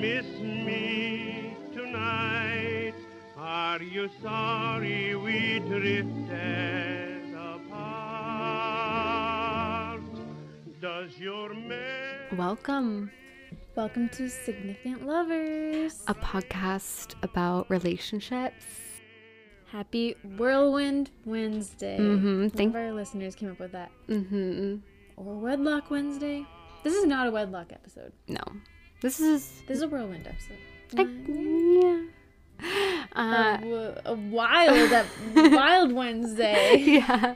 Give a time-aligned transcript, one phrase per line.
[0.00, 2.94] miss me tonight?
[3.36, 7.70] Are you sorry we drifted apart?
[10.80, 13.10] Does your man Welcome,
[13.74, 16.02] Welcome to Significant Lovers.
[16.08, 18.64] a podcast about relationships.
[19.70, 21.98] Happy Whirlwind Wednesday.
[21.98, 23.90] Mhm, One thank- of our listeners came up with that.
[24.08, 24.76] Mm-hmm.
[25.16, 26.44] Or Wedlock Wednesday.
[26.84, 28.12] This is not a Wedlock episode.
[28.28, 28.42] No,
[29.00, 30.58] this is This is a Whirlwind episode.
[30.96, 31.06] I-
[31.82, 32.02] yeah.
[33.14, 35.06] Uh, a, w- a wild,
[35.52, 36.76] wild Wednesday.
[36.78, 37.34] yeah.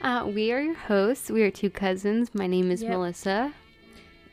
[0.00, 1.30] Uh, we are your hosts.
[1.30, 2.30] We are two cousins.
[2.34, 2.90] My name is Yep.
[2.92, 3.52] Melissa.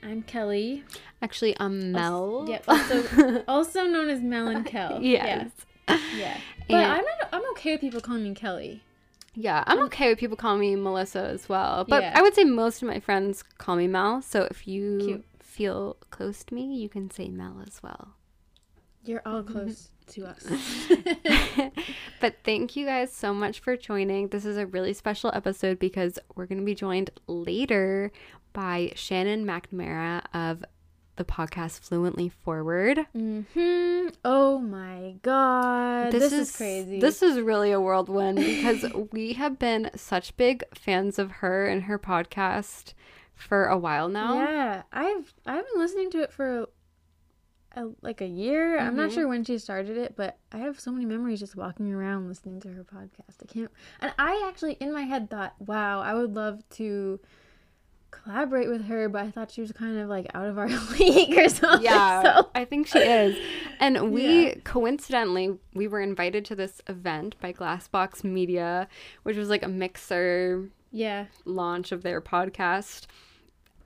[0.03, 0.83] I'm Kelly.
[1.21, 2.45] Actually, I'm Mel.
[2.47, 2.63] Yep.
[2.67, 4.99] Also, also known as Mel and Kel.
[5.01, 5.49] yes.
[5.87, 5.97] Yeah.
[6.15, 6.37] yeah.
[6.67, 7.29] But And- I'm not.
[7.33, 8.83] I'm okay with people calling me Kelly.
[9.35, 11.85] Yeah, I'm okay with people calling me Melissa as well.
[11.87, 12.13] But Yeah.
[12.15, 14.21] I would say most of my friends call me Mel.
[14.21, 15.25] So if you Cute.
[15.59, 18.15] Feel close to me, you can say Mel as well.
[19.03, 20.47] You're all close to us.
[22.21, 24.29] but thank you guys so much for joining.
[24.29, 28.13] This is a really special episode because we're going to be joined later
[28.53, 30.63] by Shannon McNamara of
[31.17, 33.05] the podcast Fluently Forward.
[33.11, 36.13] hmm Oh my god.
[36.13, 37.01] This, is, crazy.
[37.01, 41.83] This is really a whirlwind because we have been such big fans of her and
[41.83, 42.93] her podcast
[43.39, 44.35] for a while now.
[44.35, 46.67] Yeah, I've I've been listening to it for
[47.75, 48.77] a, like a year.
[48.79, 49.13] I'm not Mhm.
[49.13, 52.59] sure when she started it, but I have so many memories just walking around listening
[52.61, 53.37] to her podcast.
[53.41, 53.71] I can't.
[54.01, 57.19] And I actually in my head thought, wow, I would love to
[58.11, 60.67] collaborate with her, but I thought she was kind of like out of our
[60.99, 61.83] league or something.
[61.85, 63.37] Yeah, So I think she is.
[63.79, 64.55] And we Yeah.
[64.63, 68.87] coincidentally we were invited to this event by Glassbox Media,
[69.23, 73.05] which was like a mixer yeah, launch of their podcast.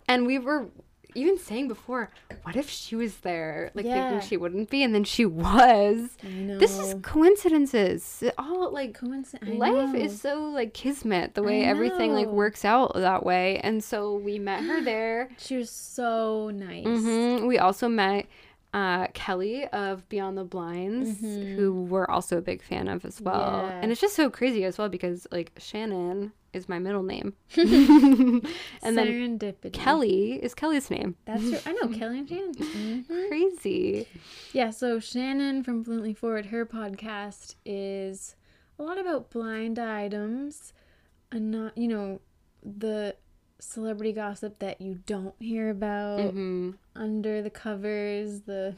[0.08, 0.68] And we were
[1.16, 2.09] even saying before,
[2.42, 3.70] what if she was there?
[3.76, 4.10] Like Yeah.
[4.10, 6.18] thinking she wouldn't be, and then she was.
[6.23, 6.58] I know.
[6.58, 8.23] This is coincidences.
[8.38, 9.60] All like coincidence.
[9.60, 13.60] life is so like kismet the way everything like works out that way.
[13.60, 15.30] And so we met her there.
[15.38, 16.86] She was so nice.
[16.86, 18.26] hmm We also met
[18.73, 23.36] uh, Kelly of Beyond the Blinds, who we're also a big fan of as well.
[23.61, 23.67] Mm-hmm.
[23.70, 23.80] Yeah.
[23.83, 28.43] And it's just so crazy as well because like Shannon is my middle name, and
[28.83, 29.39] then
[29.71, 31.15] Kelly is Kelly's name.
[31.25, 31.59] That's true.
[31.65, 32.53] I know Kelly and Shannon.
[33.08, 33.27] Mhm.
[33.27, 34.08] Crazy.
[34.53, 38.36] Yeah, so Shannon from Fluently Forward, her podcast is
[38.77, 40.73] a lot about blind items
[41.31, 42.21] and not, you know,
[42.64, 43.15] the
[43.59, 48.75] celebrity gossip that you don't hear about hmm under the covers, the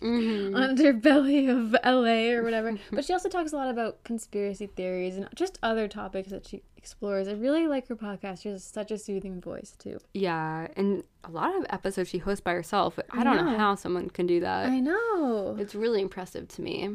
[0.00, 2.76] hmm underbelly of LA or whatever.
[2.92, 6.62] but she also talks a lot about conspiracy theories and just other topics that she
[6.88, 7.28] explores.
[7.28, 8.42] I really like her podcast.
[8.42, 9.98] She has such a soothing voice, too.
[10.14, 12.98] Yeah, and a lot of episodes she hosts by herself.
[13.10, 13.58] I, I don't know know.
[13.58, 14.66] how someone can do that.
[14.68, 15.54] I know.
[15.58, 16.88] It's really impressive to me.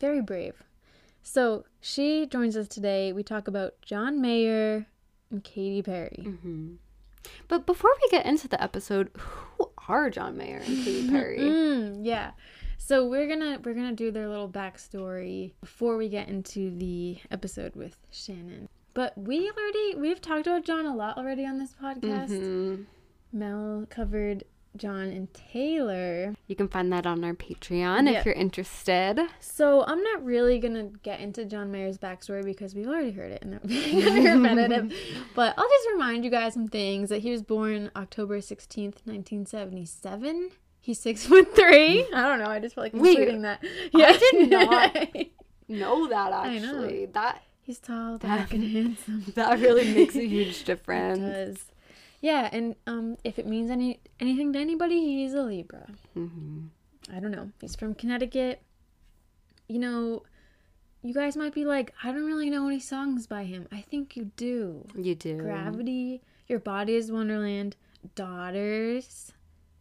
[0.00, 0.54] Very brave.
[1.22, 3.12] So she joins us today.
[3.12, 4.86] We talk about John Mayer
[5.30, 6.24] and Katy Perry.
[6.42, 6.74] hmm
[7.46, 11.38] But before we get into the episode, who are John Mayer and Katy Perry?
[11.38, 12.32] Mm, yeah.
[12.78, 17.76] So we're gonna we're gonna do their little backstory before we get into the episode
[17.76, 18.68] with Shannon.
[19.00, 22.28] But we already we've talked about John a lot already on this podcast.
[22.28, 22.84] Mhm.
[23.32, 24.44] Mel covered
[24.76, 26.34] John and Taylor.
[26.46, 28.18] You can find that on our Patreon Yeah.
[28.18, 29.18] if you're interested.
[29.40, 33.40] So I'm not really gonna get into John Mayer's backstory because we've already heard it
[33.42, 34.02] and that would be
[34.36, 34.92] repetitive.
[35.34, 40.50] But I'll just remind you guys some things that he was born October 16th, 1977.
[40.78, 42.04] He's six foot three.
[42.12, 42.50] I don't know.
[42.50, 43.64] I just felt like Wait, including that.
[43.94, 44.94] I did not-
[45.68, 46.82] Know that I know.
[46.82, 47.06] actually.
[47.06, 49.22] That He's tall, dark, and handsome.
[49.36, 51.20] that really makes a huge It difference.
[51.20, 51.64] does.
[52.20, 55.86] Yeah, and um, if it means any anything to anybody, he's a Libra.
[56.14, 56.62] hmm
[57.14, 57.52] I don't know.
[57.60, 58.60] He's from Connecticut.
[59.68, 60.24] You know,
[61.02, 63.68] you guys might be like, I don't really know any songs by him.
[63.70, 64.88] I think you do.
[64.96, 65.36] You do.
[65.36, 67.76] Gravity, Your Body is Wonderland,
[68.16, 69.30] Daughters,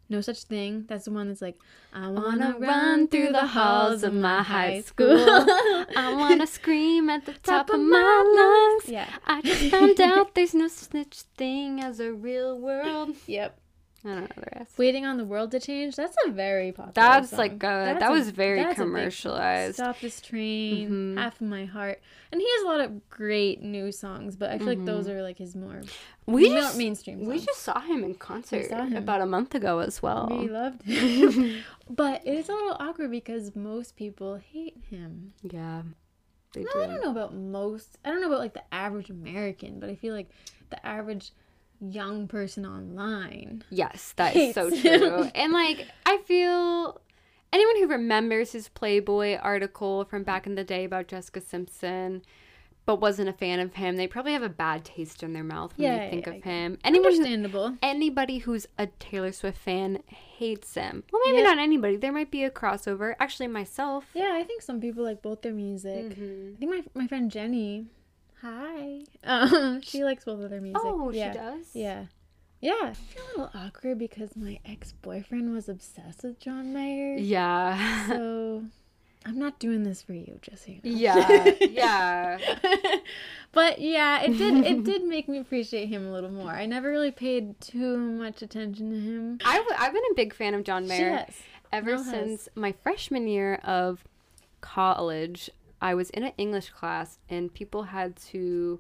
[0.09, 0.85] No Such Thing.
[0.87, 1.59] That's the one that's like,
[1.93, 5.17] I wanna run through the halls of my high school.
[5.95, 8.91] I wanna scream at the top of my lungs.
[8.91, 9.07] yeah.
[9.25, 13.15] I just found out there's no such thing as a real world.
[13.27, 13.59] Yep.
[14.05, 14.77] I don't know the rest.
[14.77, 15.95] Waiting on the World to Change.
[15.97, 17.39] That's a very popular That's song.
[17.39, 19.75] like That's that a- was very commercialized.
[19.75, 21.17] Stop this train, Mhm.
[21.17, 21.99] half of my heart,
[22.31, 24.35] and he has a lot of great new songs.
[24.37, 26.31] But I feel like those are like his more Mm-hmm.
[26.33, 27.25] we ma- just mainstream.
[27.25, 28.95] we just saw him in concert him.
[28.95, 30.27] about a month ago as well.
[30.31, 35.33] we loved him, but it's a little awkward because most people hate him.
[35.43, 35.81] yeah,
[36.53, 36.79] they No, do.
[36.83, 37.97] I don't know about most.
[38.05, 40.29] I don't know about like the average American, but I feel like
[40.69, 41.31] the average
[41.81, 43.63] young person online.
[43.69, 45.23] Yes, that is so true.
[45.23, 45.31] him.
[45.35, 46.99] and like I feel
[47.53, 52.21] anyone who remembers his Playboy article from back in the day about Jessica Simpson
[52.85, 55.71] but wasn't a fan of him, they probably have a bad taste in their mouth
[55.77, 56.77] when Yeah, they think yeah, of him.
[56.83, 57.77] Anyone who, Understandable.
[57.83, 61.03] anybody who's a Taylor Swift fan hates him.
[61.13, 61.43] Well, maybe Yeah.
[61.43, 61.97] not anybody.
[61.97, 63.13] There might be a crossover.
[63.19, 64.05] Actually, myself.
[64.15, 66.17] Yeah, I think some people like both their music.
[66.17, 66.55] Mhm.
[66.55, 67.85] I think my my friend Jenny,
[68.41, 70.81] hi, um, she likes both of their music.
[70.83, 71.31] Oh, yeah.
[71.31, 71.65] she does.
[71.73, 72.05] Yeah.
[72.61, 77.15] Yeah, I feel a little awkward because my ex boyfriend was obsessed with John Mayer.
[77.17, 78.07] Yeah.
[78.07, 78.63] So
[79.25, 80.81] I'm not doing this for you, Jesse.
[80.83, 81.55] so you know.
[81.61, 82.37] yeah.
[82.37, 82.37] Yeah.
[83.53, 86.51] but yeah, it did it did make me appreciate him a little more.
[86.51, 89.39] I never really paid too much attention to him.
[89.45, 91.25] I w- I've been a big fan of John Mayer.
[91.71, 92.11] Ever Mel has.
[92.11, 94.03] since my freshman year of
[94.59, 95.49] college
[95.81, 98.79] i was in an english class and people had to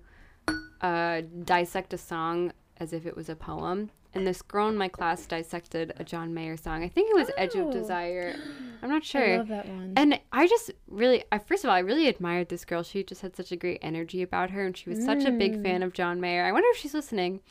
[0.81, 4.87] uh, dissect a song as if it was a poem and this girl in my
[4.87, 7.71] class dissected a john mayer song i think it was edge of Oh.
[7.71, 8.35] desire
[8.81, 9.33] i'm not sure.
[9.33, 9.93] I love that one.
[9.97, 12.81] and I just really, I first of all, I really admired this girl.
[12.81, 15.55] She just had such a great energy about her, and she was such a big
[15.57, 15.63] Mm.
[15.63, 16.45] fan of John Mayer.
[16.45, 17.41] I wonder if she's listening.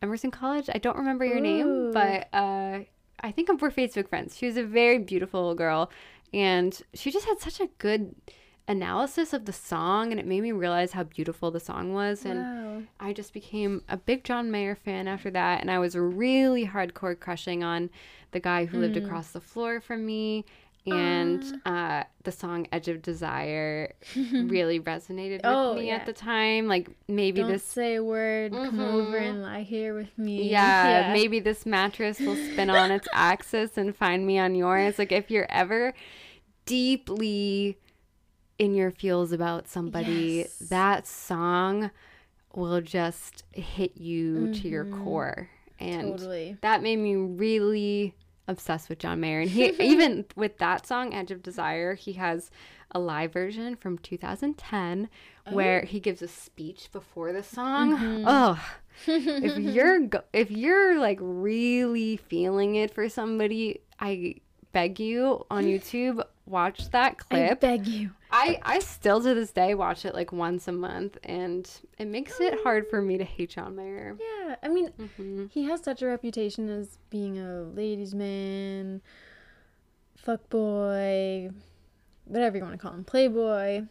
[0.00, 0.70] Emerson College.
[0.72, 2.80] I don't remember your name, but uh,
[3.20, 4.36] I think we're Facebook friends.
[4.36, 5.90] She was a very beautiful girl,
[6.32, 8.14] and she just had such a good
[8.68, 12.24] analysis of the song, and it made me realize how beautiful the song was.
[12.24, 12.82] And wow.
[13.00, 17.18] I just became a big John Mayer fan after that, and I was really hardcore
[17.18, 17.90] crushing on
[18.32, 18.80] the guy who Mm.
[18.80, 20.44] lived across the floor from me.
[20.88, 23.92] And uh, the song "Edge of Desire"
[24.32, 25.96] really resonated with Oh, me yeah.
[25.96, 26.68] at the time.
[26.68, 28.52] Like maybe Don't this, say a word.
[28.52, 29.30] Come over Mhm.
[29.30, 30.48] and lie here with me.
[30.48, 34.96] yeah, maybe this mattress will spin on its axis and find me on yours.
[34.96, 35.92] Like if you're ever
[36.66, 37.76] deeply
[38.58, 40.58] in your feels about somebody, Yes.
[40.70, 41.90] that song
[42.54, 45.04] will just hit you to your Mhm.
[45.04, 45.50] core.
[45.78, 46.56] And totally.
[46.62, 48.14] that made me really
[48.48, 49.40] obsessed with John Mayer.
[49.40, 52.50] And he even with that song, Edge of Desire, he has
[52.92, 55.08] a live version from 2010
[55.50, 57.96] where he gives a speech before the song.
[57.98, 58.24] Mhm.
[58.26, 58.64] Oh,
[59.06, 64.36] if you're go- if you're like really feeling it for somebody, I
[64.72, 67.50] beg you on YouTube watch that clip.
[67.50, 68.10] I beg you.
[68.36, 71.68] I, I still to this day watch it like once a month, and
[71.98, 74.16] it makes it hard for me to hate John Mayer.
[74.20, 79.00] Yeah, I mean, hmm he has such a reputation as being a ladies' man,
[80.16, 81.50] fuck boy,
[82.24, 83.84] whatever you want to call him, playboy.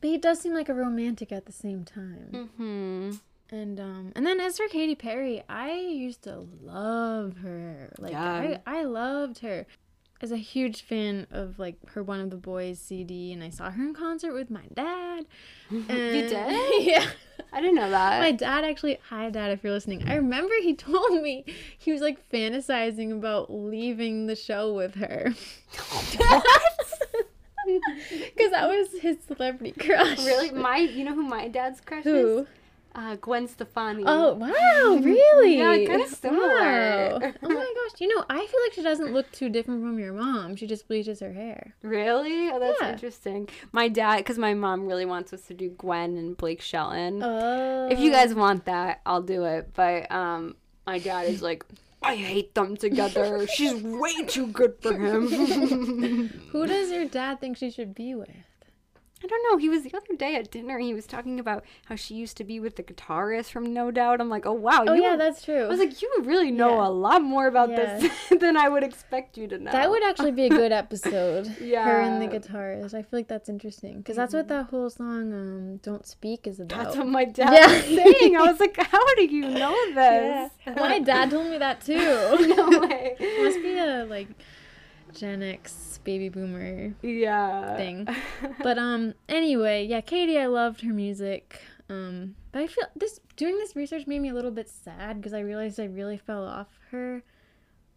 [0.00, 2.50] But he does seem like a romantic at the same time.
[2.56, 3.10] hmm
[3.50, 7.92] And um, and then as for Katy Perry, I used to love her.
[7.98, 8.58] Like Yeah.
[8.66, 9.66] I, I loved her.
[10.22, 13.70] As a huge fan of like her One of the Boys CD, and I saw
[13.70, 15.26] her in concert with my dad.
[15.70, 16.30] you did?
[16.86, 17.06] yeah.
[17.52, 18.20] I didn't know that.
[18.20, 20.08] My dad actually, hi dad, if you're listening.
[20.08, 21.44] I remember he told me
[21.76, 25.34] he was like fantasizing about leaving the show with her.
[26.16, 26.46] What?
[27.66, 30.18] Because that was his celebrity crush.
[30.18, 30.50] really?
[30.50, 32.12] My, you know who my dad's crush is?
[32.12, 32.38] Who?
[32.40, 32.46] is?
[32.96, 34.04] Uh, Gwen Stefani.
[34.06, 35.58] Oh wow, really?
[35.58, 36.46] Yeah, kinda similar.
[36.48, 37.32] Wow.
[37.42, 40.12] Oh my gosh, you know, I feel like she doesn't look too different from your
[40.12, 40.54] mom.
[40.54, 41.74] She just bleaches her hair.
[41.82, 42.50] really?
[42.50, 42.92] Oh, that's Yeah.
[42.92, 43.48] interesting.
[43.72, 47.20] My dad, because my mom really wants us to do Gwen and Blake Shelton.
[47.22, 47.88] Oh.
[47.90, 49.70] if you guys want that, I'll do it.
[49.74, 50.54] But um,
[50.86, 51.64] my dad is like,
[52.00, 53.46] I hate them together.
[53.48, 56.28] She's way too good for him.
[56.52, 58.28] Who does your dad think she should be with?
[59.24, 59.56] I don't know.
[59.56, 60.78] He was the other day at dinner.
[60.78, 64.20] He was talking about how she used to be with the guitarist from No Doubt.
[64.20, 64.84] I'm like, oh wow.
[64.86, 65.64] Oh yeah, that's true.
[65.64, 66.88] I was like, you really know Yeah.
[66.88, 67.98] a lot more about Yeah.
[68.00, 69.72] this than I would expect you to know.
[69.72, 71.56] That would actually be a good episode.
[71.60, 72.38] yeah, Her and the Yeah.
[72.40, 72.56] Mm-hmm.
[72.56, 72.94] guitarist.
[72.94, 76.60] I feel like that's interesting because that's what that whole song um, "Don't Speak" is
[76.60, 76.84] about.
[76.84, 77.66] That's what my dad Yeah.
[77.72, 77.84] was
[78.20, 78.36] saying.
[78.36, 80.48] I was like, how do you know yeah.
[80.66, 80.76] this?
[80.76, 81.94] My dad told me that too.
[81.94, 83.16] no way.
[83.42, 84.28] Must be a like
[85.14, 87.76] Gen X baby boomer Yeah.
[87.76, 88.06] thing.
[88.62, 91.60] But um anyway, yeah, Katy, I loved her music.
[91.88, 95.32] Um but I feel this doing this research made me a little bit sad because
[95.34, 97.22] I realized I really fell off her.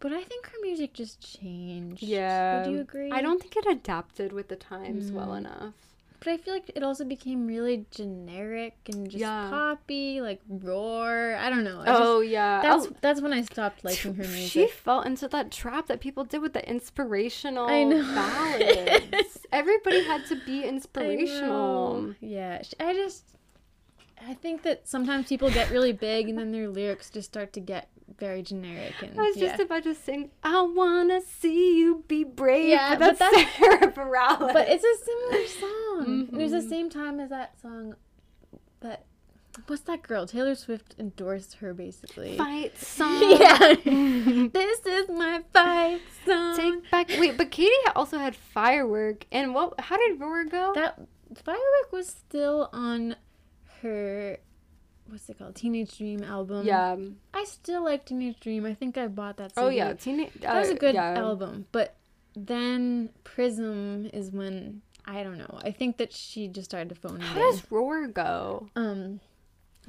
[0.00, 2.02] But I think her music just changed.
[2.02, 2.62] yeah.
[2.62, 3.10] Would you agree?
[3.10, 5.38] I don't think it adapted with the times well Mm.
[5.38, 5.74] enough.
[6.20, 9.48] But I feel like it also became really generic and just Yeah.
[9.50, 11.36] poppy, like roar.
[11.36, 11.80] I don't know.
[11.80, 12.60] I just- Oh yeah.
[12.60, 14.50] that's Oh, that's when I stopped liking her music.
[14.50, 18.02] She fell into that trap that people did with the inspirational I know.
[18.14, 19.46] ballads.
[19.52, 22.14] Everybody had to be inspirational.
[22.20, 23.24] Yeah, I just
[24.26, 27.60] I think that sometimes people get really big and then their lyrics just start to
[27.60, 29.48] get very generic and I was yeah.
[29.48, 32.68] just about to sing, I wanna see you be brave.
[32.70, 34.52] Yeah, but but that's Sara Bareilles.
[34.52, 36.28] but it's a similar song.
[36.32, 36.68] It was the Mhm.
[36.68, 37.94] same time as that song
[38.80, 39.04] that
[39.66, 40.24] what's that girl?
[40.26, 42.36] Taylor Swift endorsed her basically.
[42.36, 43.20] Fight song.
[43.40, 43.74] Yeah.
[44.52, 46.56] this is my fight song.
[46.56, 47.08] Take back.
[47.18, 49.26] Wait, but Katy also had firework.
[49.32, 49.78] And what?
[49.80, 50.72] How did Roar go?
[50.74, 50.98] that
[51.44, 53.16] firework was still on
[53.82, 54.38] her
[55.08, 55.54] what's it called?
[55.54, 56.66] Teenage Dream album.
[56.66, 56.96] yeah.
[57.34, 58.64] I still like Teenage Dream.
[58.66, 59.66] I think I bought that CD.
[59.66, 59.92] Oh yeah.
[59.94, 60.32] Teenage.
[60.40, 61.18] That was uh, a good yeah.
[61.18, 61.66] album.
[61.72, 61.96] But
[62.36, 65.58] then Prism is when I don't know.
[65.64, 68.68] I think that she just started to phone How does Roar go?
[68.76, 69.20] Um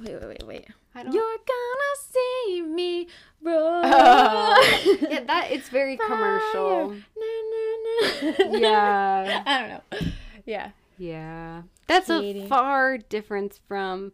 [0.00, 0.66] wait, wait, wait, wait.
[0.94, 1.12] I don't.
[1.12, 3.06] You're gonna see me
[3.42, 3.82] roar.
[3.84, 4.96] Oh.
[5.10, 6.06] yeah, that it's very Fire.
[6.08, 6.90] commercial.
[6.90, 8.58] Na, na, na.
[8.58, 9.42] Yeah.
[9.46, 10.12] I don't know.
[10.46, 10.70] Yeah.
[10.98, 11.62] Yeah.
[11.86, 12.44] That's Katy.
[12.44, 14.12] a far difference from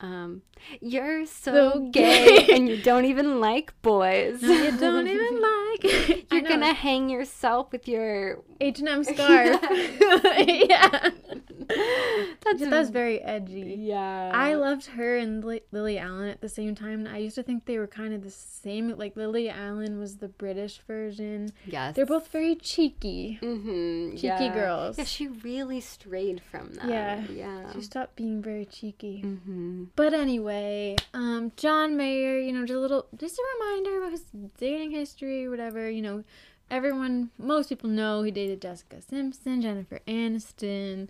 [0.00, 0.42] um
[0.80, 2.54] you're so, So gay, gay.
[2.54, 4.42] and you don't even like boys.
[4.42, 6.30] You don't even like.
[6.32, 9.60] You're gonna hang yourself with your H and M scarf.
[10.46, 11.10] yeah.
[12.44, 13.76] That's That was very edgy.
[13.78, 14.30] yeah.
[14.32, 17.06] I loved her and Li- Lily Allen at the same time.
[17.06, 18.88] I used to think they were kind of the same.
[18.96, 21.52] Like Lily Allen was the British version.
[21.66, 21.94] yes.
[21.94, 23.38] They're both very cheeky.
[23.42, 24.12] mm-hmm.
[24.12, 24.54] cheeky yeah.
[24.54, 24.98] girls.
[24.98, 26.88] Yeah, she really strayed from that.
[26.88, 27.22] Yeah.
[27.30, 27.72] Yeah.
[27.72, 29.22] She stopped being very cheeky.
[29.24, 29.84] Mm-hmm.
[29.96, 34.24] But anyway, um, John Mayer, you know, just a little, just a reminder about his
[34.58, 35.90] dating history, or whatever.
[35.90, 36.24] You know,
[36.70, 41.08] everyone, most people know he dated Jessica Simpson, Jennifer Aniston.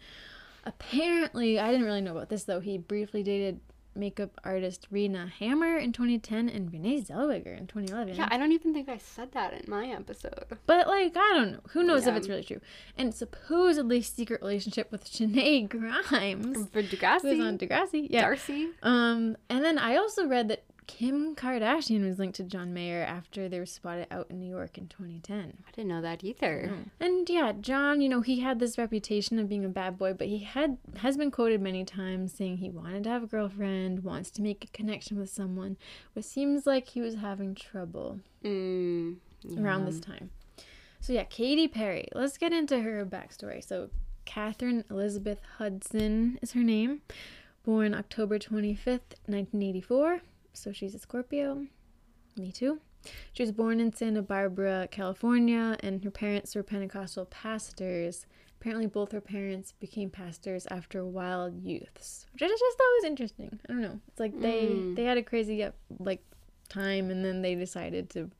[0.68, 2.60] Apparently, I didn't really know about this though.
[2.60, 3.60] He briefly dated
[3.94, 8.14] makeup artist Rena Hammer in 2010 and Renee Zellweger in 2011.
[8.14, 10.56] Yeah, I don't even think I said that in my episode.
[10.66, 11.60] But like, I don't know.
[11.70, 12.60] Who knows if it's really true?
[12.96, 18.06] And supposedly secret relationship with Shenae Grimes, For who's Degrassi, on Degrassi.
[18.08, 18.20] Yeah.
[18.22, 18.68] Darcy.
[18.82, 23.49] Um, and then I also read that Kim Kardashian was linked to John Mayer after
[23.49, 25.52] they were spotted out in New York in 2010.
[25.66, 26.73] I didn't know that either.
[26.99, 30.26] And yeah, John, you know, he had this reputation of being a bad boy, but
[30.28, 34.30] he had has been quoted many times saying he wanted to have a girlfriend, wants
[34.33, 35.76] to make a connection with someone,
[36.14, 39.16] but seems like he was having trouble Mm,
[39.59, 40.30] around this time.
[41.00, 42.09] So yeah, Katy Perry.
[42.14, 43.62] Let's get into her backstory.
[43.62, 43.90] So
[44.25, 47.02] Catherine Elizabeth Hudson is her name.
[47.64, 50.23] Born October 25th, 1984.
[50.52, 51.67] So she's a Scorpio.
[52.37, 52.81] Me too.
[53.33, 58.26] She was born in Santa Barbara, California, and her parents were Pentecostal pastors.
[58.61, 63.61] Apparently, both her parents became pastors after wild youths, which I just thought was interesting.
[63.69, 64.00] I don't know.
[64.09, 64.97] It's like they Mm.
[64.97, 65.64] they had a crazy
[66.00, 66.23] like
[66.69, 68.31] time, and then they decided to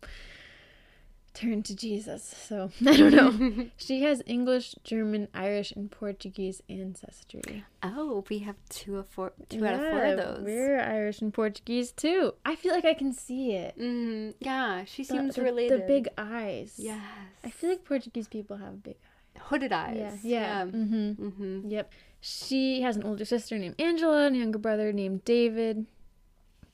[1.35, 2.23] turn to Jesus.
[2.49, 3.67] So I don't know.
[3.77, 7.65] she has English, German, Irish, and Portuguese ancestry.
[7.83, 10.41] Oh, we have two of four, two out of four of those.
[10.45, 12.35] We're Irish and Portuguese too.
[12.45, 13.79] I feel like I can see it.
[13.79, 15.83] Mm, yeah, she The- seems the, related.
[15.83, 16.75] The big eyes.
[16.77, 17.01] Yes.
[17.45, 18.97] I feel like Portuguese people have big
[19.37, 19.43] eyes.
[19.47, 20.21] hooded eyes.
[20.25, 20.65] Yeah.
[20.65, 20.65] Yeah.
[20.65, 21.27] Mm-hmm.
[21.29, 21.69] Mm-hmm.
[21.71, 21.93] Yep.
[22.21, 25.87] She has an older sister named Angela and a younger brother named David.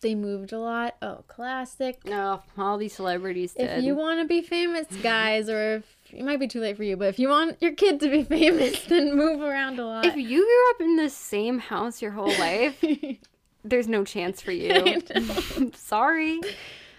[0.05, 0.97] They moved a lot.
[1.01, 2.05] Oh, classic.
[2.05, 3.71] No, all these celebrities did.
[3.79, 6.85] If you want to be famous, guys, or if it might be too late for
[6.85, 10.05] you, but if you want your kid to be famous, then move around a lot.
[10.05, 12.85] if you grew up in the same house your whole life,
[13.65, 15.01] there's no chance for you.
[15.75, 16.39] Sorry.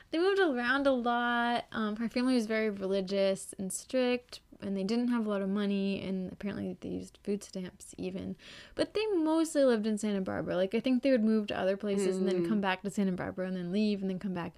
[0.09, 1.65] they moved around a lot.
[1.73, 5.49] Um, her family was very religious and strict, and they didn't have a lot of
[5.49, 8.35] money, and apparently they used food stamps even.
[8.75, 10.55] But they mostly lived in Santa Barbara.
[10.55, 13.11] Like I think they would move to other places and then come back to Santa
[13.11, 14.53] Barbara and then leave and then come back.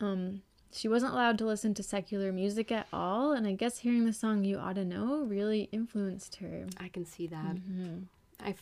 [0.00, 4.04] Um, she wasn't allowed to listen to secular music at all, and I guess hearing
[4.04, 6.66] the song "You Ought to Know" really influenced her.
[6.78, 7.56] I can see that.
[7.56, 7.98] Mm-hmm.
[8.40, 8.54] I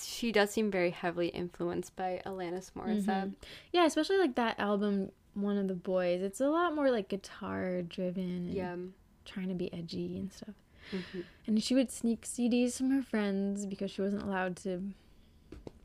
[0.00, 3.32] she does seem very heavily influenced by Alanis Morissette.
[3.72, 7.82] Yeah, especially like that album, "One of the Boys." It's a lot more like guitar
[7.82, 8.22] driven.
[8.22, 8.76] And Yeah.
[9.24, 10.54] Trying to be edgy and stuff.
[10.90, 11.24] Mhm.
[11.46, 14.92] And she would sneak CDs from her friends because she wasn't allowed to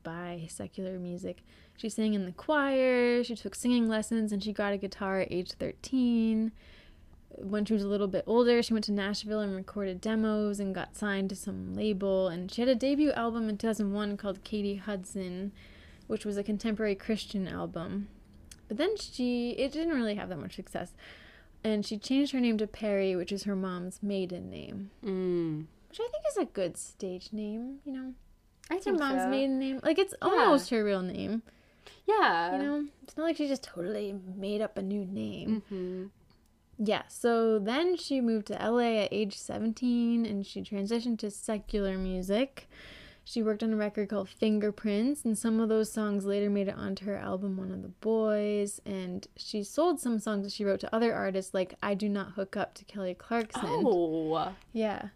[0.03, 1.43] buy secular music.
[1.75, 5.31] She sang in the choir, she took singing lessons, and she got a guitar at
[5.31, 6.51] age 13.
[7.29, 10.73] When she was a little bit older, she went to Nashville and recorded demos and
[10.73, 12.29] got signed to some label.
[12.29, 15.51] And she had a debut album in 2001 called Katy Hudson,
[16.07, 18.07] which was a contemporary Christian album.
[18.67, 20.93] But then she, it didn't really have that much success.
[21.63, 25.65] And she changed her name to Perry, which is her mom's maiden name, Mm.
[25.89, 28.13] which I think is a good stage name, you know?
[28.69, 29.29] I It's her mom's so.
[29.29, 29.79] maiden name.
[29.83, 31.41] Like, it's almost her real name,
[32.05, 32.57] Yeah.
[32.57, 32.87] you know?
[33.03, 35.61] It's not like she just totally made up a new name.
[35.69, 36.05] hmm
[36.79, 41.97] Yeah, so then she moved to LA at age 17 and she transitioned to secular
[41.97, 42.69] music.
[43.29, 46.77] She worked on a record called Fingerprints, and some of those songs later made it
[46.77, 48.79] onto her album One of the Boys.
[48.85, 52.31] And she sold some songs that she wrote to other artists, like I Do Not
[52.31, 53.63] Hook Up to Kelly Clarkson.
[53.65, 54.53] Oh.
[54.71, 55.09] Yeah.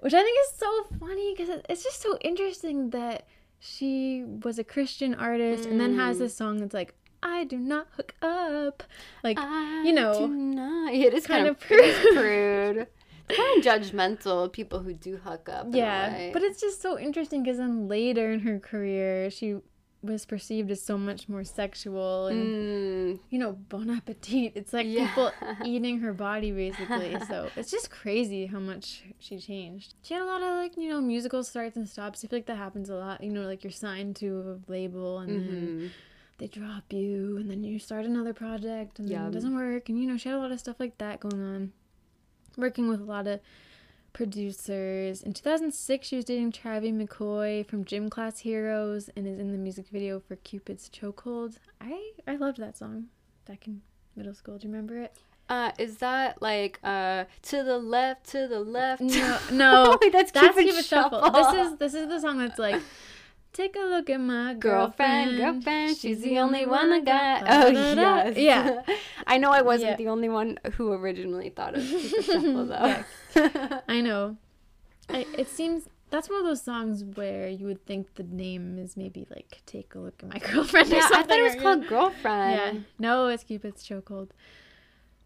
[0.00, 3.28] Which I think is so funny because it's just so interesting that
[3.60, 6.38] she was a Christian artist and then has this mm.
[6.38, 8.82] song that's like, I do not hook up.
[9.22, 10.92] Like, you know, not.
[10.92, 11.60] It is kind, kind of of
[12.16, 12.88] prude.
[13.28, 15.66] Kind of judgmental people who do hook up.
[15.70, 16.30] yeah.
[16.32, 19.56] But it's just so interesting because then later in her career, she
[20.02, 24.52] was perceived as so much more sexual and, Mm, you know, bon appetit.
[24.54, 25.08] It's like Yeah.
[25.08, 25.32] people
[25.64, 27.16] eating her body basically.
[27.26, 29.94] So it's just crazy how much she changed.
[30.02, 32.24] She had a lot of like, you know, musical starts and stops.
[32.24, 33.22] I feel like that happens a lot.
[33.22, 35.90] You know, like you're signed to a label and then mhm.
[36.38, 39.98] they drop you and then you start another project and then it doesn't work and
[40.00, 41.72] you know she had a lot of stuff like that going on
[42.56, 43.40] working with a lot of
[44.12, 45.22] producers.
[45.22, 49.58] In 2006 she was dating Travis McCoy from Gym Class Heroes and is in the
[49.58, 51.56] music video for Cupid's Chokehold.
[51.80, 53.08] I I loved that song
[53.46, 53.82] back in
[54.16, 54.56] middle school.
[54.58, 55.14] Do you remember it?
[55.48, 59.02] Uh, is that like uh to the left, to the left?
[59.02, 59.98] no no.
[60.00, 61.42] Wait, that's, that's Cupid Cupid Shuffle Shuffle.
[61.42, 62.80] this is this is the song that's like
[63.56, 65.64] Take a look at my girlfriend, girlfriend.
[65.64, 65.96] girlfriend.
[65.96, 67.44] She's the only one I got.
[67.48, 68.82] Oh yes, Yeah.
[69.26, 69.96] I know I wasn't Yeah.
[69.96, 72.96] the only one who originally thought of Shuffle though.
[73.34, 73.80] Yeah.
[73.88, 74.36] I know.
[75.08, 78.94] I, it seems that's one of those songs where you would think the name is
[78.94, 81.86] maybe like "Take a Look at My Girlfriend" or yeah, I thought it was called
[81.88, 82.74] Girlfriend.
[82.76, 84.28] Yeah, no, it's Cupid's Chokehold.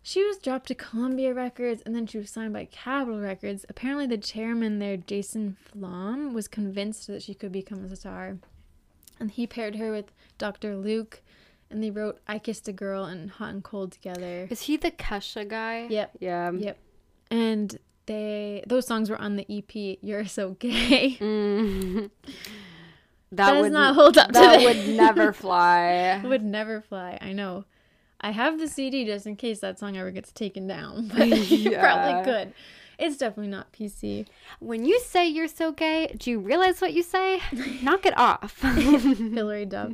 [0.03, 3.67] She was dropped to Columbia Records and then she was signed by Capitol Records.
[3.69, 8.39] Apparently, the chairman there, Jason Flom, was convinced that she could become a star,
[9.19, 10.07] and he paired her with
[10.39, 10.75] Dr.
[10.77, 11.21] Luke,
[11.71, 14.47] and they wrote "I Kissed a Girl" and "Hot and Cold" together.
[14.51, 15.87] Is he the Kesha guy?
[15.91, 16.17] Yep.
[16.21, 16.51] Yeah.
[16.53, 16.79] Yep.
[17.31, 22.11] And they those songs were on the EP "You're So Gay." Mm.
[23.33, 24.65] That Does would not hold up That today.
[24.65, 26.21] would never fly.
[26.25, 27.17] would never fly.
[27.21, 27.65] I know.
[28.21, 31.71] I have the CD just in case that song ever gets taken down, but you
[31.73, 31.81] Yeah.
[31.81, 32.53] probably could.
[32.99, 34.27] It's definitely not PC.
[34.59, 37.41] When you say you're so gay, do you realize what you say?
[37.83, 38.61] Knock it off.
[38.61, 39.93] Hilary Duff.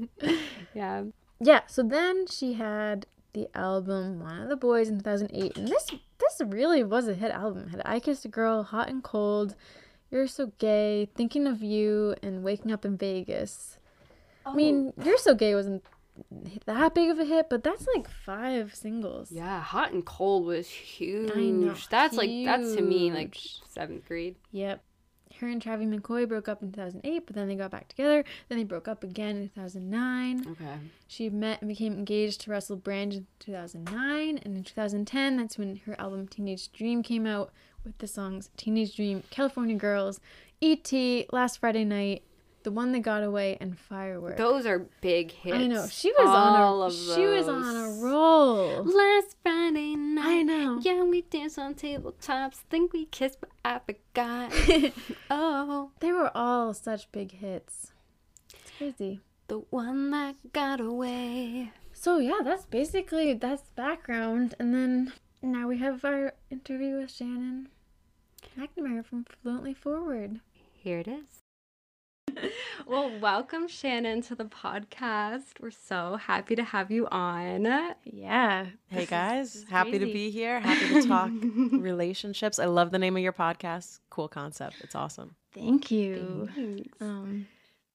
[0.74, 1.04] yeah.
[1.38, 1.60] Yeah.
[1.68, 5.86] So then she had the album "One of the Boys" in 2008, and this
[6.18, 7.64] this really was a hit album.
[7.68, 9.54] It had "I Kissed a Girl," "Hot and Cold,"
[10.10, 13.78] "You're So Gay," "Thinking of You," and "Waking Up in Vegas."
[14.44, 15.04] I mean, oh.
[15.04, 15.84] "You're So Gay" wasn't
[16.66, 19.30] that big of a hit, but that's like five singles.
[19.30, 21.32] Yeah, hot and cold was huge.
[21.34, 23.36] I know, That's like that's to me like
[23.68, 24.36] seventh grade.
[24.52, 24.82] Yep.
[25.40, 28.24] Her and Travis McCoy broke up in 2008, but then they got back together.
[28.48, 30.46] Then they broke up again in 2009.
[30.52, 30.78] Okay.
[31.08, 34.38] She met and became engaged to Russell Brand in 2009.
[34.38, 37.52] And in 2010, that's when her album Teenage Dream came out
[37.84, 40.20] with the songs Teenage Dream, California Girls,
[40.62, 42.22] E.T., Last Friday Night,
[42.66, 44.38] The One That Got Away, and Firework.
[44.38, 45.56] Those are big hits.
[45.56, 45.86] I know.
[45.86, 48.82] She was All on a of she was on a roll.
[48.82, 50.26] Last Friday night.
[50.26, 50.80] I know.
[50.82, 52.56] Yeah, we danced on tabletops.
[52.68, 54.52] Think we kissed, but I forgot.
[55.30, 57.92] oh, They were all such big hits.
[58.52, 59.20] It's crazy.
[59.46, 61.70] the one that got away.
[61.92, 67.68] So yeah, that's basically that's background, and then now we have our interview with Shannon
[68.58, 70.40] McNamara from Fluently Forward.
[70.72, 71.45] Here it is.
[72.86, 75.60] Well, welcome Shannon to the podcast.
[75.60, 77.94] We're so happy to have you on.
[78.04, 78.66] Yeah.
[78.88, 80.60] Hey guys, this is happy to be here.
[80.66, 81.30] Happy to talk
[81.72, 82.58] relationships.
[82.58, 83.98] I love the name of your podcast.
[84.10, 84.76] Cool concept.
[84.80, 85.34] It's awesome.
[85.52, 86.48] Thank you.
[87.00, 87.48] Um,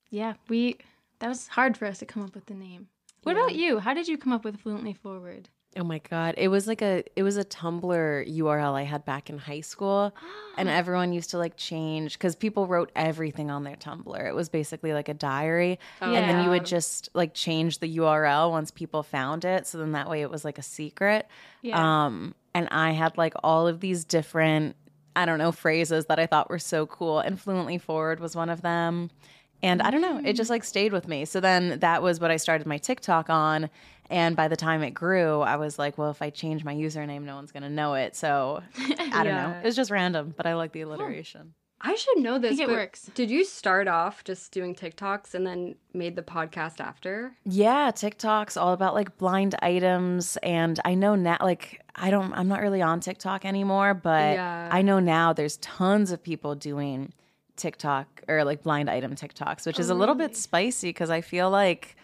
[0.10, 0.78] yeah, we
[1.20, 2.88] that was hard for us to come up with the name.
[3.24, 3.80] What about you?
[3.80, 5.50] How did you come up with Fluently Forward?
[5.78, 9.30] Oh my god, it was like a it was a Tumblr URL I had back
[9.30, 10.14] in high school,
[10.58, 14.28] and everyone used to like change because people wrote everything on their Tumblr.
[14.28, 18.52] It was basically like a diary, and then you would just like change the URL
[18.52, 19.66] once people found it.
[19.66, 21.28] So then that way it was like a secret.
[21.62, 22.06] Yeah.
[22.06, 24.76] Um, and I had like all of these different,
[25.16, 27.20] I don't know, phrases that I thought were so cool.
[27.20, 29.10] And fluently forward was one of them.
[29.64, 30.52] And I don't know, it just mm.
[30.52, 31.26] like stayed with me.
[31.26, 33.70] So then that was what I started my TikTok on.
[34.10, 37.22] And by the time it grew, I was like, well, if I change my username,
[37.24, 38.16] no one's going to know it.
[38.16, 39.58] So I don't know.
[39.62, 41.54] It was just random, but I like the alliteration.
[41.84, 42.58] I should know this.
[42.58, 43.10] think it but works.
[43.16, 47.34] Did you start off just doing TikToks and then made the podcast after?
[47.44, 50.38] Yeah, TikTok's all about like blind items.
[50.44, 54.70] And I know now, like, I don't, I'm not really on TikTok anymore, but Yeah.
[54.72, 57.14] I know now there's tons of people doing
[57.56, 61.22] TikTok or like blind item TikToks, which is a little bit oh, spicy because I
[61.22, 61.96] feel like,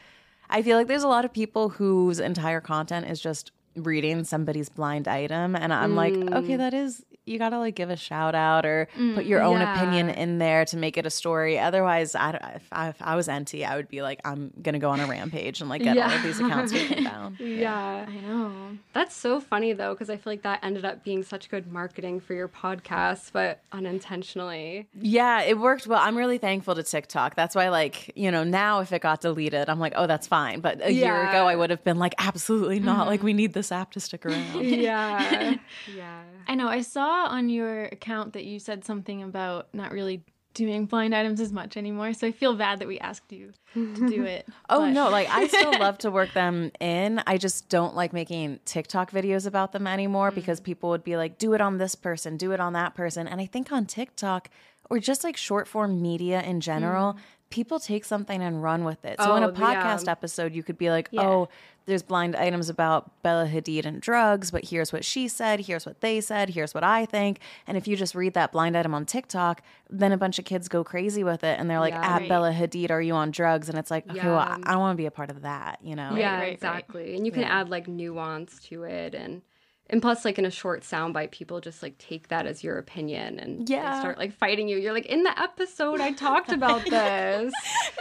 [0.50, 4.70] I feel like there's a lot of people whose entire content is just reading somebody's
[4.70, 5.56] blind item.
[5.56, 6.58] And I'm like, okay, hmm.
[6.58, 9.76] that is you gotta like give a shout out or mm, put your own Yeah.
[9.76, 11.60] opinion in there to make it a story.
[11.60, 14.90] Otherwise, I, if, I, if I was Enty, I would be like, I'm gonna go
[14.90, 17.38] on a rampage and like get all of these accounts taken down.
[17.40, 18.06] Yeah.
[18.08, 18.78] I know.
[18.94, 22.20] That's so funny though, because I feel like that ended up being such good marketing
[22.20, 24.88] for your podcast, but unintentionally.
[25.00, 26.00] Yeah, it worked well.
[26.02, 27.36] I'm really thankful to TikTok.
[27.36, 30.60] That's why, like, you know, now if it got deleted, I'm like, oh, that's fine.
[30.62, 33.08] But a year ago, I would have been like, absolutely not.
[33.08, 33.38] Like, we mm-hmm.
[33.38, 34.66] need this app to stick around.
[34.78, 35.56] Yeah.
[35.96, 36.22] yeah.
[36.48, 36.68] I know.
[36.68, 40.24] I saw on your account that you said something about not really
[40.58, 42.14] doing blind items as much anymore.
[42.14, 44.48] So I feel bad that we asked you to do it.
[44.70, 47.22] Oh but- no, like I still love to work them in.
[47.28, 50.36] I just don't like making TikTok videos about them anymore mm.
[50.36, 53.28] because people would be like, do it on this person, do it on that person.
[53.28, 54.50] And I think on TikTok
[54.90, 57.18] or just like short form media in general, mm.
[57.50, 59.20] People take something and run with it.
[59.22, 59.84] So in a Oh, yeah.
[59.84, 61.48] podcast episode, you could be like, oh,
[61.86, 66.02] there's blind items about Bella Hadid and drugs, but here's what she said, here's what
[66.02, 67.40] they said, here's what I think.
[67.66, 70.68] And if you just read that blind item on TikTok, then a bunch of kids
[70.68, 72.06] go crazy with it and they're like, Yeah.
[72.06, 72.30] at Right.
[72.30, 73.70] Bella Hadid, are you on drugs?
[73.70, 75.96] And it's like, okay, well, I, I want to be a part of that, you
[75.96, 76.14] know?
[76.18, 76.54] yeah, right, right.
[76.54, 77.16] exactly.
[77.16, 79.42] And you can add like nuance to it and
[79.90, 83.40] and plus like in a short soundbite people just like take that as your opinion
[83.40, 84.00] and Yeah.
[84.00, 84.78] start like fighting you.
[84.78, 87.54] You're like, in the episode I talked about this.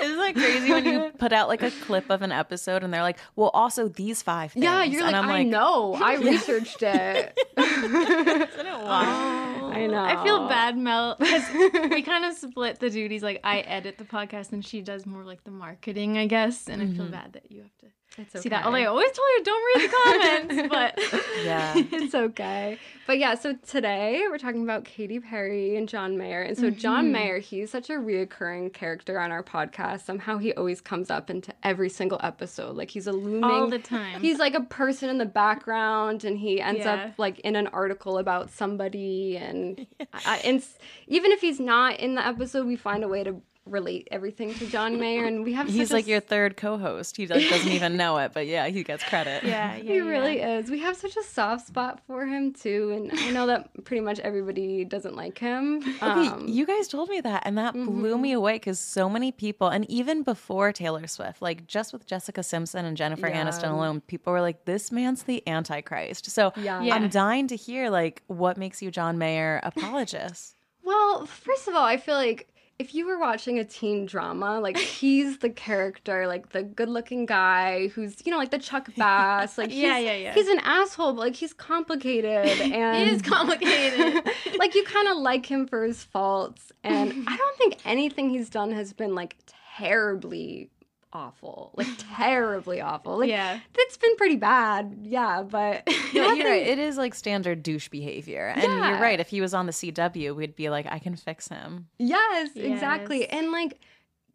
[0.02, 3.02] Isn't it crazy when you put out like a clip of an episode and they're
[3.02, 4.64] like, well, also these five things.
[4.64, 5.94] yeah, you're like, and I'm I know.
[5.94, 7.38] I researched it.
[7.56, 10.02] Oh, I know.
[10.02, 11.42] I feel bad, Mel, because
[11.90, 13.22] we kind of split the duties.
[13.22, 16.68] Like I edit the podcast and she does more like the marketing, I guess.
[16.68, 17.12] And I feel mm-hmm.
[17.12, 17.86] bad that you have to
[18.18, 18.60] It's see that.
[18.60, 18.64] okay.
[18.66, 21.74] Although I always tell you don't read the comments, but Yeah.
[22.02, 22.78] it's okay.
[23.06, 26.42] But yeah, so today we're talking about Katy Perry and John Mayer.
[26.42, 27.12] And so John mm-hmm.
[27.12, 30.00] Mayer, he's such a reoccurring character on our podcast.
[30.04, 32.76] Somehow he always comes up into every single episode.
[32.76, 34.20] Like he's a looming all the time.
[34.20, 36.94] He's like a person in the background, and he ends Yeah.
[36.94, 39.86] up like in an article about somebody, and,
[40.26, 40.64] I, and
[41.06, 44.66] even if he's not in the episode, we find a way to relate everything to
[44.66, 45.66] John Mayer, and we have.
[45.70, 47.16] He's such a like your third co host.
[47.16, 49.42] He does, doesn't even know it, but yeah, he gets credit.
[49.44, 50.02] yeah, yeah, He yeah.
[50.02, 50.70] really is.
[50.70, 54.18] We have such a soft spot for him too, and I know that pretty much
[54.20, 55.78] everybody doesn't like him.
[55.78, 59.32] Okay, Um, you guys told me that, and that blew me away because so many
[59.32, 63.44] people, and even before Taylor Swift, like just with Jessica Simpson and Jennifer Yeah.
[63.44, 66.82] Aniston alone, people were like, "This man's the Antichrist." So Yeah.
[66.82, 66.94] Yeah.
[66.94, 70.54] I'm dying to hear like what makes you John Mayer apologist.
[70.82, 74.76] Well, first of all, I feel like if you were watching a teen drama, like
[74.98, 79.70] he's the character, like the good-looking guy who's, you know, like the Chuck Bass, like
[79.70, 80.34] he's, Yeah, yeah, yeah.
[80.34, 84.24] He's an asshole, but like he's complicated and It is complicated.
[84.58, 88.50] like you kind of like him for his faults, and I don't think anything he's
[88.50, 89.36] done has been like
[89.78, 90.70] terribly
[91.16, 93.18] awful, like terribly awful.
[93.18, 93.58] Like Yeah.
[93.76, 96.66] it's been pretty bad, yeah, but Yeah, you're right.
[96.66, 98.90] It is like standard douche behavior, and Yeah.
[98.90, 99.18] you're right.
[99.20, 103.28] If he was on the CW, we'd be like, "I can fix him." Yes, exactly.
[103.28, 103.80] And like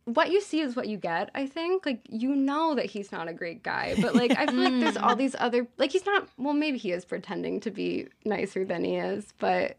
[0.05, 1.85] what you see is what you get, I think.
[1.85, 4.97] Like you know that he's not a great guy, but like I feel like there's
[4.97, 8.83] all these other like he's not well maybe he is pretending to be nicer than
[8.83, 9.77] he is, but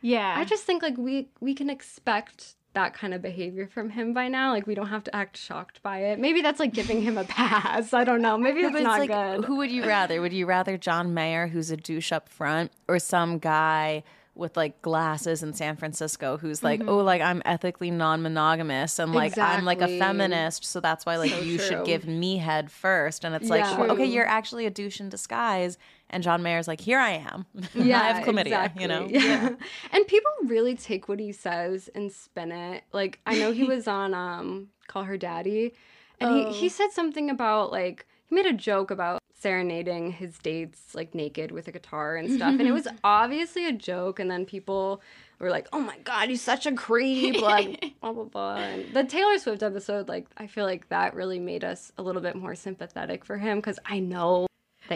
[0.00, 0.34] yeah.
[0.36, 4.28] I just think like we we can expect that kind of behavior from him by
[4.28, 4.52] now.
[4.52, 6.18] Like we don't have to act shocked by it.
[6.18, 7.92] Maybe that's like giving him a pass.
[7.92, 8.38] I don't know.
[8.38, 9.44] Maybe it's not like, good.
[9.44, 10.20] who would you rather?
[10.20, 14.02] Would you rather John Mayer, who's a douche up front, or some guy
[14.34, 16.88] with like glasses in San Francisco who's like, mm-hmm.
[16.88, 21.30] oh, like I'm ethically non-monogamous and like I'm like a feminist, so that's why like
[21.30, 21.66] So you true.
[21.66, 23.24] should give me head first.
[23.24, 25.76] And it's like, well, okay, you're actually a douche in disguise.
[26.12, 27.46] And John Mayer's like, here I am.
[27.74, 28.46] Yeah, I have chlamydia.
[28.46, 28.82] exactly.
[28.82, 29.06] You know.
[29.08, 29.50] Yeah.
[29.92, 32.84] and people really take what he says and spin it.
[32.92, 35.72] Like I know he was on um Call Her Daddy
[36.20, 36.52] and Oh.
[36.52, 41.14] he, he said something about like he made a joke about serenading his dates like
[41.16, 42.50] naked with a guitar and stuff.
[42.52, 45.00] and it was obviously a joke and then people
[45.40, 48.54] were like, Oh my god, he's such a creep, like blah blah blah.
[48.56, 52.22] And the Taylor Swift episode, like I feel like that really made us a little
[52.22, 54.46] bit more sympathetic for him because I know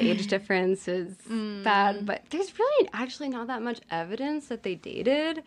[0.01, 1.15] the age difference is
[1.65, 5.43] bad, but there's really actually not that much evidence that they dated.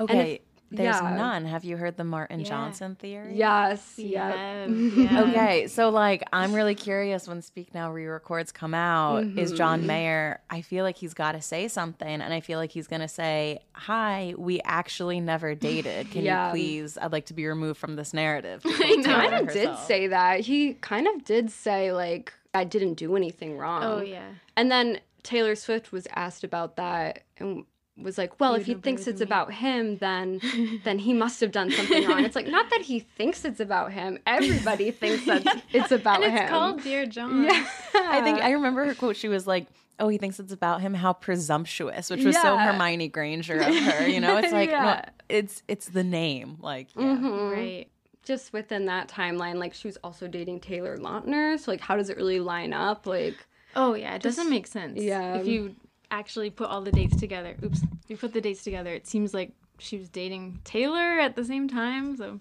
[0.00, 0.40] Okay.
[0.74, 1.14] There's yeah.
[1.16, 1.44] none.
[1.44, 2.46] Have you heard the Martin Yeah.
[2.46, 3.36] Johnson theory?
[3.36, 4.64] Yes, yeah.
[4.64, 4.66] yeah.
[4.96, 5.22] yeah.
[5.24, 9.22] Okay, so like I'm really curious when Speak Now re-records come out.
[9.22, 9.56] Is Mm-hmm.
[9.56, 10.40] John Mayer?
[10.48, 13.58] I feel like he's got to say something, and I feel like he's gonna say,
[13.74, 16.10] "Hi, we actually never dated.
[16.10, 16.46] Can Yeah.
[16.46, 16.96] you please?
[16.96, 19.02] I'd like to be removed from this narrative." I know.
[19.02, 20.40] kind of did say that.
[20.40, 23.82] He kind of did say like I didn't do anything wrong.
[23.84, 24.28] Oh yeah.
[24.56, 27.64] And then Taylor Swift was asked about that and
[27.96, 29.24] was like, well, if he thinks it's me.
[29.24, 30.40] about him, then
[30.84, 32.24] then he must have done something wrong.
[32.24, 34.18] It's like not that he thinks it's about him.
[34.26, 37.44] Everybody thinks that it's about and it's called Dear John.
[37.44, 37.66] yeah.
[37.94, 39.16] I think I remember her quote.
[39.16, 39.66] She was like,
[39.98, 40.94] "Oh, he thinks it's about him.
[40.94, 44.06] How presumptuous," which was so Hermione Granger of her.
[44.08, 46.56] You know, it's like no, it's it's the name.
[46.60, 47.02] Like, yeah.
[47.02, 47.52] Mhm.
[47.52, 47.88] Right.
[48.24, 51.58] Just within that timeline, like she was also dating Taylor Lautner.
[51.58, 53.06] So like, how does it really line up?
[53.06, 55.00] Like, Oh yeah, it doesn't make sense.
[55.00, 55.36] yeah.
[55.36, 55.74] If you
[56.10, 57.56] actually put all the dates together.
[57.64, 57.82] Oops.
[58.04, 61.44] If you put the dates together, it seems like she was dating Taylor at the
[61.44, 62.16] same time.
[62.16, 62.38] So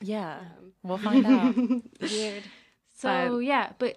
[0.00, 0.40] yeah.
[0.40, 1.56] Um, we'll find out.
[2.00, 2.42] weird.
[2.94, 3.96] So yeah, but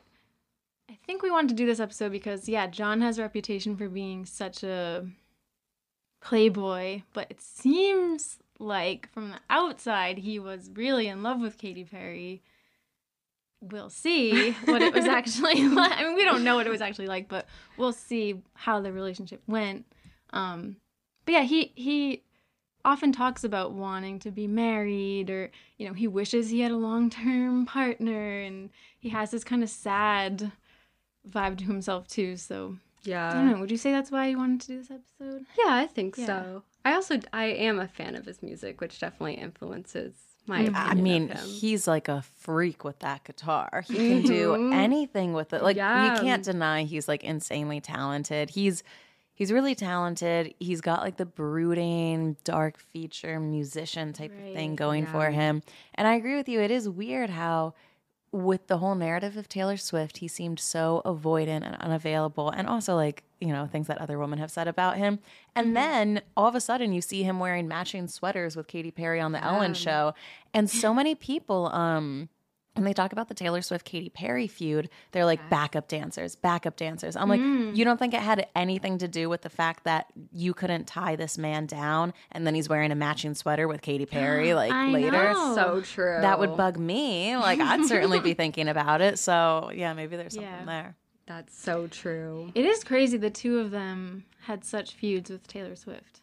[0.89, 3.89] I think we wanted to do this episode because yeah, John has a reputation for
[3.89, 5.05] being such a
[6.21, 11.83] playboy, but it seems like from the outside he was really in love with Katy
[11.83, 12.41] Perry.
[13.61, 15.93] We'll see what it was actually like.
[15.97, 18.91] I mean, we don't know what it was actually like, but we'll see how the
[18.91, 19.85] relationship went.
[20.31, 20.77] Um,
[21.25, 22.23] but yeah, he he
[22.83, 26.77] often talks about wanting to be married or you know he wishes he had a
[26.77, 30.51] long-term partner and he has this kind of sad
[31.27, 33.31] vibe to himself too so yeah.
[33.31, 35.73] i don't know would you say that's why you wanted to do this episode yeah,
[35.73, 36.25] I think Yeah.
[36.27, 36.63] so.
[36.85, 40.13] I also I am a fan of his music, which definitely influences
[40.47, 40.65] my.
[40.65, 40.71] Mhm.
[40.75, 43.83] I mean, he's like a freak with that guitar.
[43.87, 44.73] He can do Mhm.
[44.73, 45.63] anything with it.
[45.63, 46.15] Like Yeah.
[46.15, 48.51] you can't deny he's like insanely talented.
[48.51, 48.83] He's
[49.33, 50.53] he's really talented.
[50.59, 54.75] He's got like the brooding, dark feature musician type of thing Right.
[54.77, 55.63] going for him.
[55.95, 56.61] And I agree with you.
[56.61, 57.73] It is weird how
[58.35, 62.95] with the whole narrative of Taylor Swift, he seemed so avoidant and unavailable, and also
[62.95, 65.19] like you know things that other women have said about him.
[65.55, 69.19] And then all of a sudden, you see him wearing matching sweaters with Katy Perry
[69.21, 69.73] on the Ellen Yeah.
[69.73, 70.13] Show,
[70.53, 72.29] and so many people, um,
[72.75, 76.75] when they talk about the Taylor Swift Katy Perry feud, they're like backup dancers, backup
[76.77, 77.15] dancers.
[77.15, 77.75] I'm like, mm.
[77.75, 81.15] you don't think it had anything to do with the fact that you couldn't tie
[81.15, 84.89] this man down, and then he's wearing a matching sweater with Katy Perry like I
[84.91, 85.11] later?
[85.33, 85.55] know.
[85.55, 86.17] so true.
[86.21, 87.35] That would bug me.
[87.37, 89.17] Like I'd certainly be thinking about it.
[89.19, 90.65] So yeah, maybe there's something Yeah.
[90.65, 90.95] there.
[91.27, 92.51] That's so true.
[92.53, 96.21] it is crazy the two of them had such feuds with taylor swift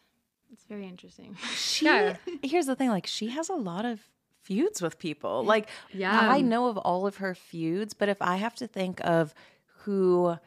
[0.53, 2.15] it's very interesting She Yeah.
[2.41, 3.99] here's the thing, like she has a lot of
[4.43, 5.43] feuds with people.
[5.43, 6.17] Like Yeah.
[6.31, 9.33] I know of all of her feuds, but if I have to think of
[9.83, 10.37] who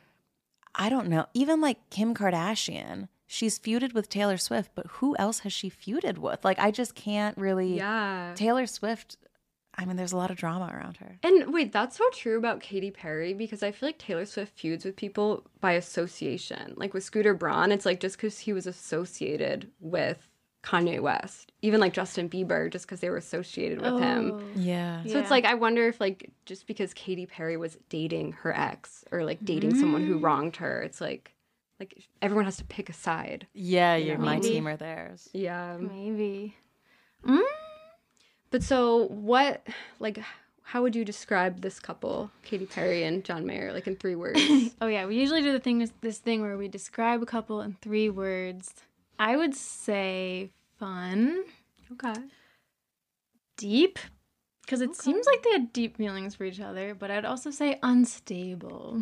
[0.75, 5.39] I don't know, even like Kim Kardashian, she's feuded with Taylor Swift, but who else
[5.41, 6.45] has she feuded with?
[6.45, 8.33] Like I just can't really Yeah.
[8.35, 9.17] Taylor Swift,
[9.79, 11.19] I mean there's a lot of drama around her.
[11.23, 14.85] And wait, that's so true about Katy Perry because I feel like Taylor Swift feuds
[14.85, 16.75] with people by association.
[16.77, 20.29] Like with Scooter Braun, it's like just because he was associated with
[20.67, 24.33] Kanye West, even like Justin Bieber, just because they were associated with him.
[24.35, 24.43] Oh.
[24.57, 25.05] Yeah.
[25.07, 29.05] So it's like I wonder if like just because Katy Perry was dating her ex
[29.13, 31.33] or like dating someone who wronged her, it's like
[31.79, 33.47] like everyone has to pick a side.
[33.55, 35.29] Yeah, you're my team or theirs.
[35.33, 35.77] Yeah.
[35.79, 36.57] maybe
[37.25, 37.43] mm?
[38.51, 39.67] But so what
[40.01, 40.19] like
[40.63, 44.41] how would you describe this couple, Katy Perry and John Mayer, like in three words?
[44.81, 47.77] Oh yeah, we usually do the thing this thing where we describe a couple in
[47.81, 48.75] three words.
[49.19, 51.45] I would say fun,
[51.93, 52.15] okay.
[53.57, 53.99] deep,
[54.63, 56.95] because it seems like they had deep feelings for each other.
[56.95, 59.01] But I'd also say unstable.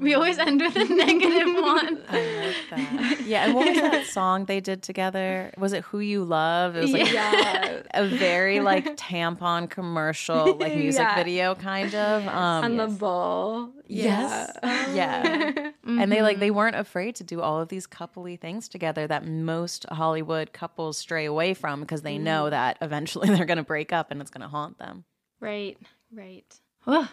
[0.00, 2.02] We always end with a negative one.
[2.08, 3.20] I like that.
[3.26, 5.52] Yeah, and what was that song they did together?
[5.58, 6.76] Was it "Who You Love"?
[6.76, 7.82] It was like Yeah.
[7.94, 11.16] a very like tampon commercial, like music Yeah.
[11.16, 12.26] video kind of.
[12.28, 13.70] Um, On the ball.
[13.90, 14.50] Yes,
[14.92, 15.70] yeah.
[15.82, 16.02] Ah.
[16.02, 16.56] And they like they mm-hmm.
[16.56, 21.24] weren't afraid to do all of these coupley things together that most Hollywood couples stray
[21.24, 22.50] away from because they know mm.
[22.50, 25.04] that eventually they're going to break up and it's going to haunt them.
[25.40, 25.78] Right,
[26.12, 26.44] right.
[26.86, 27.08] Well,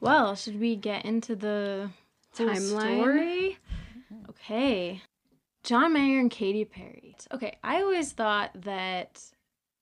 [0.00, 1.90] well, should we get into the
[2.36, 2.98] Timeline?
[2.98, 3.58] story?
[4.12, 4.30] Mm-hmm.
[4.30, 5.02] Okay.
[5.62, 7.16] John Mayer and Katy Perry.
[7.32, 9.22] Okay, I always thought that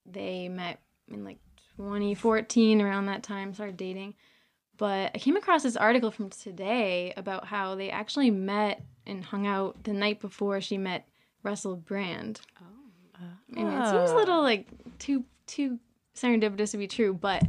[0.04, 0.80] they met
[1.11, 1.38] in like
[1.76, 4.14] 2014, around that time, started dating.
[4.76, 9.46] But I came across this article from today about how they actually met and hung
[9.46, 11.08] out the night before she met
[11.42, 12.40] Russell Brand.
[12.60, 13.24] Oh.
[13.56, 14.66] And it seems a little like
[14.98, 15.78] too too
[16.14, 17.42] serendipitous to be true, but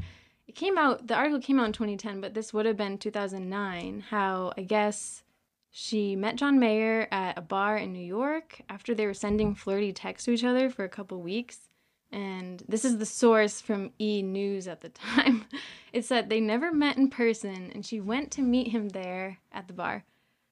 [0.47, 4.05] it came out the article came out in 2010, but this would have been 2009.
[4.09, 5.23] How I guess
[5.71, 9.91] she met John Mayer at a bar in New York after they were sending flirty
[9.91, 11.66] texts to each other for a couple weeks.
[12.11, 15.45] And this is the source from E News at the time.
[15.93, 19.67] It said they never met in person, and she went to meet him there at
[19.67, 20.03] the bar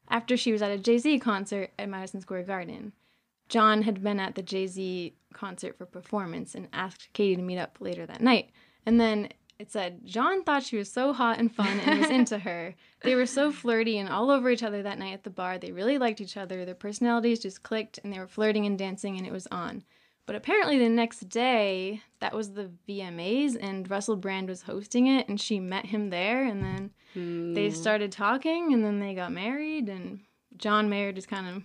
[0.10, 2.94] after she was at a Jay Z concert at Madison Square Garden.
[3.48, 7.58] John had been at the Jay Z concert for performance and asked Katy to meet
[7.58, 8.50] up later that night.
[8.86, 12.40] And then it said John thought she was so hot and fun and was into
[12.40, 12.76] her.
[13.04, 15.58] They were so flirty and all over each other that night at the bar.
[15.58, 16.66] They really liked each other.
[16.66, 19.84] Their personalities just clicked and they were flirting and dancing and it was on.
[20.26, 25.28] But apparently the next day, that was the VMAs and Russell Brand was hosting it
[25.30, 29.88] and she met him there and then they started talking and then they got married
[29.88, 30.20] and
[30.58, 31.64] John Mayer just kind of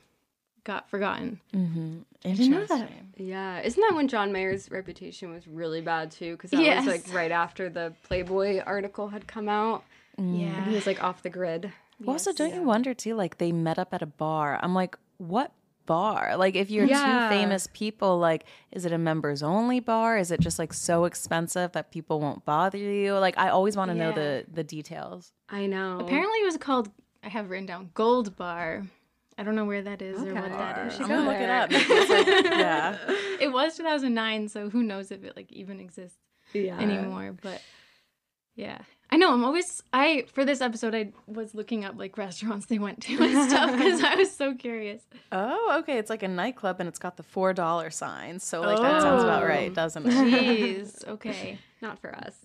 [0.65, 1.41] got forgotten.
[1.55, 2.89] I didn't know that.
[2.91, 3.23] Mm-hmm.
[3.25, 6.33] Yeah, isn't that when John Mayer's reputation was really bad too?
[6.37, 6.85] Because that Yes.
[6.85, 9.85] was like right after the Playboy article had come out.
[10.19, 10.67] Yeah.
[10.67, 11.73] He was like off the grid.
[11.99, 13.15] Well, also, don't you wonder too?
[13.15, 14.59] Like they met up at a bar.
[14.63, 15.53] I'm like, what
[15.91, 16.37] bar?
[16.37, 17.29] Like, if you're Yeah.
[17.29, 20.17] two famous people, like, is it a members only bar?
[20.19, 23.15] Is it just like so expensive that people won't bother you?
[23.15, 25.33] Like, I always want to know the the details.
[25.49, 25.99] I know.
[25.99, 26.91] Apparently it was called
[27.25, 28.85] I have written down Gold Bar.
[29.37, 30.93] I don't know where that is or what that is.
[30.93, 31.71] Should I'm gonna look it up.
[32.11, 32.97] Like- yeah.
[33.41, 36.19] It was 2009, so who knows if it like even exists
[36.53, 36.79] yeah.
[36.79, 37.61] anymore, but
[38.55, 38.79] yeah.
[39.13, 42.79] I know, I'm always I for this episode I was looking up like restaurants they
[42.79, 45.03] went to and stuff cuz I was so curious.
[45.33, 45.99] Oh, okay.
[45.99, 48.45] It's like a nightclub and it's got the four dollar signs.
[48.45, 49.47] So like that sounds about Oh.
[49.47, 50.13] right, doesn't it?
[50.13, 51.05] Jeez.
[51.09, 51.59] Okay.
[51.83, 52.37] Not for us.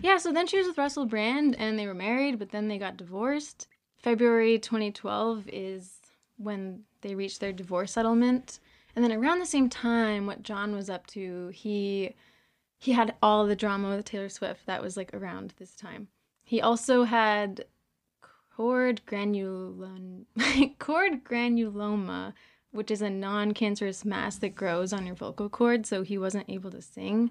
[0.00, 2.78] Yeah, so then she was with Russell Brand and they were married, but then they
[2.78, 3.66] got divorced.
[4.00, 5.96] February 2012 is
[6.36, 8.60] when they reached their divorce settlement.
[8.94, 12.14] And then around the same time what John was up to, he
[12.78, 16.08] he had all the drama with Taylor Swift that was like around this time.
[16.44, 17.64] He also had
[18.56, 20.24] cord granulon
[20.78, 22.32] cord granuloma,
[22.70, 26.70] which is a non-cancerous mass that grows on your vocal cord, so he wasn't able
[26.70, 27.30] to sing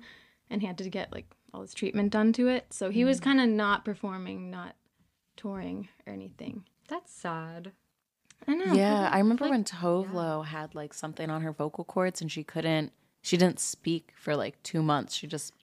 [0.49, 2.73] and he had to get like all his treatment done to it.
[2.73, 3.23] So he was mm.
[3.23, 4.75] kind of not performing, not
[5.35, 6.63] touring or anything.
[6.87, 7.71] That's sad.
[8.47, 8.73] I know.
[8.73, 12.43] Yeah, I remember when Tove Lo had like something on her vocal cords and she
[12.43, 12.91] couldn't
[13.27, 15.13] she didn't speak for like 2 months.
[15.15, 15.53] She just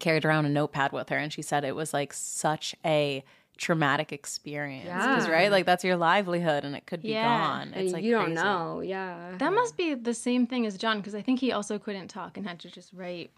[0.00, 3.22] carried around a notepad with her and she said it was like such a
[3.56, 4.88] traumatic experience.
[4.90, 5.32] 'Cause, Yeah.
[5.32, 5.50] right?
[5.50, 7.38] Like that's your livelihood and it could be Yeah.
[7.38, 7.68] gone.
[7.68, 8.42] It's And like you don't crazy.
[8.42, 8.80] know.
[8.80, 9.36] Yeah.
[9.38, 12.36] That must be the same thing as John because I think he also couldn't talk
[12.36, 13.30] and had to just write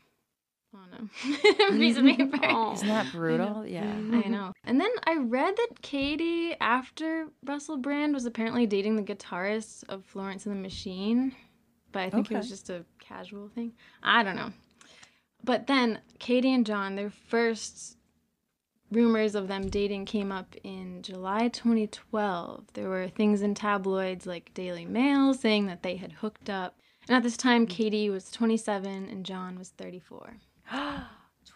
[0.75, 2.39] on a piece of paper.
[2.45, 2.73] Oh.
[2.73, 3.67] Isn't that brutal?
[3.67, 3.85] Yeah.
[3.85, 4.53] I know.
[4.65, 10.05] And then I read that Katy, after Russell Brand, was apparently dating the guitarist of
[10.05, 11.35] Florence and the Machine.
[11.93, 13.73] But I think it was just a casual thing.
[14.03, 14.53] I don't know.
[15.43, 17.97] But then Katy and John, their first
[18.91, 22.65] rumors of them dating came up in July 2012.
[22.75, 26.79] There were things in tabloids like Daily Mail saying that they had hooked up.
[27.09, 30.37] And at this time, Katy was 27 and John was 34.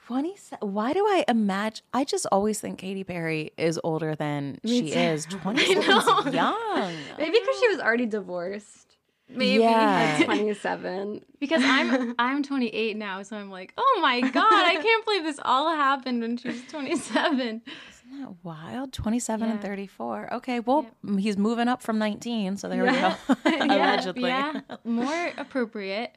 [0.07, 4.93] 20 Why do I imagine I just always think Katy Perry is older than she
[4.93, 5.25] is.
[5.31, 6.95] 27 is young.
[7.17, 8.90] Maybe because she was already divorced.
[9.33, 9.63] Maybe.
[9.63, 10.17] Yeah.
[10.19, 11.25] At 27.
[11.39, 15.39] Because I'm I'm 28 now, so I'm like, oh my god, I can't believe this
[15.45, 17.39] all happened when she was 27.
[17.39, 18.93] Isn't that wild?
[18.93, 20.35] 27 and 34.
[20.35, 23.15] Okay, well, m he's moving up from 19, so there we go.
[23.45, 24.29] Allegedly.
[24.29, 26.17] yeah, more appropriate.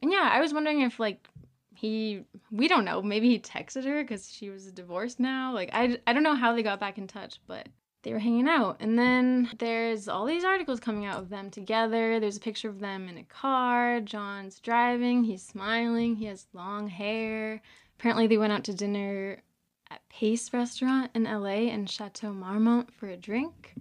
[0.00, 1.28] And yeah, I was wondering if like
[1.74, 5.52] he, we don't know, maybe he texted her because she was divorced now.
[5.52, 7.68] Like I I don't know how they got back in touch, but
[8.02, 8.76] they were hanging out.
[8.80, 12.18] And then there's all these articles coming out of them together.
[12.18, 14.00] There's a picture of them in a car.
[14.00, 15.24] John's driving.
[15.24, 16.16] He's smiling.
[16.16, 17.62] He has long hair.
[17.98, 19.42] Apparently, they went out to dinner
[19.90, 23.74] at Pace Restaurant in LA and Chateau Marmont for a drink.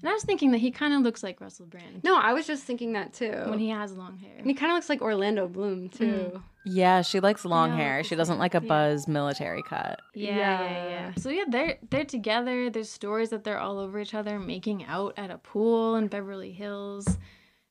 [0.00, 2.46] And I was thinking that he kind of looks like Russell Brand No, I was
[2.46, 3.42] just thinking that too.
[3.46, 4.34] when he has long hair.
[4.38, 6.32] and he kind of looks like Orlando Bloom too.
[6.34, 6.42] Mm.
[6.66, 8.04] Yeah, she likes long Yeah, hair.
[8.04, 8.68] She doesn't like a Yeah.
[8.68, 10.00] buzz military cut.
[10.14, 11.12] Yeah, yeah, yeah.
[11.16, 12.68] So yeah, they're they're together.
[12.70, 16.52] There's stories that they're all over each other, making out at a pool in Beverly
[16.52, 17.18] Hills.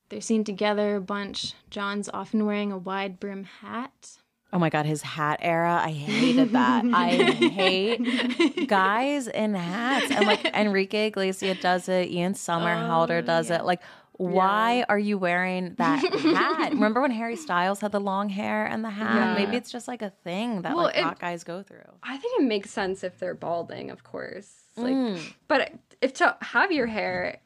[0.08, 1.54] They're seen together a bunch.
[1.70, 4.18] John's often wearing a wide brim hat.
[4.52, 5.80] Oh my god, his hat era.
[5.84, 6.84] I hated that.
[6.92, 10.10] I hate guys in hats.
[10.10, 13.64] And like Enrique Iglesias does it, Ian Somerhalder does it.
[13.64, 13.80] Like
[14.12, 16.72] why are you wearing that hat?
[16.74, 19.14] Remember when Harry Styles had the long hair and the hat?
[19.14, 19.34] Yeah.
[19.46, 21.80] Maybe it's just like a thing that Well, like it- hot guys go through.
[22.02, 24.50] I think it makes sense if they're balding, of course.
[24.76, 25.32] Like, Mm.
[25.48, 27.38] but if to have your hair,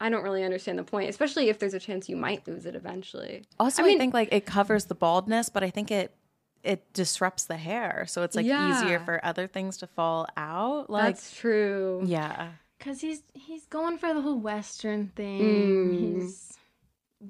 [0.00, 2.74] I don't really understand the point, especially if there's a chance you might lose it
[2.74, 3.44] eventually.
[3.58, 6.14] Also, I I, think like it covers the baldness, but I think it
[6.62, 10.90] it disrupts the hair, so it's like easier for other things to fall out.
[10.90, 12.02] Like, That's true.
[12.04, 15.40] yeah, Cause he's he's going for the whole Western thing.
[15.40, 15.98] Mm.
[16.22, 16.56] He's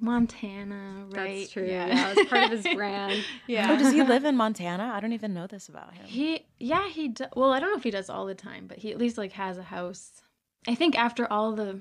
[0.01, 1.41] Montana, right?
[1.41, 1.67] That's true.
[1.67, 3.25] Yeah, it's part of his brand.
[3.49, 3.73] yeah.
[3.73, 4.93] Oh, does he live in Montana?
[4.95, 6.07] I don't even know this about him.
[6.07, 8.79] He yeah he do- well I don't know if he does all the time, but
[8.79, 10.23] he at least like has a house.
[10.69, 11.81] I think after all the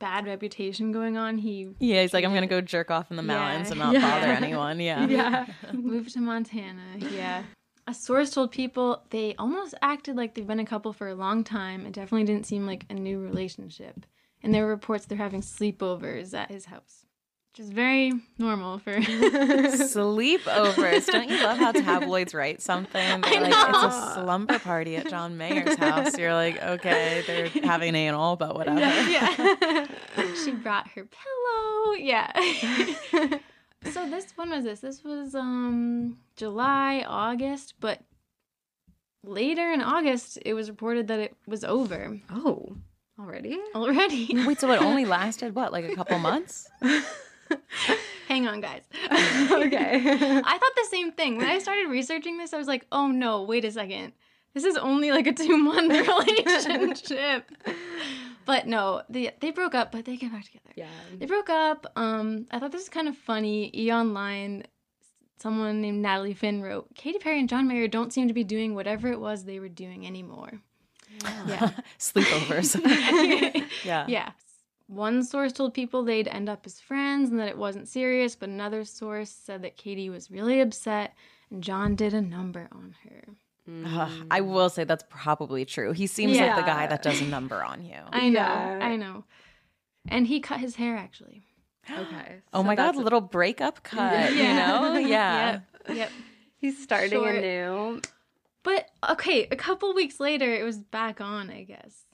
[0.00, 3.22] bad reputation going on, he Yeah, he's like, I'm gonna go jerk off in the
[3.22, 3.26] Yeah.
[3.38, 4.00] mountains and not Yeah.
[4.00, 4.80] bother anyone.
[4.80, 5.06] Yeah.
[5.06, 5.46] Yeah.
[5.72, 6.82] moved to Montana.
[6.98, 7.44] Yeah.
[7.86, 11.42] a source told people they almost acted like they've been a couple for a long
[11.44, 11.86] time.
[11.86, 14.04] It definitely didn't seem like a new relationship.
[14.42, 16.99] And there were reports they're having sleepovers at his house,
[17.52, 18.92] which is very normal for.
[18.94, 21.06] Sleepovers.
[21.06, 23.20] Don't you love how tabloids write something?
[23.22, 26.16] They're like, it's a slumber party at John Mayer's house.
[26.16, 28.78] You're like, okay, they're having an anal, but whatever.
[29.10, 29.86] yeah.
[30.44, 31.94] she brought her pillow.
[31.98, 32.30] Yeah.
[33.90, 34.78] so this when was this?
[34.80, 38.00] This was um July, August, but
[39.24, 42.76] later in August it was reported that it was over Oh,
[43.18, 43.58] already?
[43.74, 44.28] already.
[44.46, 46.68] Wait, so it only lasted what, like a couple months?
[48.28, 48.82] Hang on, guys.
[49.50, 49.96] okay.
[50.44, 51.36] I thought the same thing.
[51.36, 54.12] When I started researching this, I was like, oh no, wait a second.
[54.54, 57.50] This is only like a two month relationship.
[58.44, 60.70] but no, they they broke up, but they get back together.
[60.76, 60.86] yeah.
[61.18, 61.86] They broke up.
[61.96, 63.70] Um, I thought this was kind of funny.
[63.74, 64.64] E Online,
[65.38, 68.74] someone named Natalie Finn wrote, Katy Perry and John Mayer don't seem to be doing
[68.74, 70.60] whatever it was they were doing anymore.
[71.46, 71.70] Yeah.
[71.98, 72.80] Sleepovers.
[73.84, 74.04] yeah.
[74.08, 74.30] yeah.
[74.90, 78.48] One source told people they'd end up as friends and that it wasn't serious, but
[78.48, 81.14] another source said that Katy was really upset
[81.48, 83.22] and John did a number on her.
[83.86, 85.92] Ugh, I will say that's probably true.
[85.92, 87.98] He seems like the guy that does a number on you.
[88.10, 88.40] I know.
[88.40, 88.78] Yeah.
[88.82, 89.24] I know.
[90.08, 91.44] And he cut his hair actually.
[91.90, 92.42] Okay.
[92.52, 94.96] Oh so my god, that's- little breakup cut, you know?
[94.98, 95.60] Yeah.
[95.86, 95.96] Yep.
[95.96, 96.10] Yep.
[96.58, 97.36] He's starting Short.
[97.36, 98.00] anew.
[98.64, 101.48] But okay, a couple weeks later, it was back on.
[101.48, 102.04] I guess.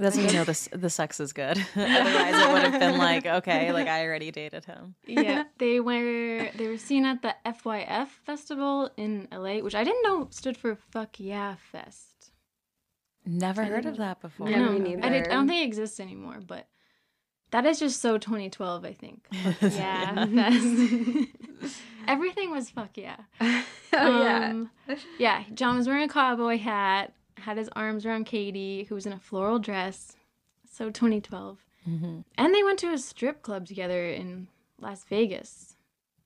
[0.00, 1.58] That's when you know the, the sex is good.
[1.76, 4.94] Otherwise, it would have been like, okay, like I already dated him.
[5.06, 10.02] Yeah, they were they were seen at the FYF festival in LA, which I didn't
[10.02, 12.32] know stood for Fuck Yeah Fest.
[13.26, 14.48] Never heard of that before.
[14.48, 14.78] Yeah, I know.
[14.78, 16.66] me I, did, I don't think it exists anymore, but
[17.50, 18.84] that is just so 2012.
[18.84, 19.26] I think.
[19.60, 21.26] Yeah, that's-
[22.08, 23.16] everything was fuck yeah.
[23.40, 24.48] oh yeah.
[24.50, 24.70] Um,
[25.18, 29.12] yeah, John was wearing a cowboy hat, had his arms around Katy, who was in
[29.12, 30.16] a floral dress.
[30.70, 31.64] So 2012.
[31.88, 32.24] Mhm.
[32.36, 34.48] And they went to a strip club together in
[34.80, 35.76] Las Vegas.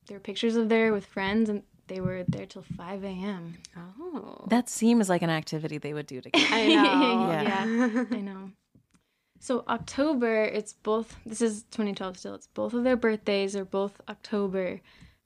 [0.06, 3.58] There were pictures of there with friends, and they were there till 5 a.m.
[3.76, 4.44] Oh.
[4.48, 6.46] That seems like an activity they would do together.
[6.50, 7.30] I know.
[7.30, 8.50] yeah, I know.
[9.40, 11.16] So October, it's both.
[11.26, 12.34] This is 2012 still.
[12.34, 13.54] It's both of their birthdays.
[13.56, 14.80] Are both October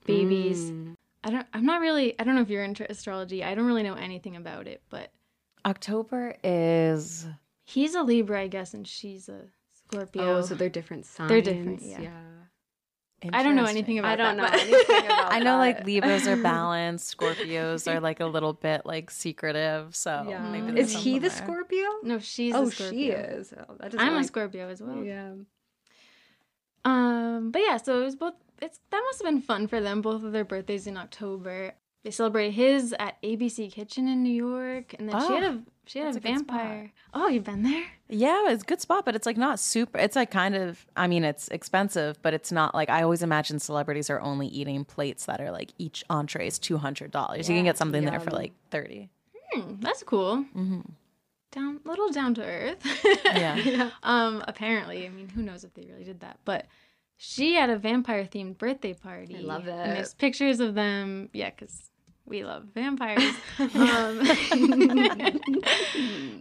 [0.07, 0.70] babies.
[0.70, 0.95] Mm.
[1.24, 1.47] I don't.
[1.53, 2.18] I'm not really.
[2.18, 3.45] I don't know if you're into astrology.
[3.45, 5.11] I don't really know anything about it, but
[5.65, 7.27] October is
[7.65, 9.43] he's a Libra, I guess, and she's a
[9.73, 10.39] Scorpio.
[10.39, 11.29] Oh, so they're different signs.
[11.29, 12.11] They're different, yeah.
[13.33, 15.85] I don't know anything about I don't know that, but- anything about I know like.
[15.85, 19.97] Libras are balanced, Scorpios are like a little bit like secretive.
[19.97, 20.49] So Yeah.
[20.51, 21.31] maybe Is he the there.
[21.37, 21.87] Scorpio?
[22.05, 22.91] no, she's oh, a Scorpio.
[22.99, 23.53] she is.
[23.69, 25.03] Oh, I'm a Scorpio as well.
[25.03, 25.33] Yeah.
[26.85, 28.35] Um, but yeah, so it was both.
[28.63, 30.01] It's that must have been fun for them.
[30.01, 31.75] Both of their birthdays in October.
[32.05, 35.62] They celebrate his at ABC Kitchen in New York, and then she had Oh, a
[35.84, 36.92] she had a a vampire.
[37.12, 37.84] Oh, you've been there?
[38.09, 39.99] Yeah, it's a good spot, but it's like not super.
[39.99, 40.86] It's like kind of.
[40.96, 44.84] I mean, it's expensive, but it's not like I always imagine celebrities are only eating
[44.84, 47.49] plates that are like each entree is two hundred dollars.
[47.49, 49.11] You can get something there for like thirty.
[49.53, 50.44] Hmm, that's cool.
[50.57, 50.80] Mm-hmm.
[51.51, 52.78] Down, little down to earth.
[53.24, 53.90] Yeah.
[54.03, 56.66] Um, apparently, I mean, who knows if they really did that, but
[57.19, 59.37] she had a vampire themed birthday party.
[59.37, 59.95] I love And it.
[59.97, 61.29] there's pictures of them.
[61.33, 61.91] Yeah, because
[62.25, 63.23] we love vampires.
[63.59, 64.19] um,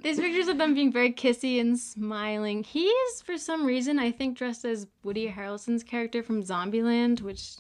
[0.04, 2.64] there's pictures of them being very kissy and smiling.
[2.64, 7.56] He is, for some reason, I think, dressed as Woody Harrelson's character from Zombieland, which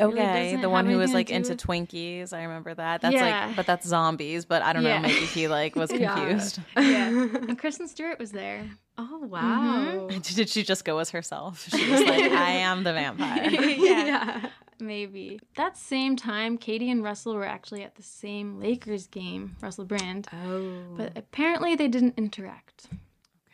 [0.00, 2.32] Okay, doesn't the one who was like into with- Twinkies.
[2.32, 3.00] I remember that.
[3.00, 3.46] That's Yeah.
[3.46, 4.44] like, but that's zombies.
[4.44, 4.98] But I don't Yeah.
[4.98, 5.08] know.
[5.08, 6.58] Maybe he like was confused.
[6.76, 8.68] yeah, and Kristen Stewart was there.
[8.98, 9.28] Oh mm-hmm.
[9.30, 10.08] wow.
[10.08, 11.68] Did she just go as herself?
[11.68, 13.50] She was like, I am the vampire.
[13.50, 14.48] yeah.
[14.80, 15.38] Maybe.
[15.56, 20.26] That same time, Katy and Russell were actually at the same Lakers game, Russell Brand,
[20.44, 20.82] Oh.
[20.96, 22.86] but apparently they didn't interact.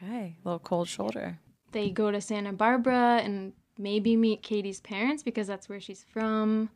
[0.03, 1.38] Okay, a little cold shoulder.
[1.72, 6.70] They go to Santa Barbara and maybe meet Katy's parents because that's where she's from.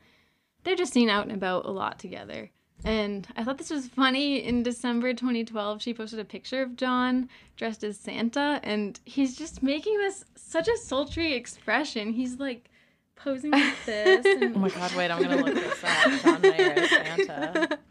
[0.64, 2.50] They're just seen out and about a lot together.
[2.84, 4.44] And I thought this was funny.
[4.44, 9.62] In December 2012, she posted a picture of John dressed as Santa, and he's just
[9.62, 12.12] making this such a sultry expression.
[12.12, 12.70] He's like
[13.16, 14.26] posing like this.
[14.42, 16.22] And Oh my god, wait, I'm gonna look this up.
[16.22, 17.78] John Mayer is Santa.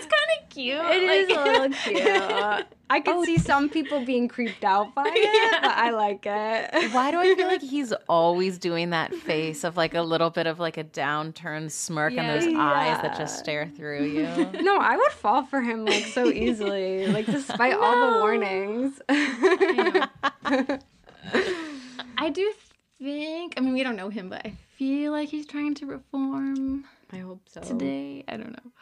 [0.59, 2.01] it's kind of cute.
[2.01, 2.67] A little cute.
[2.91, 3.25] I could oh.
[3.25, 6.93] see some people being creeped out by it, but I like it.
[6.93, 10.47] Why do I feel like he's always doing that face of like a little bit
[10.47, 12.59] of like a downturned smirk and those Yeah.
[12.61, 14.63] eyes that just stare through you?
[14.63, 19.01] No, I would fall for him like so easily, like despite all the warnings.
[22.17, 22.53] I do
[22.99, 23.55] think.
[23.57, 26.85] I mean, we don't know him, but I feel like he's trying to reform.
[27.13, 27.61] I hope so.
[27.61, 28.25] today.
[28.29, 28.73] I don't know.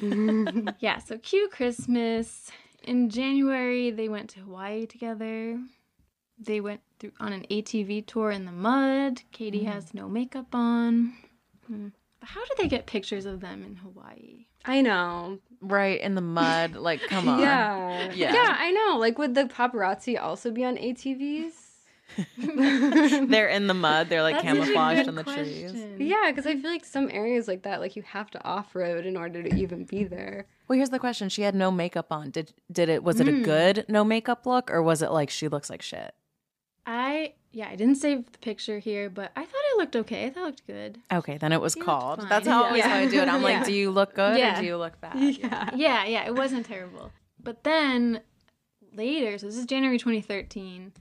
[0.80, 2.50] yeah, so cute Christmas.
[2.82, 5.58] In January, they went to Hawaii together.
[6.38, 9.22] They went through on an ATV tour in the mud.
[9.32, 11.14] Katy has no makeup on.
[11.66, 11.88] Hmm.
[12.20, 14.46] But How did they get pictures of them in Hawaii?
[14.64, 15.38] I know.
[15.60, 16.74] Right in the mud.
[16.74, 17.38] Like, come on.
[17.40, 18.12] Yeah.
[18.14, 18.32] Yeah.
[18.34, 18.98] Yeah, I know.
[18.98, 21.52] Like, would the paparazzi also be on ATVs?
[22.38, 24.08] They're in the mud.
[24.08, 25.74] They're like That's camouflaged in the trees.
[25.98, 29.06] Yeah, because I feel like some areas like that, like you have to off road
[29.06, 30.46] in order to even be there.
[30.68, 32.30] Well, here's the question: She had no makeup on.
[32.30, 33.02] Did did it?
[33.02, 33.42] Was it a hmm.
[33.42, 36.14] good no makeup look, or was it like she looks like shit?
[36.86, 40.26] I yeah, I didn't save the picture here, but I thought it looked okay.
[40.26, 40.98] I thought it looked good.
[41.12, 42.20] Okay, then it was looked called.
[42.20, 42.28] fine.
[42.28, 42.88] That's how always Yeah.
[42.88, 43.28] how I do it.
[43.28, 43.58] I'm Yeah.
[43.58, 44.58] like, do you look good Yeah.
[44.58, 45.16] or do you look bad?
[45.16, 45.70] Yeah.
[45.74, 47.12] Yeah, yeah, it wasn't terrible.
[47.40, 48.22] But then
[48.92, 50.92] later, so this is January 2013,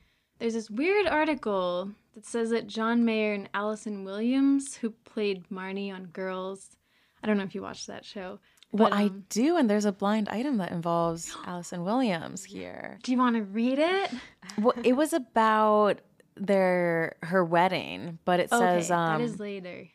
[0.43, 5.89] there's this weird article that says that John Mayer and Allison Williams, who played Marnie
[5.89, 6.75] on Girls,
[7.23, 8.39] I don't know if you watched that show.
[8.73, 12.99] Well, but, I um, do, and there's a blind item that involves Allison Williams here.
[13.03, 14.11] Do you want to read it?
[14.57, 16.01] Well, it was about
[16.35, 19.87] their her wedding, but it says okay, um, that is later.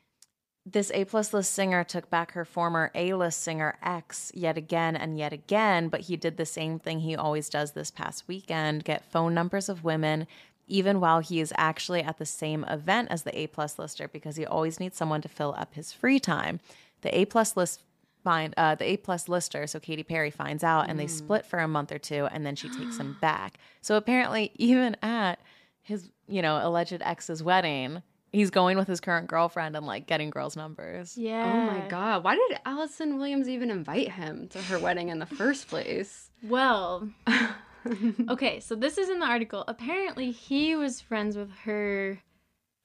[0.73, 4.97] This A plus list singer took back her former A list singer ex yet again
[4.97, 8.85] and yet again, but he did the same thing he always does this past weekend
[8.85, 10.27] get phone numbers of women,
[10.67, 14.37] even while he is actually at the same event as the A plus lister because
[14.37, 16.61] he always needs someone to fill up his free time.
[17.01, 17.83] The A plus list
[18.23, 21.61] find uh, the A plus lister, so Katy Perry finds out and they split for
[21.61, 23.59] a month or two and then she takes him back.
[23.81, 25.41] So apparently even at
[25.81, 28.03] his, you know, alleged ex's wedding,
[28.33, 31.17] he's going with his current girlfriend and like getting girls' numbers.
[31.17, 31.45] Yeah.
[31.53, 32.25] Oh my god.
[32.25, 36.31] Why did Allison Williams even invite him to her wedding in the first place?
[36.43, 37.09] Well,
[38.29, 39.65] okay, so this is in the article.
[39.69, 42.19] Apparently, he was friends with her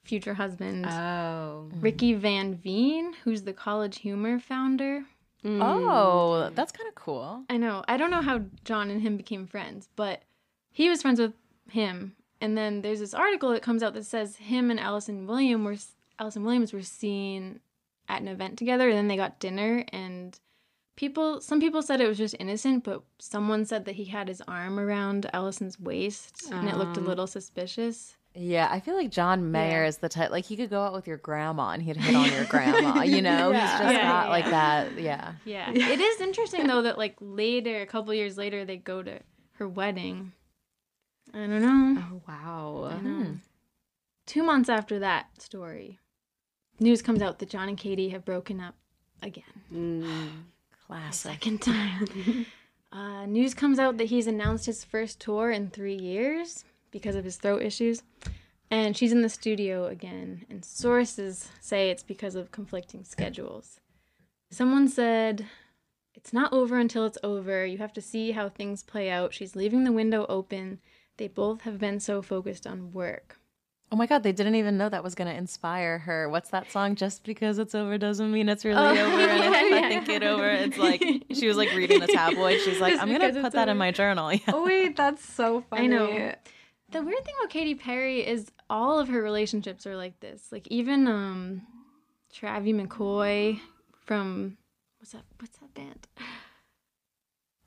[0.04, 1.70] future husband, Oh.
[1.80, 5.06] Ricky Van Veen, who's the College Humor founder.
[5.46, 5.60] Mm.
[5.62, 7.44] Oh, that's kind of cool.
[7.50, 7.84] I know.
[7.88, 10.22] I don't know how John and him became friends, but
[10.72, 11.34] he was friends with
[11.70, 12.16] him.
[12.44, 15.78] And then there's this article that comes out that says him and Allison William were
[16.20, 17.60] Allison Williams were seen
[18.10, 19.84] at an event together, and then they got dinner.
[19.94, 20.38] And
[20.98, 24.42] people, some people said it was just innocent, but someone said that he had his
[24.48, 27.08] arm around Allison's waist, and it looked a Um.
[27.08, 28.18] little suspicious.
[28.36, 29.88] Yeah, I feel like John Mayer Yeah.
[29.88, 32.32] is the type like he could go out with your grandma and he'd hit on
[32.32, 33.04] your grandma.
[33.04, 33.62] You know, Yeah.
[33.62, 35.00] he's just Yeah, yeah, like that.
[35.00, 35.34] Yeah.
[35.46, 39.20] Yeah, it is interesting though that like later, a couple years later, they go to
[39.60, 40.32] her wedding.
[41.34, 42.04] I don't know.
[42.12, 42.92] Oh wow.
[42.92, 43.38] I know.
[44.26, 46.00] Two months after that story,
[46.80, 48.76] news comes out that John and Katy have broken up
[49.22, 49.44] again.
[49.74, 50.30] Mm.
[50.88, 51.32] Classic.
[51.32, 52.46] Second time.
[52.92, 57.26] uh, news comes out that he's announced his first tour in three years because of
[57.26, 58.04] his throat issues.
[58.70, 63.80] And she's in the studio again, and sources say it's because of conflicting schedules.
[64.50, 65.46] Someone said,
[66.16, 67.66] It's not over until it's over.
[67.66, 69.34] You have to see how things play out.
[69.34, 70.80] She's leaving the window open.
[71.24, 73.38] They both have been so focused on work.
[73.94, 76.28] Oh my god, they didn't even know that was gonna inspire her.
[76.28, 76.96] What's that song?
[76.98, 79.22] Just because it's over doesn't mean it's really Oh, over.
[79.22, 81.02] And if yeah, I think it over, it's like
[81.32, 82.60] she was like reading the tabloid.
[82.60, 84.34] She's like, Just I'm gonna put it's that in my journal.
[84.34, 84.40] Yeah.
[84.50, 85.84] Oh wait, that's so funny.
[85.84, 86.34] I know.
[86.92, 90.52] The weird thing about Katy Perry is all of her relationships are like this.
[90.52, 91.62] Like even um
[92.34, 93.62] Travis McCoy
[93.96, 94.58] from
[95.00, 96.06] what's that what's that band?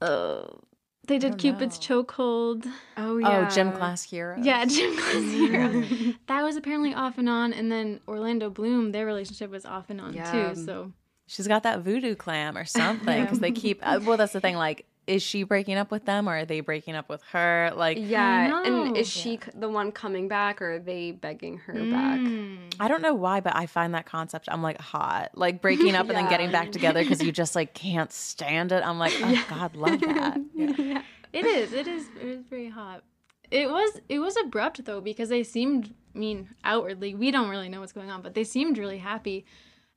[0.03, 0.61] Oh,
[1.07, 2.67] they did don't Cupid's chokehold.
[2.97, 3.49] Oh yeah.
[3.51, 4.37] Oh, gym class hero.
[4.41, 6.15] Yeah, Gym Class Heroes.
[6.29, 10.01] that was apparently off and on, and then Orlando Bloom, their relationship was off and
[10.01, 10.53] on Yeah.
[10.55, 10.61] too.
[10.65, 10.93] So
[11.29, 13.81] She's got that voodoo clam or something because they keep.
[13.83, 14.55] Uh, well, that's the thing.
[14.57, 17.73] Like, is she breaking up with them or are they breaking up with her?
[17.75, 21.73] Like, Yeah, and is she c the one coming back, or are they begging her
[21.75, 22.19] back?
[22.19, 22.75] Mm.
[22.81, 25.31] I don't know why, but I find that concept I'm like hot.
[25.35, 28.83] Like breaking up and then getting back together because you just like can't stand it.
[28.85, 30.39] I'm like, oh God, love that.
[30.55, 31.03] Yeah.
[31.33, 31.73] It is.
[31.73, 32.09] It is.
[32.21, 33.03] It is very hot.
[33.51, 34.01] It was.
[34.09, 35.95] It was abrupt though because they seemed.
[36.15, 39.45] I mean, outwardly, we don't really know what's going on, but they seemed really happy.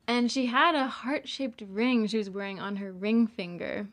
[0.05, 3.87] And she had a heart-shaped ring she was wearing on her ring finger.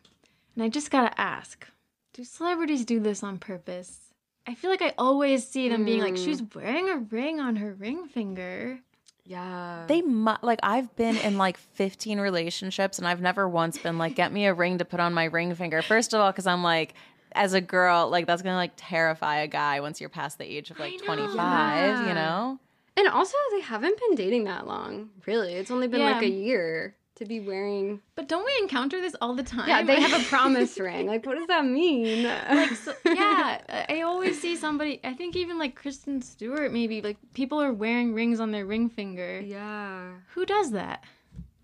[0.57, 1.69] And I just gotta ask:
[2.15, 4.01] Do celebrities do this on purpose?
[4.49, 6.59] I feel like I always see them being like, "She's hmm.
[6.59, 8.81] wearing a ring on her ring finger."
[9.27, 9.85] Yeah.
[9.87, 14.15] They mu- like I've been in like 15 relationships and I've never once been like,
[14.15, 15.83] get me a ring to put on my ring finger.
[15.83, 16.95] First of all, because I'm like,
[17.33, 20.71] as a girl, like that's gonna like terrify a guy once you're past the age
[20.71, 21.37] of like 25.
[21.37, 22.09] Yeah.
[22.09, 22.61] You know?
[22.97, 25.11] and also, they haven't been dating that long.
[25.27, 28.01] Really, it's only been like a year to be wearing.
[28.15, 29.69] But don't we encounter this all the time?
[29.69, 31.07] Yeah, they have a promise ring.
[31.07, 32.25] Like, what does that mean?
[32.25, 37.01] like so, yeah i I always see somebody i think even like kristen stewart maybe
[37.01, 40.11] like people are wearing rings on their ring finger yeah.
[40.35, 41.05] who does that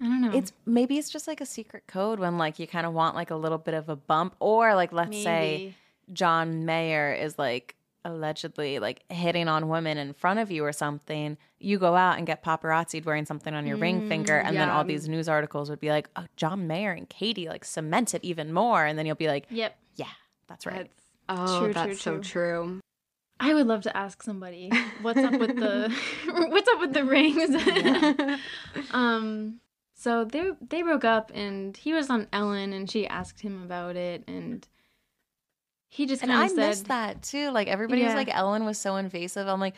[0.01, 0.37] I don't know.
[0.37, 3.31] It's maybe it's just like a secret code when like you kind of want like
[3.31, 5.77] a little bit of a bump, or like let's say
[6.13, 11.37] John Mayer is like allegedly like hitting on women in front of you or something,
[11.59, 14.85] you go out and get paparazzi'd wearing something on your ring finger, and then all
[14.85, 18.53] these news articles would be like, "Oh, John Mayer and Katy like cement it even
[18.53, 19.77] more," and then you'll be like, Yep.
[19.97, 20.07] "Yeah,
[20.49, 20.91] that's right."
[21.29, 22.81] Oh, True, that's so true, true.
[23.41, 24.71] I would love to ask somebody
[25.03, 25.93] what's up with the
[26.49, 28.41] what's up with the rings.
[28.93, 29.61] um
[29.95, 33.97] so they they broke up and he was on Ellen and she asked him about
[33.97, 34.67] it and
[35.93, 37.51] he just And kind I of said missed that too.
[37.51, 39.47] Like everybody was like, Ellen was so invasive.
[39.47, 39.75] I'm like,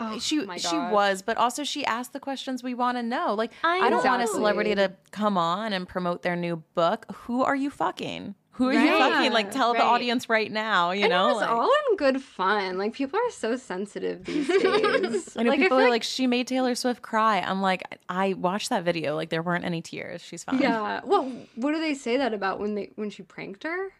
[0.00, 3.34] Oh, she she was, but also she asked the questions we want to know.
[3.34, 7.04] Like I I, don't want a celebrity to come on and promote their new book.
[7.12, 8.34] Who are you fucking?
[8.52, 9.32] Who are you fucking?
[9.32, 10.92] Like tell the audience right now.
[10.92, 12.78] You and know, it was like, all in good fun.
[12.78, 15.36] Like people are so sensitive these days.
[15.36, 17.40] I know like, people feel are like, she made Taylor Swift cry.
[17.40, 19.14] I'm like, I watched that video.
[19.16, 20.22] Like there weren't any tears.
[20.22, 20.58] She's fine.
[20.60, 21.02] yeah.
[21.04, 23.90] Well, what do they say that about when they when she pranked her?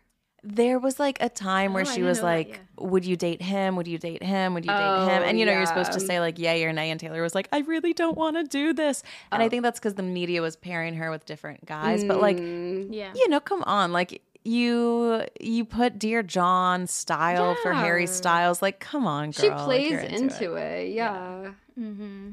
[0.45, 2.85] There was like a time where Oh, I she was know that, like, yeah.
[2.87, 3.77] "Would you date him?
[3.77, 4.55] Would you date him?
[4.55, 6.73] Would you date Oh, him?" And you know, you're supposed to say like yay or
[6.73, 6.91] nay.
[6.91, 9.47] And Taylor was like, "I really don't want to do this." And Oh.
[9.47, 12.03] I think that's because the media was pairing her with different guys.
[12.05, 13.13] But like, Mm, yeah.
[13.15, 18.61] you know, come on, like you you put Dear John style for Harry Styles.
[18.61, 19.33] Like, come on, girl.
[19.59, 20.89] she plays you're into, it.
[20.93, 21.53] Yeah.
[21.79, 22.31] Mm-hmm.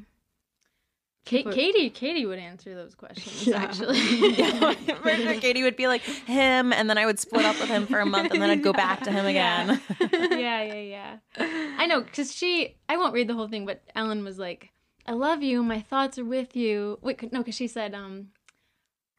[1.32, 3.57] But- Katy Katy would answer those questions Yeah.
[3.57, 3.99] actually.
[4.39, 5.39] Yeah, sure.
[5.41, 8.05] Katy would be like him, and then I would split up with him for a
[8.05, 9.82] month, and then I'd go back to him again.
[10.11, 11.17] yeah, yeah, yeah.
[11.77, 14.69] I know, because she, I won't read the whole thing, but Ellen was like,
[15.05, 15.63] I love you.
[15.63, 16.99] My thoughts are with you.
[17.01, 18.27] Wait, no, because she said, um,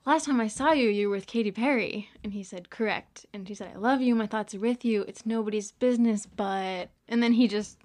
[0.06, 2.08] last time I saw you, you were with Katy Perry.
[2.22, 3.26] And he said, correct.
[3.34, 4.14] And she said, I love you.
[4.14, 5.02] My thoughts are with you.
[5.02, 6.90] It's nobody's business, but.
[7.08, 7.76] And then he just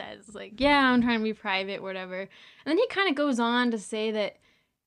[0.00, 2.20] says, like, yeah, I'm trying to be private, whatever.
[2.20, 2.28] And
[2.64, 4.36] then he kind of goes on to say that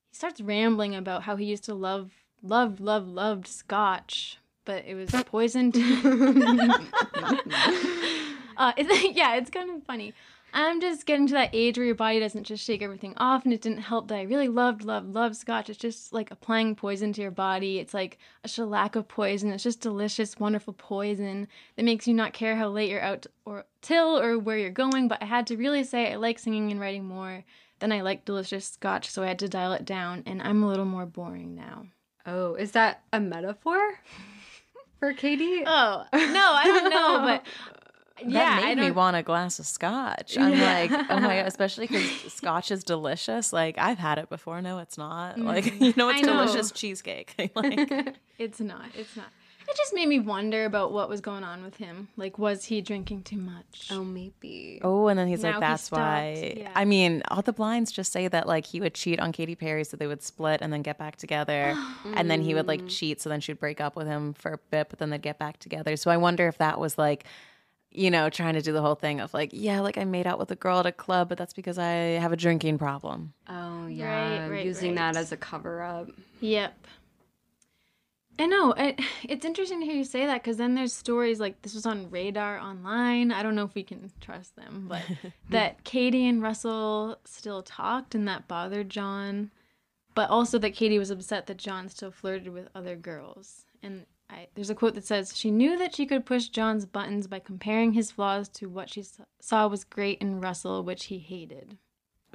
[0.10, 2.12] he starts rambling about how he used to love,
[2.42, 5.76] love, love, loved scotch, but it was poisoned.
[8.58, 10.14] uh, it's, yeah, it's kind of funny.
[10.56, 13.54] I'm just getting to that age where your body doesn't just shake everything off, and
[13.54, 15.70] it didn't help that I really loved, loved, loved scotch.
[15.70, 17.80] It's just like applying poison to your body.
[17.80, 19.52] It's like a shellac of poison.
[19.52, 23.66] It's just delicious, wonderful poison that makes you not care how late you're out or
[23.82, 25.08] till or where you're going.
[25.08, 27.44] But I had to really say I like singing and writing more
[27.80, 30.68] than I like delicious scotch, so I had to dial it down, and I'm a
[30.68, 31.88] little more boring now.
[32.26, 34.00] Oh, is that a metaphor
[35.00, 35.64] for Katy?
[35.66, 37.46] Oh no, I don't know, but
[38.28, 40.38] yeah, that made me want a glass of scotch.
[40.38, 40.74] I'm Yeah.
[40.80, 43.54] like, oh my god, especially because scotch is delicious.
[43.54, 44.62] Like I've had it before.
[44.62, 45.38] No, it's not.
[45.38, 45.44] Mm.
[45.46, 46.46] Like you know, it's I know.
[46.46, 47.36] delicious cheesecake.
[47.56, 48.86] like It's not.
[48.98, 49.28] It's not.
[49.66, 52.10] It just made me wonder about what was going on with him.
[52.18, 53.88] Like, was he drinking too much?
[53.92, 54.82] oh, maybe.
[54.84, 56.54] oh, and then he's Now like, that's stopped, why.
[56.58, 56.72] yeah.
[56.76, 59.86] I mean, all the blinds just say that like he would cheat on Katy Perry,
[59.86, 61.78] so they would split and then get back together,
[62.16, 62.68] and then he would Mm.
[62.68, 65.22] like cheat, so then she'd break up with him for a bit, but then they'd
[65.22, 65.96] get back together.
[65.96, 67.24] So I wonder if that was like.
[67.94, 70.40] You know, trying to do the whole thing of like, yeah, like I made out
[70.40, 73.34] with a girl at a club, but that's because I have a drinking problem.
[73.48, 74.48] Oh, yeah.
[74.48, 75.14] right, Using right.
[75.14, 76.10] that as a cover up.
[76.40, 76.74] Yep.
[78.40, 78.72] I know.
[78.72, 81.86] It, it's interesting to hear you say that because then there's stories like this was
[81.86, 83.32] on Radar Online.
[83.32, 85.04] I don't know if we can trust them, but
[85.50, 89.52] that Katy and Russell still talked and that bothered John.
[90.16, 93.66] But also that Katy was upset that John still flirted with other girls.
[93.82, 97.28] And I, there's a quote that says, She knew that she could push John's buttons
[97.28, 99.04] by comparing his flaws to what she
[99.40, 101.78] saw was great in Russell, which he hated.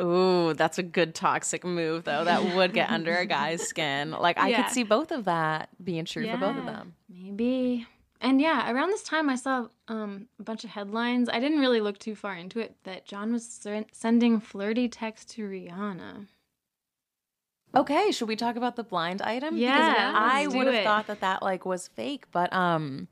[0.01, 2.25] Ooh, that's a good toxic move though.
[2.25, 4.13] That would get under a guy's skin.
[4.13, 4.63] Like I Yeah.
[4.63, 6.95] could see both of that being true for both of them.
[7.09, 7.87] Maybe.
[8.21, 11.29] And yeah, around this time I saw um, a bunch of headlines.
[11.29, 13.61] I didn't really look too far into it that John was
[13.93, 16.27] sending flirty texts to Rihanna.
[17.75, 19.57] Okay, should we talk about the blind item?
[19.57, 20.85] Yeah, because I would have it.
[20.85, 23.09] thought that that like was fake, but um,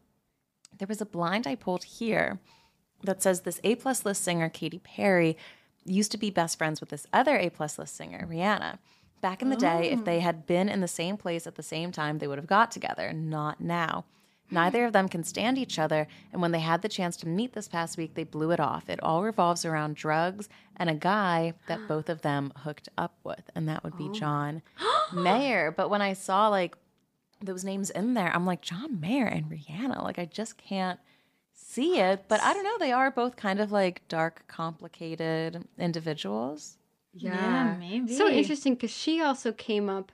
[0.79, 2.39] there was a blind I pulled here
[3.05, 5.37] that says this A plus list singer Katy Perry
[5.85, 8.79] used to be best friends with this other A plus list singer Rihanna.
[9.21, 11.91] Back in the day, if they had been in the same place at the same
[11.91, 13.13] time, they would have got together.
[13.13, 14.05] Not now.
[14.51, 17.53] Neither of them can stand each other, and when they had the chance to meet
[17.53, 18.89] this past week, they blew it off.
[18.89, 23.51] It all revolves around drugs and a guy that both of them hooked up with,
[23.55, 24.13] and that would be oh.
[24.13, 24.63] John
[25.13, 25.71] Mayer.
[25.71, 26.77] But when I saw like
[27.43, 30.03] those names in there, I'm like, John Mayer and Rihanna.
[30.03, 31.01] Like, I just can't
[31.53, 32.25] see it.
[32.29, 32.79] But I don't know.
[32.79, 36.79] They are both kind of like dark, complicated individuals.
[37.13, 38.15] Yeah, maybe.
[38.15, 40.13] So interesting because she also came up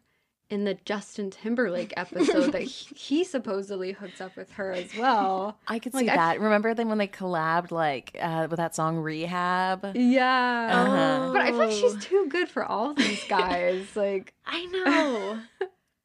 [0.52, 5.58] in the Justin Timberlake episode that he, he supposedly hooks up with her as well.
[5.66, 6.40] I could Like, see I- that.
[6.40, 9.92] Remember then when they collabed like uh, with that song Rehab?
[9.96, 10.68] Yeah.
[10.70, 11.32] Uh-huh.
[11.32, 11.72] But I feel like Oh.
[11.94, 13.86] she's too good for all these guys.
[13.96, 15.38] like, I know.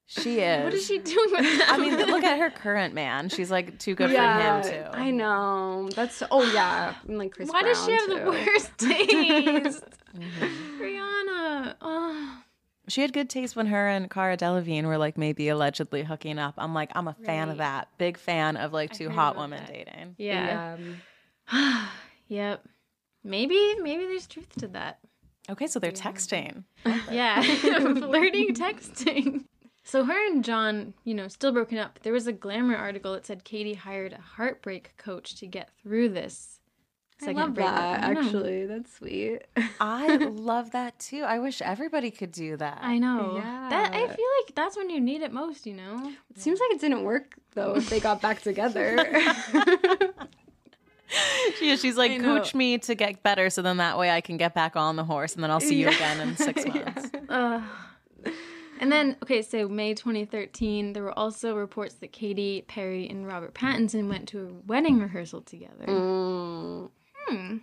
[0.10, 0.64] She is.
[0.64, 1.68] what is she doing with that?
[1.74, 3.28] I mean, look at her current man.
[3.28, 4.89] She's like too good yeah, for him too.
[4.98, 5.89] I know.
[5.93, 7.50] That's oh yeah, and like Chris.
[7.50, 9.84] Why does she Brown, have the worst taste?
[10.16, 10.80] Mhm.
[10.80, 11.76] Rihanna.
[11.82, 12.38] Oh.
[12.88, 16.54] She had good taste when her and Cara Delevingne were like maybe allegedly hooking up.
[16.58, 17.90] I'm like, I'm a fan of that.
[17.98, 19.74] Big fan of like two hot women that.
[19.74, 20.16] dating.
[20.18, 20.78] Yeah.
[20.78, 20.78] Yeah.
[21.52, 21.88] Um,
[22.28, 22.66] yep.
[23.24, 25.00] Maybe maybe there's truth to that.
[25.50, 26.64] Okay, so they're texting.
[27.12, 27.42] Yeah.
[28.02, 29.46] Flirting texting.
[29.84, 32.00] So her and John, you know, still broken up.
[32.04, 36.10] There was a Glamour article that said Katy hired a heartbreak coach to get through
[36.10, 36.57] this.
[37.26, 37.76] I love breakup.
[37.76, 38.18] that.
[38.18, 39.39] Actually, that's sweet.
[39.80, 41.24] I love that too.
[41.24, 42.80] I wish everybody could do that.
[42.82, 43.38] I know.
[43.38, 43.68] Yeah.
[43.70, 46.11] That I feel like that's when you need it most, you know?
[46.30, 47.76] It seems like it didn't work though.
[47.76, 48.97] If they got back together.
[51.57, 54.53] She, she's like, coach me to get better so then that way I can get
[54.53, 57.09] back on the horse and then I'll see you again in six months.
[57.30, 57.61] Uh,
[58.80, 63.53] and then, okay, so May 2013, there were also reports that Katy Perry and Robert
[63.53, 65.86] Pattinson went to a wedding rehearsal together.
[65.88, 66.89] Mm.
[67.28, 67.57] Hmm.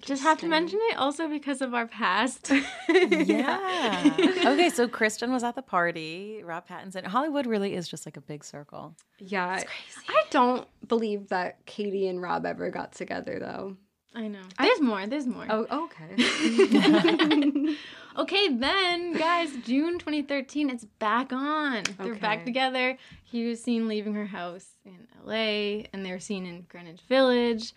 [0.00, 2.52] Just have to mention it also because of our past.
[2.88, 4.14] Yeah.
[4.18, 6.42] okay, so Kristen was at the party.
[6.42, 7.06] Rob Pattinson.
[7.06, 8.94] Hollywood really is just like a big circle.
[9.18, 9.62] Yeah.
[10.08, 13.76] I don't believe that Katy and Rob ever got together though.
[14.14, 14.40] I know.
[14.58, 15.06] There's more.
[15.06, 15.46] There's more.
[15.48, 17.76] Oh, okay.
[18.18, 21.84] Okay, then, guys, June 2013, it's back on.
[22.00, 22.98] They're back together.
[23.22, 27.74] He was seen leaving her house in LA, and they were seen in Greenwich Village,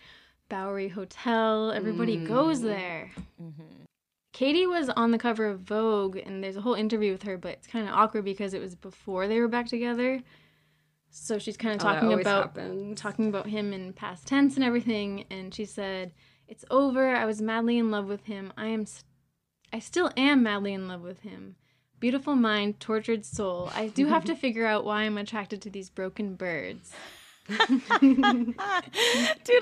[0.52, 1.72] Bowery Hotel.
[1.72, 2.68] Everybody goes mm-hmm.
[2.68, 3.10] there.
[3.42, 3.84] Mm-hmm.
[4.34, 7.52] Katy was on the cover of Vogue, and there's a whole interview with her, but
[7.52, 10.20] it's kind of awkward because it was before they were back together.
[11.08, 13.00] So she's kind of Oh, talking always about happens.
[13.00, 16.12] talking about him in past tense and everything and she said
[16.48, 18.86] it's over i was madly in love with him i am
[19.70, 21.56] I still am madly in love with him
[22.00, 25.90] beautiful mind tortured soul i do have to figure out why i'm attracted to these
[25.90, 26.94] broken birds
[28.00, 28.54] Dude,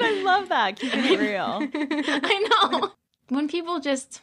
[0.03, 0.79] I love that.
[0.79, 1.67] Keeping it real.
[1.75, 2.93] i know
[3.29, 4.21] when people just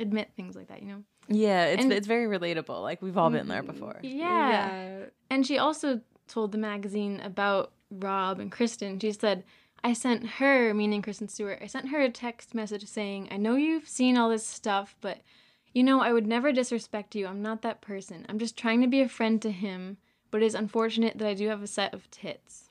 [0.00, 2.82] admit things like that you know Yeah, it's And- it's very relatable.
[2.82, 3.72] Like we've all been there mm-hmm.
[3.72, 3.98] before.
[4.02, 5.04] yeah.
[5.30, 8.98] And she also told the magazine about Rob and Kristen.
[9.00, 9.44] She said,
[9.82, 13.54] I sent her, meaning Kristen Stewart, I sent her a text message saying, I know
[13.56, 15.18] you've seen all this stuff, but
[15.72, 17.26] you know, I would never disrespect you.
[17.26, 18.26] I'm not that person.
[18.28, 19.98] I'm just trying to be a friend to him,
[20.30, 22.64] but it is unfortunate that I do have a set of tits.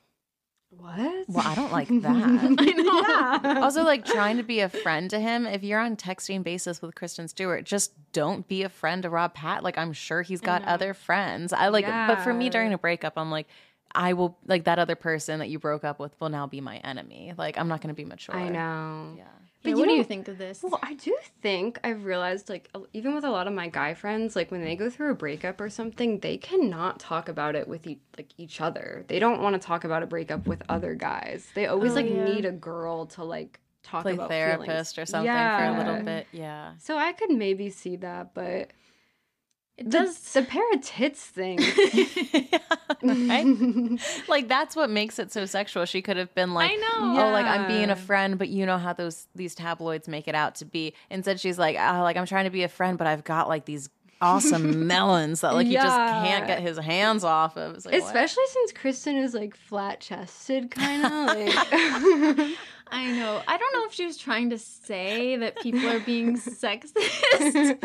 [0.70, 1.24] What?
[1.28, 2.04] Well, I don't like that.
[2.06, 3.40] I know.
[3.54, 3.60] Yeah.
[3.62, 5.46] also, like trying to be a friend to him.
[5.46, 9.32] If you're on texting basis with Kristen Stewart, just don't be a friend to Rob
[9.34, 9.62] Pat.
[9.62, 11.52] Like I'm sure he's got other friends.
[11.54, 13.46] I like, but for me during a breakup, I'm like,
[13.94, 16.76] I will like that other person that you broke up with will now be my
[16.78, 17.32] enemy.
[17.36, 18.36] Like I'm not going to be mature.
[18.36, 19.14] I know.
[19.16, 19.24] Yeah.
[19.62, 20.62] But you what do you think of this?
[20.62, 24.36] Well, I do think I've realized, like, even with a lot of my guy friends,
[24.36, 27.86] like when they go through a breakup or something, they cannot talk about it with
[27.86, 29.04] e- like each other.
[29.08, 31.48] They don't want to talk about a breakup with other guys.
[31.54, 32.24] They always Oh, like yeah.
[32.24, 34.98] need a girl to like talk Play about therapist feelings.
[34.98, 36.26] or something for a little bit.
[36.30, 36.72] Yeah.
[36.78, 38.70] So I could maybe see that, but
[39.78, 40.18] it the, does.
[40.32, 41.58] the pair of tits thing.
[43.02, 43.98] right?
[44.28, 45.84] like that's what makes it so sexual.
[45.84, 47.22] She could have been like, I know.
[47.22, 50.34] oh, like I'm being a friend, but you know how those these tabloids make it
[50.34, 50.94] out to be.
[51.10, 53.66] Instead, she's like, oh, like I'm trying to be a friend, but I've got like
[53.66, 53.88] these
[54.20, 57.84] awesome melons that like he just can't get his hands off of.
[57.84, 58.02] Like, what?
[58.02, 62.56] Especially since Kristen is like flat chested, kind of like.
[62.90, 63.42] I know.
[63.46, 66.94] I don't know if she was trying to say that people are being sexist.
[67.40, 67.78] you know?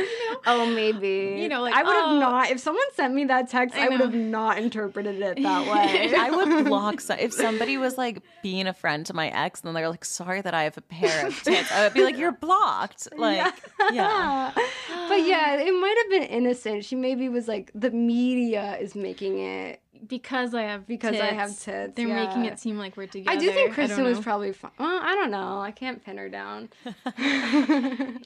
[0.45, 1.41] Oh, maybe.
[1.41, 2.19] You know, like, I would have oh.
[2.19, 2.49] not.
[2.49, 6.15] If someone sent me that text, I I, would have not interpreted it that way.
[6.15, 9.67] I would block so- if somebody was like being a friend to my ex, and
[9.67, 12.17] then they're like, "Sorry that I have a pair of tits." I would be like,
[12.17, 13.53] "You're blocked." Like,
[13.91, 14.51] yeah.
[14.55, 16.85] but yeah, it might have been innocent.
[16.85, 19.82] She maybe was like, the media is making it.
[20.07, 23.35] Because I have Because I have tits, They're making it seem like we're together.
[23.35, 24.71] I do think Kristen was probably fine.
[24.77, 25.59] Well, I don't know.
[25.61, 26.69] I can't pin her down.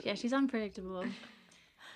[0.04, 1.06] yeah, she's unpredictable.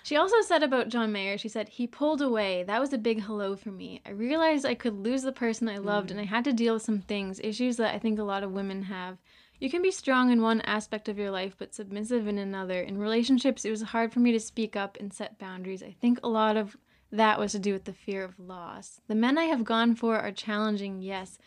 [0.04, 2.64] She also said about John Mayer, she said, he pulled away.
[2.64, 4.00] That was a big hello for me.
[4.04, 6.12] I realized I could lose the person I loved mm.
[6.12, 8.52] and I had to deal with some things, issues that I think a lot of
[8.52, 9.18] women have.
[9.60, 12.80] You can be strong in one aspect of your life, but submissive in another.
[12.80, 15.84] In relationships, it was hard for me to speak up and set boundaries.
[15.84, 16.76] I think a lot of
[17.12, 19.00] that was to do with the fear of loss.
[19.06, 21.38] The men I have gone for are challenging, yes,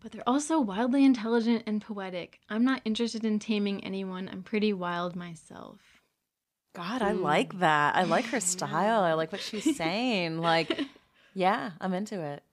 [0.00, 2.38] but they're also wildly intelligent and poetic.
[2.48, 4.28] I'm not interested in taming anyone.
[4.30, 5.80] I'm pretty wild myself.
[6.72, 7.22] God, I hmm.
[7.22, 7.96] like that.
[7.96, 9.02] I like her style.
[9.02, 10.38] I like what she's saying.
[10.38, 10.80] Like,
[11.34, 12.44] yeah, I'm into it.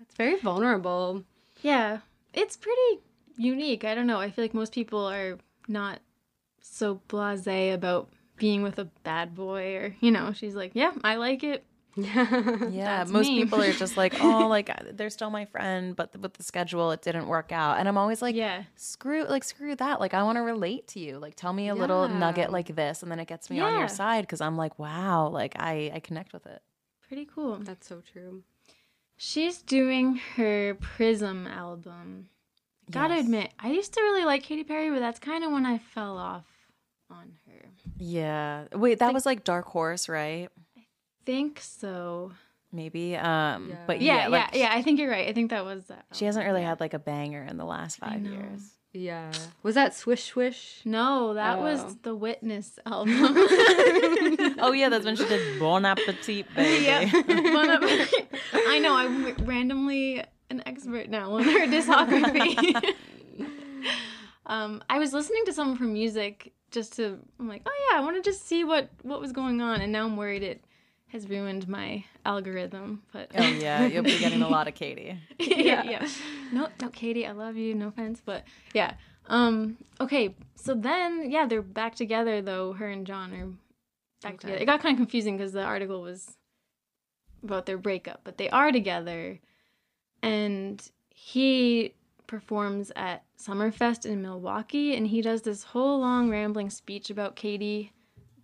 [0.00, 1.22] It's very vulnerable.
[1.62, 2.00] Yeah,
[2.34, 3.00] it's pretty
[3.36, 3.84] unique.
[3.84, 4.18] I don't know.
[4.18, 5.38] I feel like most people are
[5.68, 6.00] not
[6.60, 11.14] so blasé about being with a bad boy, or you know, she's like, yeah, I
[11.14, 11.64] like it.
[11.96, 13.42] Yeah, That's most me.
[13.44, 16.90] people are just like, oh, like uh, they're still my friend, but with the schedule,
[16.90, 17.78] it didn't work out.
[17.78, 18.64] And I'm always like, Yeah.
[18.76, 20.00] screw, like screw that.
[20.00, 21.18] Like I want to relate to you.
[21.18, 23.88] Like tell me a little nugget like this, and then it gets me on your
[23.88, 26.62] side because I'm like, wow, like I I connect with it.
[27.06, 27.56] Pretty cool.
[27.58, 28.42] That's so true.
[29.16, 32.28] She's doing her Prism album.
[32.90, 35.78] Gotta admit, I used to really like Katy Perry, but that's kind of when I
[35.78, 36.44] fell off
[37.10, 37.68] on her.
[37.98, 38.64] Yeah.
[38.72, 40.48] Wait, that was like Dark Horse, right?
[41.24, 42.32] Think so.
[42.72, 43.16] Maybe.
[43.16, 43.68] Um.
[43.70, 43.76] Yeah.
[43.86, 44.68] But Yeah, yeah, yeah, like, yeah.
[44.72, 45.28] I think you're right.
[45.28, 46.04] I think that was that.
[46.12, 48.60] She hasn't really had like a banger in the last five years.
[48.92, 49.32] Yeah.
[49.64, 50.80] Was that Swish Swish?
[50.84, 51.62] No, that Oh.
[51.62, 53.14] was the Witness album.
[54.60, 56.84] oh yeah, that's when she did Bon Appetit, baby.
[56.84, 57.10] yeah.
[58.54, 58.94] I know.
[58.96, 62.94] I'm randomly an expert now on her discography.
[64.46, 67.18] um, I was listening to some of her music just to.
[67.40, 69.92] I'm like, oh yeah, I want to just see what what was going on, and
[69.92, 70.64] now I'm worried it
[71.14, 73.02] has ruined my algorithm.
[73.12, 75.16] But Oh yeah, you'll be getting a lot of Katy.
[75.38, 76.08] yeah, yeah.
[76.52, 77.74] No, no, Katy, I love you.
[77.74, 78.44] No offense, but
[78.74, 78.94] yeah.
[79.28, 79.78] Um.
[80.00, 80.34] Okay.
[80.56, 82.72] So then, yeah, they're back together though.
[82.74, 83.46] Her and John are
[84.22, 84.36] back Okay.
[84.38, 84.62] together.
[84.62, 86.36] It got kind of confusing because the article was
[87.42, 89.38] about their breakup, but they are together,
[90.22, 91.94] and he
[92.26, 97.92] performs at Summerfest in Milwaukee, and he does this whole long rambling speech about Katy.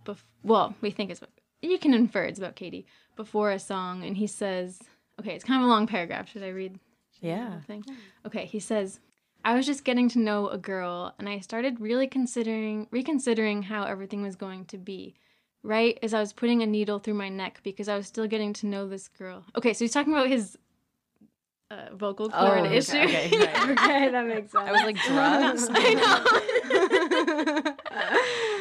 [0.05, 1.21] Bef- well, we think it's
[1.63, 2.87] you can infer it's about Katy
[3.17, 4.81] before a song, and he says,
[5.21, 6.29] "Okay, it's kind of a long paragraph.
[6.31, 6.79] Should I read?"
[7.21, 7.61] Yeah.
[7.67, 7.85] thing.
[8.27, 8.99] Okay, he says,
[9.45, 13.85] I was just getting to know a girl and I started really considering reconsidering how
[13.85, 15.15] everything was going to be.
[15.63, 18.55] Right as I was putting a needle through my neck because I was still getting
[18.55, 19.45] to know this girl.
[19.57, 20.57] Okay, so he's talking about his
[21.71, 22.97] uh, vocal cord Oh, okay, issue.
[22.97, 23.71] okay, right.
[23.79, 24.67] okay, that makes sense.
[24.67, 25.69] I was like drugs.
[25.75, 25.95] I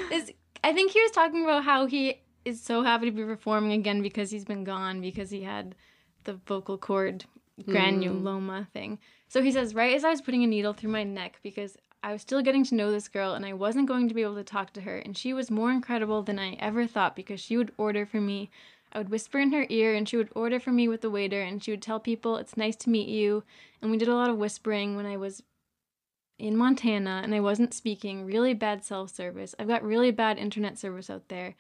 [0.10, 0.12] know.
[0.18, 0.34] Is-
[0.64, 4.02] I think he was talking about how he is so happy to be performing again
[4.02, 5.76] because he's been gone because he had
[6.24, 7.26] the vocal cord
[7.64, 8.70] granuloma mm.
[8.70, 9.00] thing.
[9.28, 12.14] So he says, right as I was putting a needle through my neck because I
[12.14, 14.44] was still getting to know this girl and I wasn't going to be able to
[14.44, 17.74] talk to her, and she was more incredible than I ever thought because she would
[17.78, 18.50] order for me.
[18.92, 21.42] I would whisper in her ear and she would order for me with the waiter
[21.42, 23.44] and she would tell people it's nice to meet you.
[23.82, 25.44] And we did a lot of whispering when I was
[26.40, 28.26] in Montana and I wasn't speaking.
[28.26, 29.54] Really bad cell service.
[29.60, 31.54] I've got really bad internet service out there.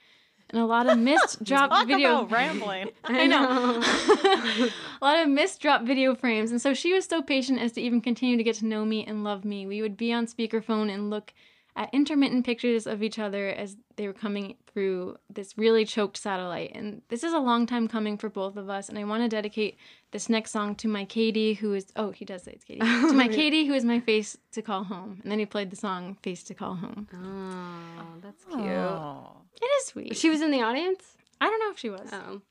[0.51, 2.25] And a lot of missed drop video.
[2.25, 2.89] rambling.
[3.03, 3.81] I know.
[5.01, 6.51] a lot of missed drop video frames.
[6.51, 9.05] And so she was so patient as to even continue to get to know me
[9.05, 9.67] and love me.
[9.67, 11.33] We would be on speakerphone and look
[11.79, 16.73] at intermittent pictures of each other as they were coming through this really choked satellite.
[16.75, 18.89] And this is a long time coming for both of us.
[18.89, 19.77] And I want to dedicate
[20.11, 22.79] this next song to my Katy, who is, oh, he does say it's Katy.
[22.81, 25.21] to my Katy, who is my face to call home.
[25.23, 27.07] And then he played the song Face to Call Home.
[27.13, 28.59] Oh, that's cute.
[28.59, 29.37] Oh.
[29.61, 30.17] It is sweet.
[30.17, 31.01] She was in the audience.
[31.39, 32.09] I don't know if she was.
[32.11, 32.41] Oh,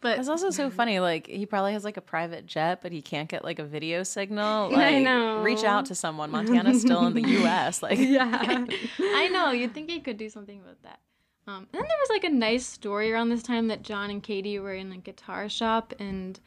[0.00, 0.98] But That's also so funny.
[0.98, 4.02] Like he probably has like a private jet, but he can't get like a video
[4.02, 4.70] signal.
[4.80, 5.42] Like, I know.
[5.42, 6.30] Reach out to someone.
[6.30, 7.82] Montana's still in the U.S.
[7.82, 8.64] Like, yeah.
[8.98, 9.50] I know.
[9.50, 11.00] You'd think he could do something about that.
[11.46, 14.22] Um, and then there was like a nice story around this time that John and
[14.22, 16.38] Katy were in a guitar shop and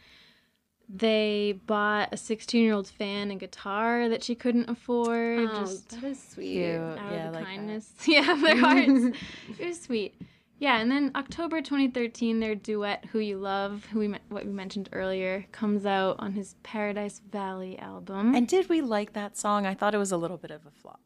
[0.89, 5.39] they bought a 16 year old fan a guitar that she couldn't afford.
[5.39, 6.53] Oh, just that is sweet.
[6.53, 6.75] Cute.
[6.75, 7.55] out yeah, of the like that.
[7.55, 7.93] kindness.
[8.07, 9.17] Yeah, of their hearts.
[9.59, 10.15] it was sweet.
[10.59, 14.87] Yeah, and then October 2013, their duet "Who You Love," who we what we mentioned
[14.93, 18.33] earlier, comes out on his Paradise Valley album.
[18.33, 19.65] And did we like that song?
[19.65, 20.99] I thought it was a little bit of a flop.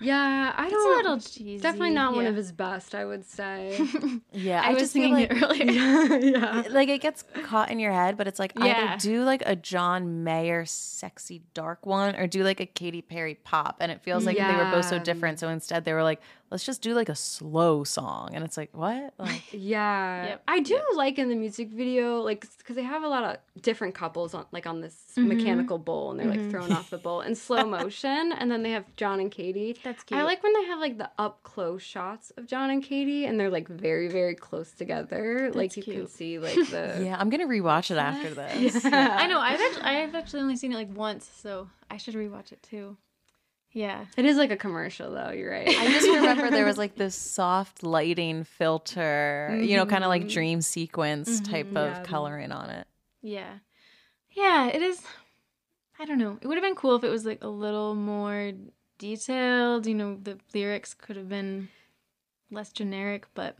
[0.00, 0.92] Yeah, I it's don't.
[0.92, 1.58] a little cheesy.
[1.60, 3.76] Definitely not one of his best, I would say.
[4.32, 5.30] Yeah, I, was just feel singing like,
[5.60, 6.18] it earlier.
[6.20, 6.62] yeah.
[6.70, 8.92] like it gets caught in your head, but it's like Yeah.
[8.92, 13.34] either do like a John Mayer sexy dark one or do like a Katy Perry
[13.34, 15.40] pop, and it feels like they were both so different.
[15.40, 16.20] So instead, they were like,
[16.50, 19.14] let's just do like a slow song, and it's like what?
[19.18, 20.42] Like, Yeah, Yep.
[20.48, 23.94] I do like in the music video, like because they have a lot of different
[23.94, 25.28] couples on, like on this mm-hmm.
[25.28, 26.50] mechanical bowl and they're like mm-hmm.
[26.50, 29.76] thrown off the bowl in slow motion, and then they have John and Katy.
[29.82, 30.18] That's cute.
[30.18, 33.38] I like when they have like the up close shots of John and Katy, and
[33.38, 35.50] they're like very very close together.
[35.54, 38.84] like you can see like the yeah, I'm gonna rewatch it after this.
[38.84, 39.40] I know.
[39.40, 42.96] I've actually, I've actually only seen it like once, so I should rewatch it too.
[43.72, 44.06] Yeah.
[44.16, 45.30] It is like a commercial though.
[45.30, 45.68] You're right.
[45.68, 50.28] I just remember there was like this soft lighting filter, you know, kind of like
[50.28, 52.02] dream sequence type of yeah.
[52.02, 52.86] coloring on it.
[53.22, 53.58] Yeah.
[54.30, 55.02] Yeah, it is.
[55.98, 56.38] I don't know.
[56.40, 58.52] It would have been cool if it was like a little more
[58.98, 59.86] detailed.
[59.86, 61.68] You know, the lyrics could have been
[62.50, 63.56] less generic, but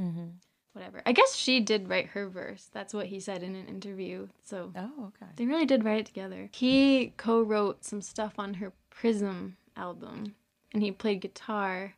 [0.00, 0.28] Mm-hmm.
[0.72, 1.02] whatever.
[1.04, 2.70] I guess she did write her verse.
[2.72, 4.28] That's what he said in an interview.
[4.42, 5.30] So Oh, okay.
[5.36, 6.48] they really did write it together.
[6.52, 10.34] He co-wrote some stuff on her Prism album,
[10.74, 11.94] and he played guitar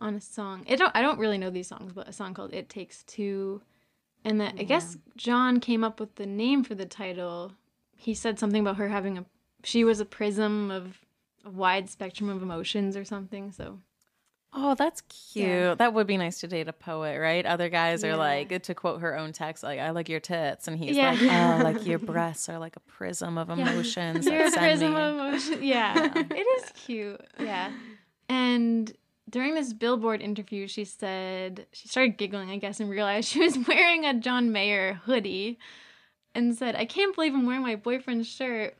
[0.00, 0.66] on a song.
[0.68, 3.62] I don't I don't really know these songs, but a song called "It Takes Two.
[4.24, 7.52] And that I guess John came up with the name for the title.
[7.96, 9.24] He said something about her having a
[9.62, 10.98] she was a prism of
[11.44, 13.52] a wide spectrum of emotions or something.
[13.52, 13.78] So
[14.56, 15.00] Oh, that's
[15.32, 15.46] cute.
[15.48, 15.74] Yeah.
[15.74, 17.44] That would be nice to date a poet, right?
[17.44, 18.12] Other guys Yeah.
[18.12, 21.10] are like to quote her own text, like "I like your tits," and he's Yeah.
[21.12, 24.94] like, "Oh, like your breasts are like a prism of emotions You're a that prism
[24.94, 25.62] me." of emotion.
[25.62, 27.20] Yeah, it is cute.
[27.40, 27.72] Yeah.
[28.28, 28.92] And
[29.28, 33.58] during this Billboard interview, she said she started giggling, I guess, and realized she was
[33.66, 35.58] wearing a John Mayer hoodie,
[36.34, 38.76] and said, "I can't believe I'm wearing my boyfriend's shirt."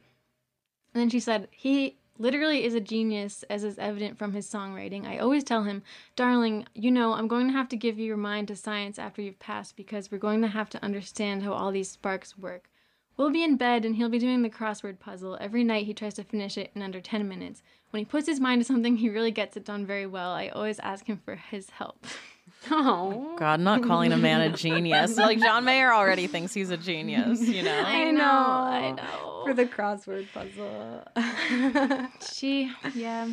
[0.94, 5.04] And then she said, "He." Literally is a genius, as is evident from his songwriting.
[5.04, 5.82] I always tell him,
[6.14, 9.20] Darling, you know, I'm going to have to give you your mind to science after
[9.20, 12.70] you've passed because we're going to have to understand how all these sparks work.
[13.16, 15.36] We'll be in bed and he'll be doing the crossword puzzle.
[15.40, 17.62] Every night he tries to finish it in under 10 minutes.
[17.90, 20.30] When he puts his mind to something, he really gets it done very well.
[20.30, 22.06] I always ask him for his help.
[22.70, 23.34] Oh.
[23.38, 25.16] God, not calling a man a genius.
[25.24, 27.82] Like John Mayer already thinks he's a genius, you know.
[27.84, 29.42] I know, I know.
[29.44, 31.02] For the crossword puzzle.
[32.32, 33.28] She, yeah.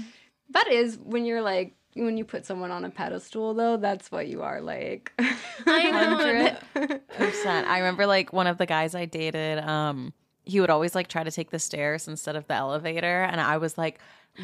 [0.51, 4.28] that is when you're like when you put someone on a pedestal though, that's what
[4.28, 5.12] you are like.
[5.66, 6.99] I know.
[7.18, 7.68] percent.
[7.68, 10.14] I remember like one of the guys I dated, um,
[10.45, 13.57] he would always like try to take the stairs instead of the elevator, and I
[13.57, 13.99] was like,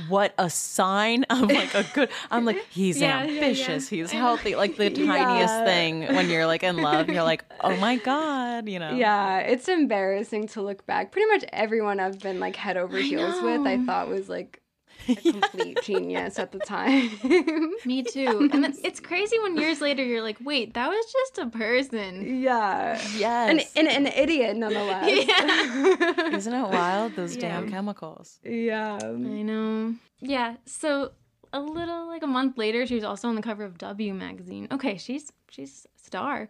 [0.10, 3.42] "What a sign of like a good." I'm like, he's Yeah, yeah, yeah.
[3.42, 4.56] ambitious, he's healthy.
[4.56, 5.64] Like the tiniest Yeah.
[5.64, 8.96] thing when you're like in love, you're like, "Oh my god," you know.
[8.96, 11.12] Yeah, it's embarrassing to look back.
[11.12, 14.62] Pretty much everyone I've been like head over heels with, I thought was like
[15.26, 17.10] a complete genius at the time.
[17.86, 18.50] Me too.
[18.54, 22.42] And then it's crazy when years later you're like, wait, that was just a person.
[22.42, 23.00] yeah.
[23.18, 23.76] Yes.
[23.76, 25.28] An, an, an idiot nonetheless.
[25.28, 26.36] Yeah.
[26.36, 27.16] Isn't it wild?
[27.16, 27.42] Those Yeah.
[27.62, 28.40] damn chemicals.
[28.44, 28.98] yeah.
[29.02, 29.96] I know.
[30.20, 30.56] Yeah.
[30.66, 31.12] So
[31.54, 34.68] a little like a month later, she was also on the cover of W magazine.
[34.72, 36.50] Okay, she's she's a star.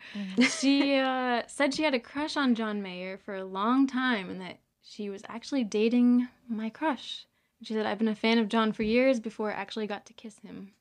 [0.60, 4.42] she uh, said she had a crush on John Mayer for a long time, and
[4.42, 7.26] that she was actually dating my crush.
[7.64, 10.14] She said, "I've been a fan of John for years before I actually got to
[10.14, 10.72] kiss him."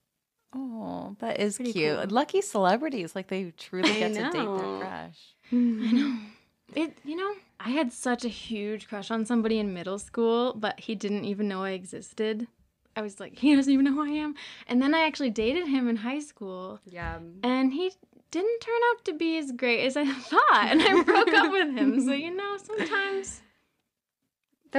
[0.55, 1.97] Oh, that is Pretty cute.
[1.99, 2.07] cool.
[2.09, 5.35] Lucky celebrities, like they truly get to date their crush.
[5.53, 6.19] I know.
[6.75, 10.81] It, you know, I had such a huge crush on somebody in middle school, but
[10.81, 12.49] he didn't even know I existed.
[12.97, 14.35] I was like, he doesn't even know who I am.
[14.67, 17.19] And then I actually dated him in high school, Yeah.
[17.43, 17.93] and he
[18.31, 20.67] didn't turn out to be as great as I thought.
[20.71, 22.01] And I broke up with him.
[22.01, 23.43] So, you know, sometimes.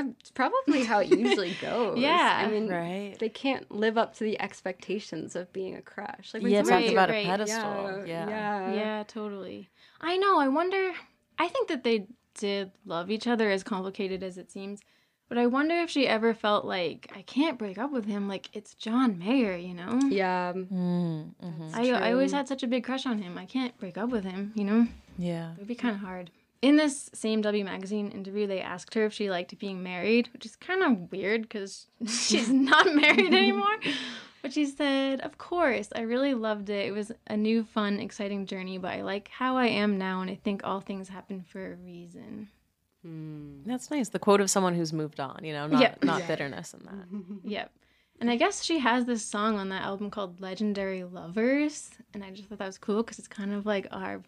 [0.03, 1.97] That's probably how it usually goes.
[1.97, 2.43] Yeah.
[2.45, 3.15] I mean, Right.
[3.19, 6.33] they can't live up to the expectations of being a crush.
[6.33, 7.25] Like when Yeah, someone- talk Right, about right.
[7.25, 8.05] a pedestal.
[8.07, 8.27] Yeah.
[8.29, 8.73] yeah.
[8.73, 9.69] Yeah, totally.
[10.01, 10.39] I know.
[10.39, 10.91] I wonder.
[11.39, 14.79] I think that they did love each other, as complicated as it seems.
[15.29, 18.29] But I wonder if she ever felt like I can't break up with him.
[18.29, 19.99] Like it's John Mayer, you know.
[20.07, 20.53] Yeah.
[20.53, 21.73] Mm, mhm.
[21.75, 23.37] I, I always had such a big crush on him.
[23.37, 24.87] I can't break up with him, you know?
[25.17, 25.51] Yeah.
[25.53, 26.31] It would be kind of hard.
[26.61, 30.45] In this same W Magazine interview, they asked her if she liked being married, which
[30.45, 33.77] is kind of weird because she's not married anymore.
[34.41, 36.87] But she said, Of course, I really loved it.
[36.87, 40.29] It was a new, fun, exciting journey, but I like how I am now, and
[40.31, 42.47] I think all things happen for a reason.
[43.03, 43.61] Hmm.
[43.65, 44.09] That's nice.
[44.09, 45.95] The quote of someone who's moved on, you know, not Yeah.
[46.03, 47.41] not bitterness in that.
[47.51, 47.71] Yep.
[48.19, 52.31] And I guess she has this song on that album called Legendary Lovers, and I
[52.31, 54.23] just thought that was cool because it's kind of like our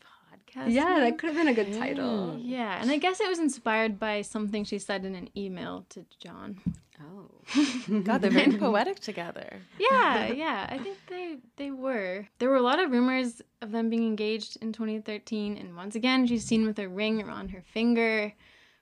[0.49, 0.71] podcast.
[0.71, 0.99] Yeah, name.
[1.01, 2.37] that could have been a good title.
[2.39, 6.05] Yeah, and I guess it was inspired by something she said in an email to
[6.19, 6.59] John.
[7.01, 8.01] Oh.
[8.03, 9.57] God, they're very poetic together.
[9.79, 12.27] Yeah, yeah, I think they they were.
[12.39, 16.27] There were a lot of rumors of them being engaged in 2013, and once again,
[16.27, 18.33] she's seen with a ring on her finger,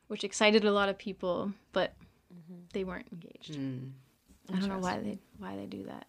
[0.07, 1.93] which excited a lot of people, but
[2.33, 2.61] mm-hmm.
[2.73, 3.53] they weren't engaged.
[3.53, 3.91] Mm.
[4.53, 6.07] I don't know why they why they do that.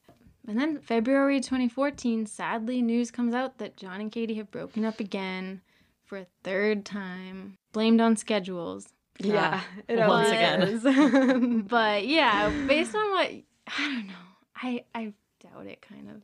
[0.49, 4.99] And then February 2014, sadly, news comes out that John and Katy have broken up
[4.99, 5.61] again
[6.07, 8.89] for a third time, blamed on schedules.
[9.19, 9.61] Yeah.
[9.89, 11.65] It once always again.
[11.69, 13.45] But yeah, based on what I
[13.79, 14.15] don't know,
[14.57, 16.23] I I doubt it kind of.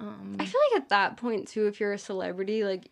[0.00, 2.90] Um, I feel like at that point too, if you're a celebrity, like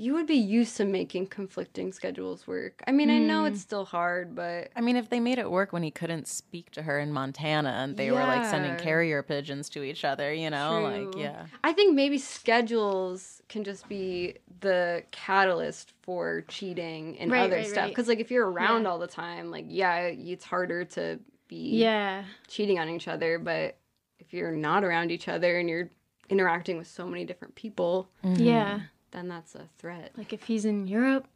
[0.00, 2.82] you would be used to making conflicting schedules work.
[2.86, 3.48] I mean, I know hmm.
[3.48, 6.70] it's still hard, but I mean, if they made it work when he couldn't speak
[6.70, 10.48] to her in Montana and they were like sending carrier pigeons to each other, you
[10.48, 11.44] know, like yeah.
[11.62, 17.66] I think maybe schedules can just be the catalyst for cheating and Right, other right,
[17.66, 17.76] stuff.
[17.76, 17.88] right.
[17.90, 18.88] Because like if you're around Yeah.
[18.88, 23.38] all the time, like yeah, it's harder to be yeah, cheating on each other.
[23.38, 23.76] But
[24.18, 25.90] if you're not around each other and you're
[26.30, 28.80] interacting with so many different people, Yeah.
[29.12, 30.12] Then that's a threat.
[30.16, 31.26] Like if he's in Europe,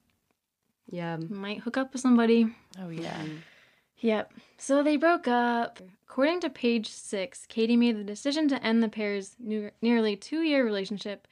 [0.90, 1.16] Yeah.
[1.16, 2.54] might hook up with somebody.
[2.80, 3.22] Oh yeah.
[3.98, 4.32] Yep.
[4.58, 5.80] So they broke up.
[6.08, 10.42] According to page six, Katy made the decision to end the pair's new, nearly two
[10.42, 11.26] year relationship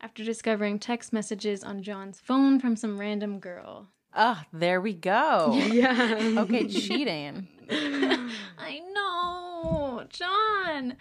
[0.00, 3.88] after discovering text messages on John's phone from some random girl.
[4.12, 5.52] Ah, there we go.
[5.72, 6.34] Yeah.
[6.38, 7.48] Okay, cheating.
[7.70, 10.96] I know, John.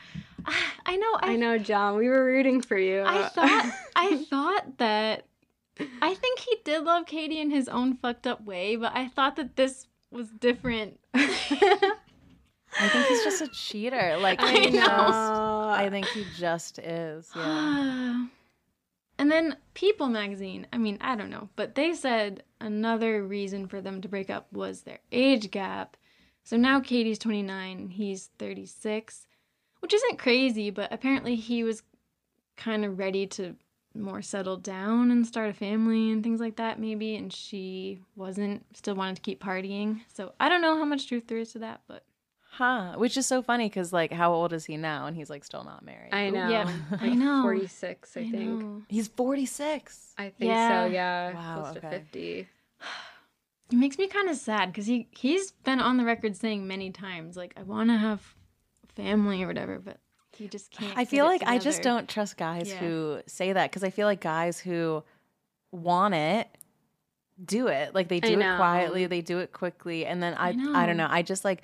[0.85, 1.17] I know.
[1.21, 1.97] I, I know, John.
[1.97, 3.01] We were rooting for you.
[3.01, 3.73] I uh, thought.
[3.95, 5.25] I thought that.
[6.01, 9.35] I think he did love Katy in his own fucked up way, but I thought
[9.37, 10.99] that this was different.
[12.79, 14.17] I think he's just a cheater.
[14.19, 14.85] Like I he know.
[14.85, 17.29] just I think he just is.
[17.35, 18.25] Yeah.
[19.17, 23.81] and then People magazine, I mean, I don't know, but they said another reason for
[23.81, 25.97] them to break up was their age gap.
[26.43, 29.25] So now Katy's 29, he's 36,
[29.83, 31.83] which isn't crazy, but apparently he was
[32.57, 33.55] kind of ready to
[33.93, 38.65] more settle down and start a family and things like that, maybe, and she wasn't,
[38.75, 40.01] still wanted to keep partying.
[40.11, 42.03] So I don't know how much truth there is to that, but
[42.55, 42.93] Huh.
[42.97, 45.07] Which is so funny because like how old is he now?
[45.07, 46.13] And he's like still not married.
[46.13, 46.49] I know.
[46.49, 46.71] Yeah,
[47.01, 47.41] I know.
[47.41, 48.33] 46, I, I think.
[48.61, 48.81] know.
[48.89, 50.13] He's 46.
[50.19, 50.85] I think Yeah.
[50.85, 51.33] so, yeah.
[51.33, 51.79] Wow, Close okay.
[51.89, 52.47] to 50.
[53.71, 56.91] It makes me kind of sad because he he's been on the record saying many
[56.91, 58.35] times like I want to have
[58.95, 59.97] family or whatever, but
[60.35, 60.97] he just can't.
[60.97, 62.77] I feel like I just don't trust guys Yeah.
[62.77, 65.03] who say that because I feel like guys who
[65.71, 66.47] want it
[67.43, 67.93] do it.
[67.95, 70.51] Like they do it quietly, they do it quickly, and then I I,
[70.85, 71.07] don't know.
[71.07, 71.07] know.
[71.09, 71.63] I just like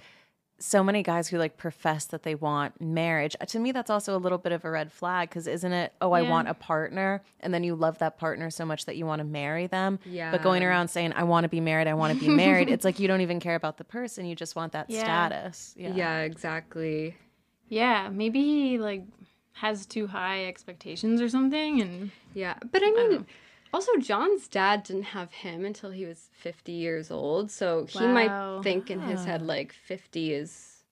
[0.61, 3.35] so many guys who like profess that they want marriage.
[3.47, 5.93] To me, that's also a little bit of a red flag because isn't it?
[6.01, 9.05] Oh, I want a partner, and then you love that partner so much that you
[9.05, 9.99] want to marry them.
[10.05, 10.31] Yeah.
[10.31, 12.83] But going around saying I want to be married, I want to be married, it's
[12.85, 14.25] like you don't even care about the person.
[14.25, 15.03] You just want that Yeah.
[15.03, 15.73] status.
[15.77, 16.19] Yeah, Yeah.
[16.19, 17.15] exactly.
[17.69, 19.03] Yeah, maybe he like
[19.53, 22.55] has too high expectations or something, and Yeah.
[22.71, 23.25] But I mean, know.
[23.73, 27.51] Also, John's dad didn't have him until he was 50 years old.
[27.51, 30.83] So he might think in his head, like, 50 is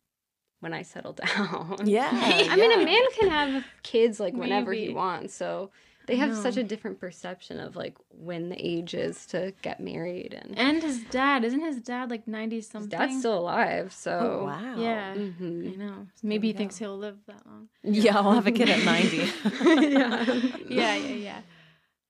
[0.60, 1.78] when I settle down.
[1.86, 2.10] Yeah.
[2.12, 5.34] I mean, a man can have kids, like, whenever he wants.
[5.34, 5.72] So
[6.08, 6.42] they have know.
[6.42, 10.34] such a different perception of, like, when the age is to get married.
[10.40, 12.90] And and his dad isn't his dad like ninety his something.
[12.90, 13.92] dad's still alive.
[13.94, 14.40] So.
[14.42, 14.76] Oh, wow.
[14.78, 15.74] Yeah, Mhm.
[15.74, 16.08] I know.
[16.24, 17.68] Maybe he thinks he'll live that long.
[17.84, 19.18] Yeah, I'll have a kid at 90.
[19.66, 20.24] yeah.
[20.70, 21.42] yeah, yeah, yeah.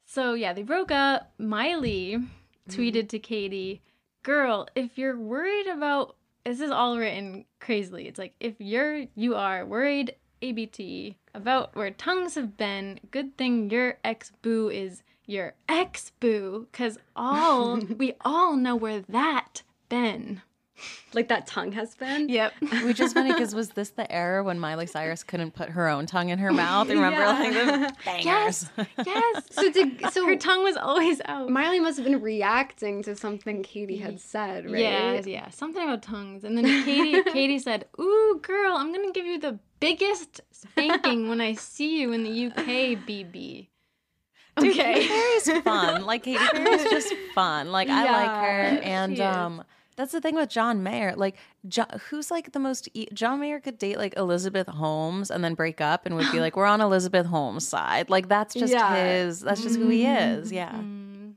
[0.07, 1.33] So yeah, they broke up.
[1.37, 2.71] Miley mm-hmm.
[2.71, 3.81] tweeted to Katy,
[4.23, 6.15] "Girl, if you're worried about
[6.47, 8.07] this is all written crazily.
[8.07, 13.69] It's like if you're you are worried ABT about where tongues have been, good thing
[13.69, 20.41] your ex boo is your ex boo, cause all we all know where that been.
[21.13, 22.29] Like that tongue has been.
[22.29, 22.53] Yep.
[22.83, 26.05] Which is funny because was this the era when Miley Cyrus couldn't put her own
[26.05, 26.89] tongue in her mouth?
[26.89, 28.25] Remember, like the bangers.
[28.25, 28.69] Yes.
[29.05, 29.43] Yes.
[29.51, 31.49] So did so Her tongue was always out.
[31.49, 34.79] Miley must have been reacting to something Katy had said, right?
[34.81, 36.43] Yeah, yeah, something about tongues.
[36.43, 41.41] And then Katy, Katy said, "Ooh, girl, I'm gonna give you the biggest spanking when
[41.41, 42.65] I see you in the UK,
[43.07, 43.67] BB."
[44.59, 44.93] Dude, Okay.
[44.93, 46.03] Katy Perry's fun.
[46.05, 47.71] Like Katy Perry's just fun.
[47.71, 49.35] Like I like her, and she is.
[49.35, 49.63] um,
[49.97, 51.13] that's the thing with John Mayer.
[51.17, 51.35] Like,
[51.67, 52.87] jo- who's like the most?
[52.93, 56.39] E- John Mayer could date like Elizabeth Holmes and then break up and would be
[56.39, 58.95] like, "We're on Elizabeth Holmes' side." Like that's just Yeah.
[58.95, 59.41] his.
[59.41, 60.51] That's just who he is.
[60.51, 60.71] Yeah.
[60.71, 61.33] Mm.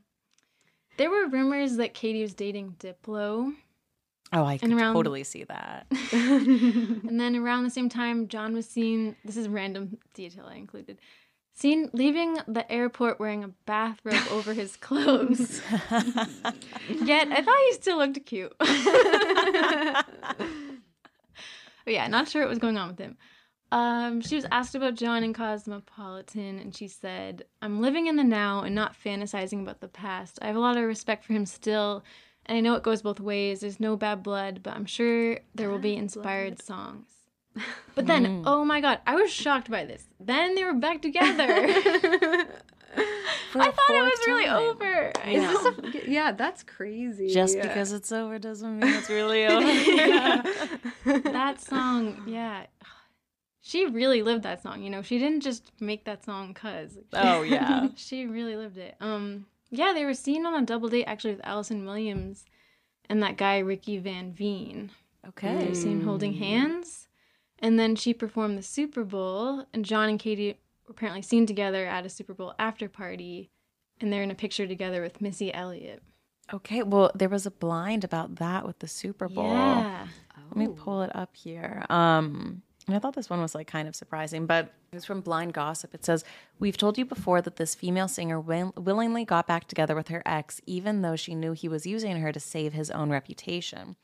[0.97, 3.53] There were rumors that Katy was dating Diplo,
[4.33, 5.87] Oh, I can around- totally see that.
[6.13, 9.15] and then around the same time, John was seen.
[9.25, 10.99] This is random detail I included.
[11.53, 15.61] Seen leaving the airport wearing a bathrobe over his clothes.
[16.89, 18.53] Yet I thought he still looked cute.
[18.59, 18.73] but
[21.85, 23.17] yeah, not sure what was going on with him.
[23.71, 28.23] Um, she was asked about John in Cosmopolitan, and she said, I'm living in the
[28.23, 30.39] now and not fantasizing about the past.
[30.41, 32.03] I have a lot of respect for him still,
[32.45, 33.61] and I know it goes both ways.
[33.61, 37.20] There's no bad blood, but I'm sure there will be inspired songs.
[37.95, 40.07] But then, oh my god, I was shocked by this.
[40.19, 41.45] Then they were back together.
[43.53, 44.63] I thought it fourth was really time.
[44.63, 45.11] over.
[45.23, 45.43] I Is
[45.83, 47.27] this a, yeah, that's crazy.
[47.29, 47.67] Just Yeah.
[47.67, 49.45] because it's over doesn't mean it's really
[51.05, 51.19] over.
[51.31, 52.65] that song, yeah.
[53.61, 55.01] She really lived that song, you know.
[55.01, 56.97] She didn't just make that song cuz.
[57.13, 57.89] Oh, yeah.
[57.95, 58.95] she really lived it.
[58.99, 62.43] Um yeah, they were seen on a double date actually with Allison Williams
[63.09, 64.91] and that guy Ricky Van Veen.
[65.27, 65.49] Okay.
[65.49, 65.67] They Okay.
[65.69, 67.07] were seen holding hands.
[67.61, 70.57] And then she performed the Super Bowl and John and Katy
[70.87, 73.49] were apparently seen together at a Super Bowl after party
[73.99, 76.01] and they're in a picture together with Missy Elliott.
[76.53, 76.81] Okay.
[76.83, 79.53] Well, there was a blind about that with the Super Bowl.
[79.53, 80.07] Yeah.
[80.49, 81.85] Let me pull it up here.
[81.89, 85.21] Um, And I thought this one was like kind of surprising, but it was from
[85.21, 85.93] Blind Gossip.
[85.93, 86.25] It says,
[86.59, 90.23] We've told you before that this female singer will- willingly got back together with her
[90.25, 93.95] ex, even though she knew he was using her to save his own reputation.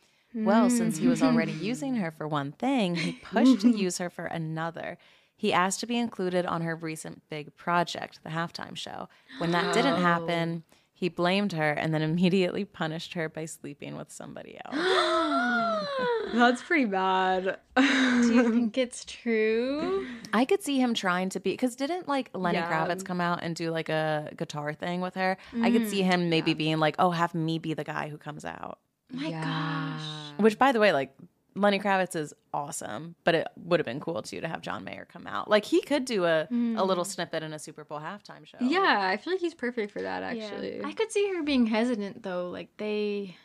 [0.45, 1.63] Well, since he was already mm-hmm.
[1.63, 3.77] using her for one thing, he pushed to mm-hmm.
[3.77, 4.97] use her for another.
[5.35, 9.07] He asked to be included on her recent big project, the halftime show.
[9.37, 10.75] When that didn't happen, oh.
[10.93, 15.87] he blamed her and then immediately punished her by sleeping with somebody else.
[16.33, 17.59] That's pretty bad.
[17.75, 20.07] Do you think it's true?
[20.33, 22.69] I could see him trying to be because didn't like Lenny Yeah.
[22.69, 25.37] Kravitz come out and do like a guitar thing with her?
[25.61, 26.05] I could see mm.
[26.05, 28.79] him maybe being like, "Oh, have me be the guy who comes out."
[29.11, 29.99] My yeah.
[30.37, 31.15] Which, by the way, like
[31.55, 35.07] Lenny Kravitz is awesome, but it would have been cool too to have John Mayer
[35.11, 35.49] come out.
[35.49, 37.09] Like he could do a a little hmm.
[37.09, 38.57] snippet in a Super Bowl halftime show.
[38.61, 40.43] Yeah, I feel like he's perfect for that Yeah.
[40.43, 40.83] actually.
[40.83, 42.49] I could see her being hesitant though.
[42.49, 43.35] Like they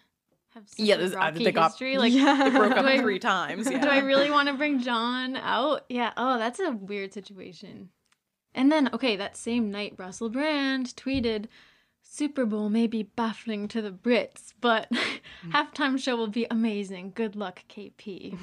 [0.54, 0.94] have such yeah.
[0.96, 1.98] a This, I, rocky they got history.
[1.98, 2.44] Like Yeah.
[2.50, 3.70] they broke up I- three times.
[3.70, 3.80] Yeah.
[3.82, 5.84] Do I really want to bring John out?
[5.88, 6.12] Yeah.
[6.16, 7.90] Oh, that's a weird situation.
[8.54, 11.46] And then, okay, that same night, Russell Brand tweeted,
[12.14, 14.86] Super Bowl may be baffling to the Brits, but
[15.48, 17.12] halftime show will be amazing.
[17.14, 18.36] Good luck, KP.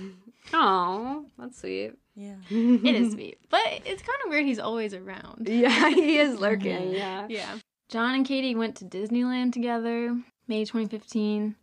[0.52, 1.94] Oh, that's sweet.
[2.16, 2.38] yeah.
[2.50, 5.48] it is sweet, but it's kind of weird he's always around.
[5.48, 6.94] Yeah, he is lurking.
[6.94, 7.28] Yeah.
[7.30, 7.60] Yeah.
[7.90, 11.56] John and Katy went to Disneyland together, May 2015.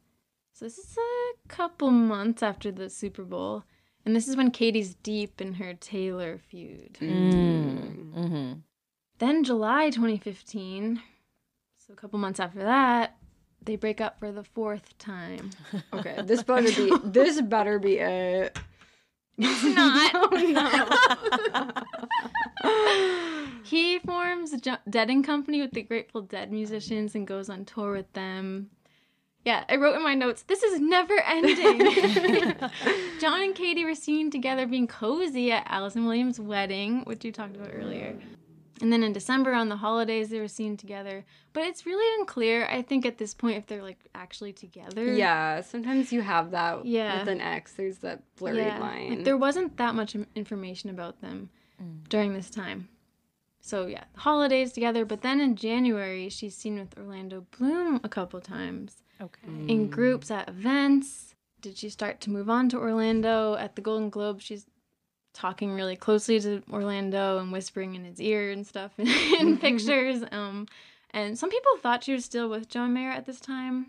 [0.53, 3.65] So this is a couple months after the Super Bowl.
[4.05, 6.99] And this is when Katy's deep in her Taylor feud.
[7.01, 8.53] Mm-hmm.
[9.19, 11.03] Then July 2015,
[11.87, 13.17] so a couple months after that,
[13.63, 15.51] they break up for the fourth time.
[15.93, 18.59] Okay, this better be this better be it.
[19.39, 20.11] Not.
[20.15, 21.83] Oh
[22.65, 22.83] no.
[23.65, 24.59] He forms a
[24.89, 28.71] Dead and Company with the Grateful Dead musicians and goes on tour with them.
[29.45, 32.55] Yeah, I wrote in my notes, this is never ending.
[33.21, 37.57] John and Katy were seen together being cozy at Allison Williams' wedding, which you talked
[37.57, 38.17] about earlier.
[38.83, 41.25] And then in December on the holidays, they were seen together.
[41.55, 45.05] But it's really unclear, I think, at this point, if they're like actually together.
[45.15, 47.21] yeah, sometimes you have that Yeah.
[47.21, 47.73] with an ex.
[47.73, 49.09] There's that blurry Yeah, line.
[49.11, 51.49] Like there wasn't that much information about them
[51.83, 52.07] mm.
[52.09, 52.89] during this time.
[53.61, 55.05] So yeah, holidays together.
[55.05, 59.49] But then in January, she's seen with Orlando Bloom a couple times Okay.
[59.67, 61.35] in groups at events.
[61.63, 64.41] Did she start to move on to Orlando at the Golden Globe?
[64.41, 64.67] She's
[65.37, 69.07] talking really closely to Orlando and whispering in his ear and stuff in,
[69.39, 70.25] in pictures.
[70.33, 70.67] Um,
[71.13, 73.87] and some people thought she was still with John Mayer at this time,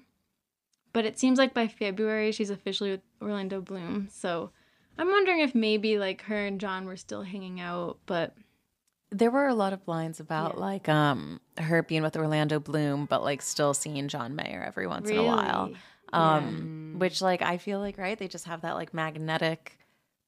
[0.94, 4.07] but it seems like by February she's officially with Orlando Bloom.
[4.11, 4.52] So
[4.98, 8.34] I'm wondering if maybe like her and John were still hanging out, but
[9.10, 10.61] There were a lot of lines about Yeah.
[10.61, 15.10] like um her being with Orlando Bloom, but like still seeing John Mayer every once
[15.10, 15.65] in a while.
[15.68, 15.80] Really?
[16.14, 19.78] Um, which like I feel like right, they just have that like magnetic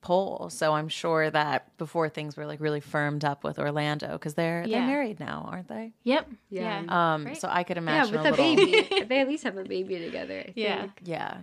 [0.02, 0.50] pull.
[0.50, 4.64] So I'm sure that before things were like really firmed up with Orlando because they're
[4.66, 4.80] Yeah.
[4.80, 5.94] they're married now, aren't they?
[6.04, 6.84] yep, Yeah.
[6.84, 7.38] yeah, Um, Right.
[7.38, 8.14] so I could imagine.
[8.14, 9.06] yeah, with a a little, baby.
[9.10, 10.44] they at least have a baby together.
[10.48, 10.82] I Yeah.
[10.82, 11.02] think.
[11.04, 11.42] Yeah,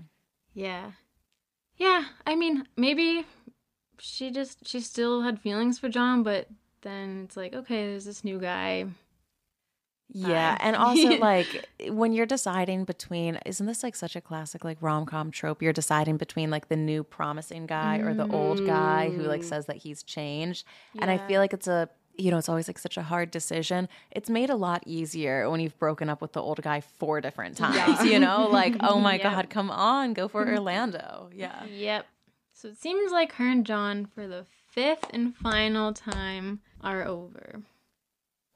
[0.54, 0.90] Yeah.
[1.78, 3.26] Yeah, I mean, maybe
[3.98, 6.48] she just she still had feelings for John, but
[6.80, 8.86] then it's like, okay, there's this new guy.
[10.08, 14.78] Yeah, and also like when you're deciding between isn't this like such a classic like
[14.80, 15.62] rom-com trope?
[15.62, 19.44] You're deciding between like the new promising guy or the old guy who like mm.
[19.44, 20.64] says that he's changed.
[20.98, 21.26] And I Yeah.
[21.26, 21.88] feel like it's a
[22.18, 23.88] you know, it's always like such a hard decision.
[24.10, 27.58] It's made a lot easier when you've broken up with the old guy four different
[27.58, 28.48] times, you know?
[28.50, 31.28] Like, oh my god, come on, go for Orlando.
[31.34, 31.64] Yeah.
[31.66, 32.06] Yep.
[32.54, 37.60] So it seems like her and John for the fifth and final time are over.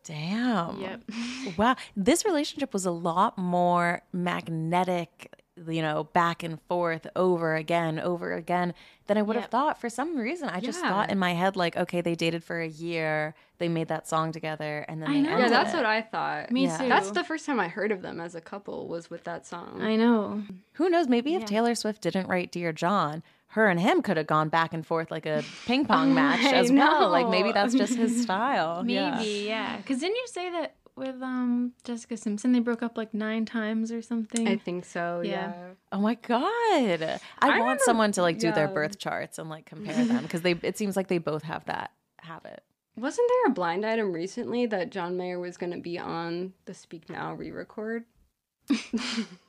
[0.04, 0.80] Damn.
[0.80, 1.02] Yep.
[1.56, 1.76] Wow.
[1.96, 5.34] This relationship was a lot more magnetic,
[5.68, 8.74] you know, back and forth over again, over again
[9.06, 9.80] than I would have thought.
[9.80, 10.88] For some reason, I just Yeah.
[10.90, 14.32] thought in my head, like, okay, they dated for a year, they made that song
[14.32, 15.38] together, and then I they know.
[15.38, 15.76] Yeah, that's it.
[15.76, 16.50] what I thought.
[16.50, 16.78] Me Yeah.
[16.78, 16.88] too.
[16.88, 19.80] That's the first time I heard of them as a couple was with that song.
[19.82, 20.42] I know.
[20.74, 21.08] Who knows?
[21.08, 24.72] Maybe if Taylor Swift didn't write Dear John, her and him could have gone back
[24.72, 27.10] and forth like a ping pong match I as well.
[27.10, 28.82] Like maybe that's just his style.
[28.82, 29.20] Maybe, Yeah.
[29.22, 29.76] yeah.
[29.78, 33.90] Because didn't you say that with um Jessica Simpson they broke up like nine times
[33.90, 34.46] or something?
[34.46, 35.22] I think so.
[35.24, 35.30] Yeah.
[35.30, 35.52] Yeah.
[35.92, 36.40] Oh my god!
[36.40, 40.22] I, I want remember- someone to like do their birth charts and like compare them
[40.22, 40.52] because they.
[40.62, 42.62] It seems like they both have that habit.
[42.96, 46.74] Wasn't there a blind item recently that John Mayer was going to be on the
[46.74, 48.04] Speak Now re-record?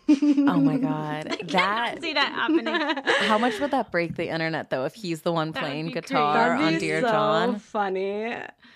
[0.10, 2.02] Oh my god, that.
[2.02, 3.04] see that happening.
[3.28, 6.80] How much would that break the internet though if he's the one playing guitar on
[6.80, 7.60] Dear so John?
[7.60, 8.36] funny.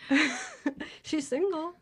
[1.03, 1.73] She's single.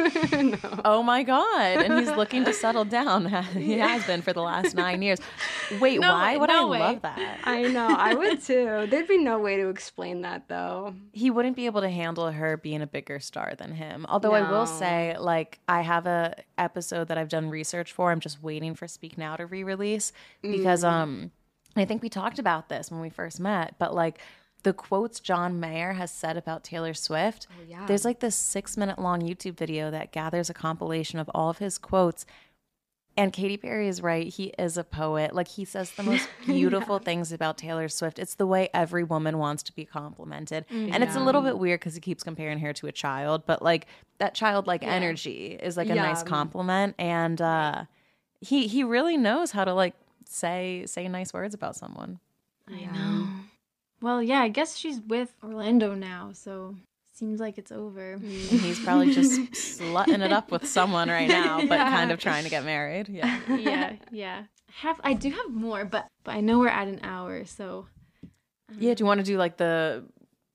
[0.84, 1.84] Oh my god!
[1.84, 3.26] And he's looking to settle down.
[3.52, 5.18] he has been for the last nine years.
[5.80, 6.78] Wait, No why way, would no I way.
[6.78, 7.38] love that?
[7.44, 8.86] I know, I would too.
[8.90, 10.94] There'd be no way to explain that though.
[11.12, 14.06] he wouldn't be able to handle her being a bigger star than him.
[14.08, 18.10] Although I will say, like, I have a episode that I've done research for.
[18.10, 20.12] I'm just waiting for Speak Now to re-release
[20.42, 21.30] because um
[21.76, 24.18] I think we talked about this when we first met, but like
[24.60, 27.46] the quotes John Mayer has said about Taylor Swift.
[27.68, 27.86] yeah.
[27.86, 31.58] There's like this six minute long YouTube video that gathers a compilation of all of
[31.58, 32.26] his quotes.
[33.16, 34.28] And Katy Perry is right.
[34.28, 35.34] He is a poet.
[35.34, 38.18] Like he says the most beautiful things about Taylor Swift.
[38.18, 40.64] It's the way every woman wants to be complimented.
[40.70, 43.62] And it's a little bit weird because he keeps comparing her to a child, but
[43.62, 43.86] like
[44.18, 46.94] that childlike energy is like a nice compliment.
[46.98, 47.84] And uh
[48.40, 52.20] he he really knows how to like say say nice words about someone.
[52.68, 53.26] I know.
[54.02, 56.76] Well, yeah, I guess she's with Orlando now, so
[57.12, 58.12] seems like it's over.
[58.14, 62.44] And he's probably just slutting it up with someone right now, but kind of trying
[62.44, 63.08] to get married.
[63.08, 63.40] Yeah.
[63.48, 64.42] yeah, yeah.
[64.68, 67.86] I have I do have more, but but I know we're at an hour, so
[68.22, 70.04] um, Yeah, do you want to do like the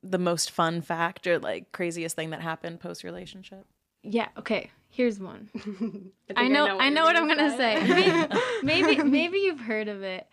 [0.02, 3.66] the most fun fact or like craziest thing that happened post relationship?
[4.04, 4.28] yeah.
[4.38, 5.50] Okay, here's one.
[5.54, 7.76] think I know, I know, what I'm gonna say.
[7.86, 8.28] say.
[8.64, 10.28] maybe, maybe you've heard of it.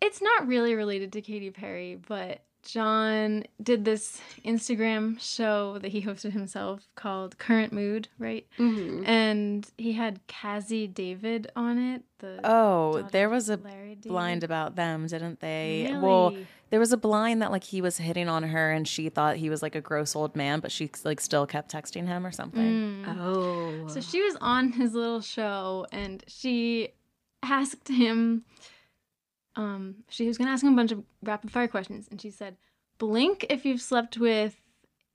[0.00, 6.02] It's not really related to Katy Perry, but John did this Instagram show that he
[6.02, 8.46] hosted himself called Current Mood, right?
[8.58, 9.06] Mhm.
[9.06, 12.02] And he had Cazzie David on it.
[12.18, 13.58] The Oh, there was a
[14.02, 15.90] blind about them, didn't they?
[16.02, 16.36] Well,
[16.68, 19.48] there was a blind that like he was hitting on her and she thought he
[19.50, 23.04] was like a gross old man, but she like still kept texting him or something.
[23.04, 23.16] Mm.
[23.18, 23.88] Oh.
[23.88, 26.90] So she was on his little show and she
[27.42, 28.44] asked him
[29.56, 32.30] um she was going to ask him a bunch of rapid fire questions and she
[32.30, 32.56] said
[32.98, 34.60] blink if you've slept with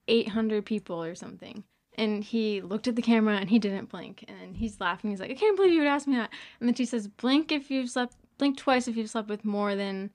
[0.08, 1.64] 800 people or something.
[1.98, 5.12] And he looked at the camera and he didn't blink and he's laughing.
[5.12, 7.54] He's like, "I can't believe you would ask me that." And then she says, "Blink
[7.54, 10.12] if you've slept blink twice if you've slept with more than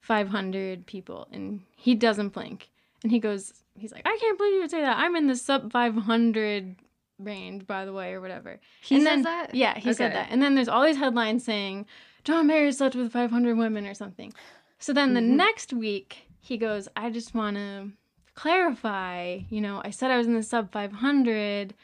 [0.00, 2.68] 500 people." And he doesn't blink.
[3.02, 4.98] And he goes, he's like, "I can't believe you would say that.
[4.98, 6.76] I'm in the sub 500
[7.18, 8.60] range, by the way, or whatever.
[8.82, 9.54] He and says then, that?
[9.54, 10.28] Yeah, he said that.
[10.30, 11.86] And then there's all these headlines saying
[12.24, 14.32] John Mayer slept with 500 women or something.
[14.78, 15.36] So then the Mm-hmm.
[15.36, 17.90] next week he goes, I just want to
[18.34, 19.40] clarify.
[19.48, 21.74] You know, I said I was in the sub 500.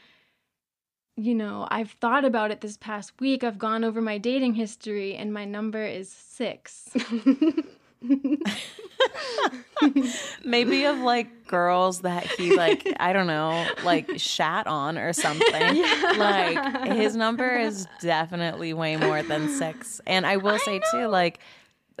[1.17, 3.43] You know, I've thought about it this past week.
[3.43, 6.89] I've gone over my dating history, and my number is six.
[10.43, 15.85] Maybe of like girls that he like I don't know like shat on or something.
[16.17, 20.01] Like his number is definitely way more than six.
[20.05, 21.39] And I will say too, like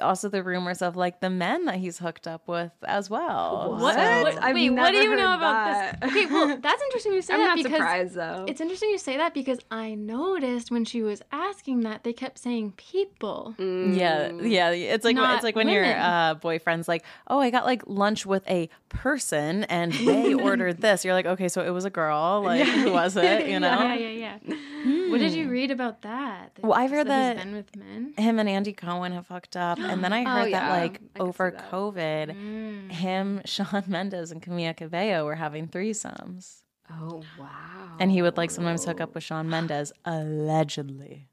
[0.01, 3.77] also the rumors of like the men that he's hooked up with as well.
[3.79, 3.95] What?
[3.95, 6.01] So- What- I've wait, what do you know heard about that.
[6.01, 6.11] this?
[6.11, 8.45] Okay, well, that's interesting you say I'm that not because surprised though.
[8.47, 12.37] It's interesting you say that because I noticed when she was asking that they kept
[12.39, 13.55] saying people.
[13.59, 14.71] Yeah, yeah.
[14.71, 15.97] It's like Not it's like when your women.
[15.99, 21.03] uh, boyfriend's like, "Oh, I got like lunch with a person, and they ordered this."
[21.05, 22.41] You're like, "Okay, so it was a girl.
[22.51, 23.47] Like, who was it?
[23.47, 25.09] You know?" Yeah, yeah, yeah.
[25.11, 26.51] What did you read about that?
[26.61, 28.13] Well, I've heard that that- he's been with men.
[28.17, 30.59] Him and Andy Cohen have fucked up, and then I heard Oh, yeah.
[30.69, 31.71] that like I over that.
[31.71, 32.91] COVID, Mm.
[32.91, 37.95] him, Shawn Mendes, and Camila Cabello were having threesomes, oh wow.
[37.99, 41.27] and he would like sometimes hook up with Shawn Mendes, allegedly,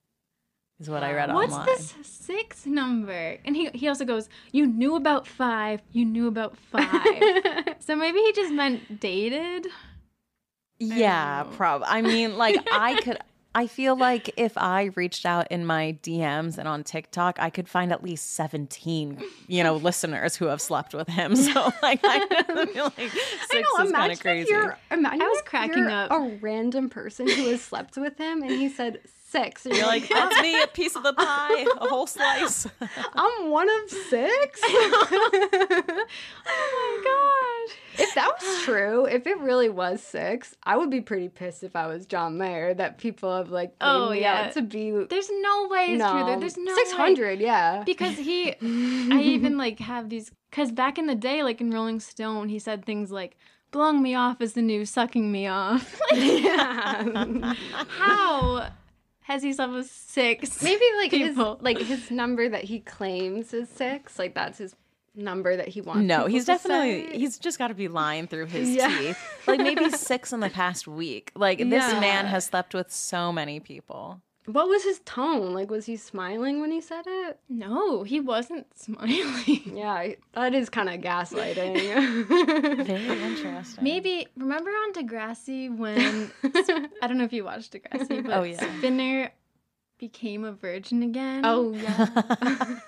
[0.81, 1.67] is what I read What's online.
[1.69, 3.39] What's this six number?
[3.45, 5.81] And he he also goes, "You knew about five.
[5.93, 7.23] You knew about five.
[7.81, 9.67] so maybe he just meant dated.
[10.81, 11.57] Yeah, know.
[11.57, 11.83] prob.
[11.85, 13.19] I mean, like I could.
[13.55, 17.69] I feel like if I reached out in my DMs and on TikTok, I could
[17.69, 21.35] find at least seventeen, you know, listeners who have slept with him.
[21.37, 24.51] So like, I feel like six is kind imagine of if crazy.
[24.51, 26.11] you're- imagine I was if cracking you're up.
[26.11, 29.67] A random person who has slept with him, and he said six.
[29.67, 30.43] And You're like, that's ah.
[30.43, 32.67] me, a piece of the pie, a whole slice.
[33.15, 34.61] I'm one of six.
[34.65, 36.07] oh
[36.47, 37.77] my gosh.
[37.99, 41.77] if that was true, if it really was six, I would be pretty pissed if
[41.77, 44.47] I was John Mayer that people have like Oh, me yeah.
[44.47, 44.91] out to be.
[44.91, 46.25] There's no way it's true.
[46.25, 46.77] There- There's no way.
[46.77, 47.41] six hundred.
[47.41, 47.83] Yeah.
[47.85, 52.01] because he i even like have these because back in the day like in rolling
[52.01, 53.37] stone he said things like
[53.71, 57.55] blowing me off is the new sucking me off like yeah.
[57.89, 58.69] how
[59.29, 61.55] has he slept with six Maybe like People.
[61.57, 64.19] his like his number that he claims is six.
[64.19, 64.75] Like that's his
[65.15, 66.03] number that he wants.
[66.03, 67.19] No, he's to definitely say.
[67.19, 68.89] he's just got to be lying through his Yeah.
[68.99, 69.19] teeth.
[69.47, 71.31] Like maybe six in the past week.
[71.35, 72.01] Like this Yeah.
[72.01, 74.21] man has slept with so many people.
[74.51, 75.53] What was his tone?
[75.53, 77.39] Like, was he smiling when he said it?
[77.51, 79.77] No, he wasn't smiling.
[79.77, 82.27] Yeah, that is kind of gaslighting.
[82.87, 83.85] Very interesting.
[83.85, 86.31] Maybe remember on Degrassi when
[87.03, 88.79] I don't know if you watched Degrassi, but Oh, yeah.
[88.79, 89.31] Spinner
[89.99, 91.43] became a virgin again.
[91.45, 92.79] oh yeah.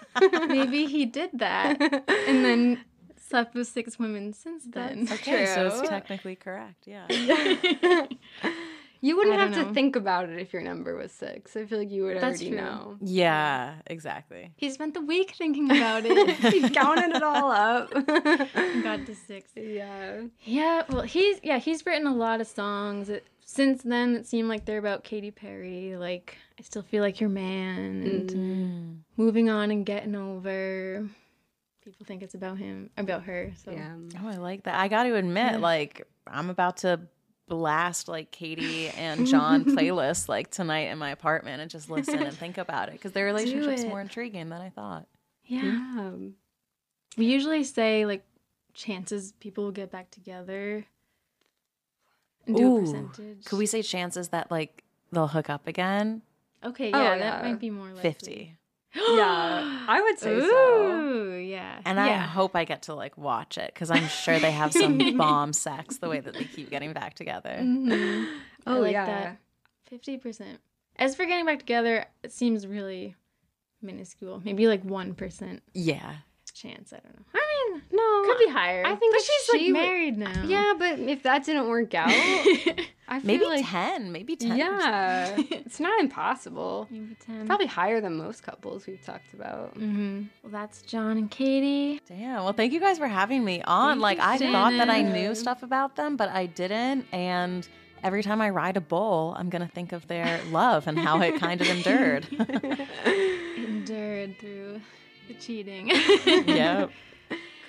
[0.46, 2.84] maybe he did that and then
[3.16, 5.06] slept with six women since then.
[5.12, 6.86] Okay, so it's technically correct.
[6.86, 7.06] Yeah.
[9.00, 11.56] You wouldn't have don't to think about it if your number was six.
[11.56, 12.56] I feel like you would That's already true.
[12.58, 12.96] know.
[13.00, 14.52] Yeah, exactly.
[14.56, 16.30] he spent the week thinking about it.
[16.52, 17.90] he counted it all up.
[18.82, 19.50] got to six.
[19.56, 20.22] yeah.
[20.44, 23.08] Yeah, well, he's yeah he's written a lot of songs.
[23.08, 25.96] It, since then, it seemed like they're about Katy Perry.
[25.96, 28.98] Like I still feel like your man and Mm.
[29.16, 31.08] moving on and getting over.
[31.82, 33.52] People think it's about him, about her.
[33.64, 33.94] So Yeah.
[34.22, 34.78] Oh, I like that.
[34.78, 35.58] I got to admit, Yeah.
[35.58, 37.00] like, I'm about to
[37.50, 42.34] blast like Katy and John playlists like tonight in my apartment and just listen and
[42.34, 43.88] think about it because their relationship's it.
[43.88, 45.06] more intriguing than I thought.
[45.44, 45.62] yeah.
[45.96, 46.10] Yeah.
[47.16, 48.24] We usually say like
[48.72, 50.86] chances people will get back together
[52.46, 52.76] and do Ooh.
[52.78, 53.44] a percentage.
[53.44, 56.22] Could we say chances that like they'll hook up again?
[56.64, 57.18] Okay, Oh, yeah, yeah.
[57.18, 58.02] that might be more likely.
[58.02, 58.56] 50.
[58.94, 61.34] Yeah, I would say so.
[61.36, 61.80] Yeah.
[61.84, 64.98] And I hope I get to like watch it because I'm sure they have some
[65.16, 67.56] bomb sex the way that they keep getting back together.
[67.60, 68.26] Mhm.
[68.66, 69.06] I Oh like yeah.
[69.06, 69.38] that.
[69.88, 70.60] Fifty percent.
[70.96, 73.14] As for getting back together, it seems really
[73.82, 74.40] minuscule.
[74.44, 76.16] Maybe like one percent Yeah.
[76.52, 76.92] chance.
[76.92, 77.24] I don't know.
[77.34, 77.38] I
[77.72, 78.84] mean, No, could be higher.
[78.86, 80.42] I think but if she's like she would- married now.
[80.44, 82.08] Yeah, but if that didn't work out,
[83.12, 84.12] I feel Maybe like 10.
[84.12, 84.56] Maybe 10.
[84.56, 86.86] yeah, it's not impossible.
[86.90, 87.46] maybe ten.
[87.46, 89.74] Probably higher than most couples we've talked about.
[89.76, 90.22] Mm-hmm.
[90.44, 92.00] Well, that's John and Katy.
[92.08, 92.44] Damn.
[92.44, 94.00] Well, thank you guys for having me on.
[94.00, 97.04] Thank like, you, I thought that I knew stuff about them, but I didn't.
[97.12, 97.66] And
[98.04, 101.20] every time I ride a bull, I'm going to think of their love and how
[101.20, 102.26] it kind of endured.
[103.56, 104.80] Endured through
[105.28, 105.88] the cheating.
[105.88, 106.90] yep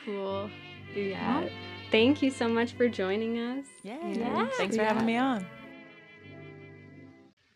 [0.06, 0.50] cool.
[0.96, 1.42] Yeah.
[1.42, 1.50] Well,
[1.92, 3.66] Thank you so much for joining us.
[3.84, 4.48] Yeah.
[4.58, 4.94] Thanks for yeah.
[4.94, 5.46] having me on.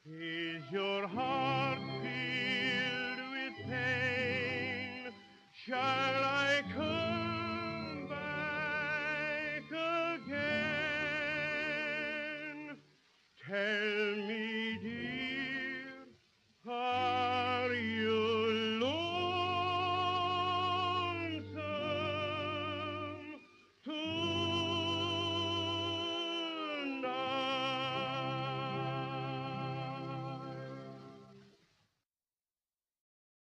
[0.07, 5.13] Is your heart filled with pain?
[5.53, 9.71] Shall I come back
[10.27, 10.77] again?
[13.47, 14.44] Tell me.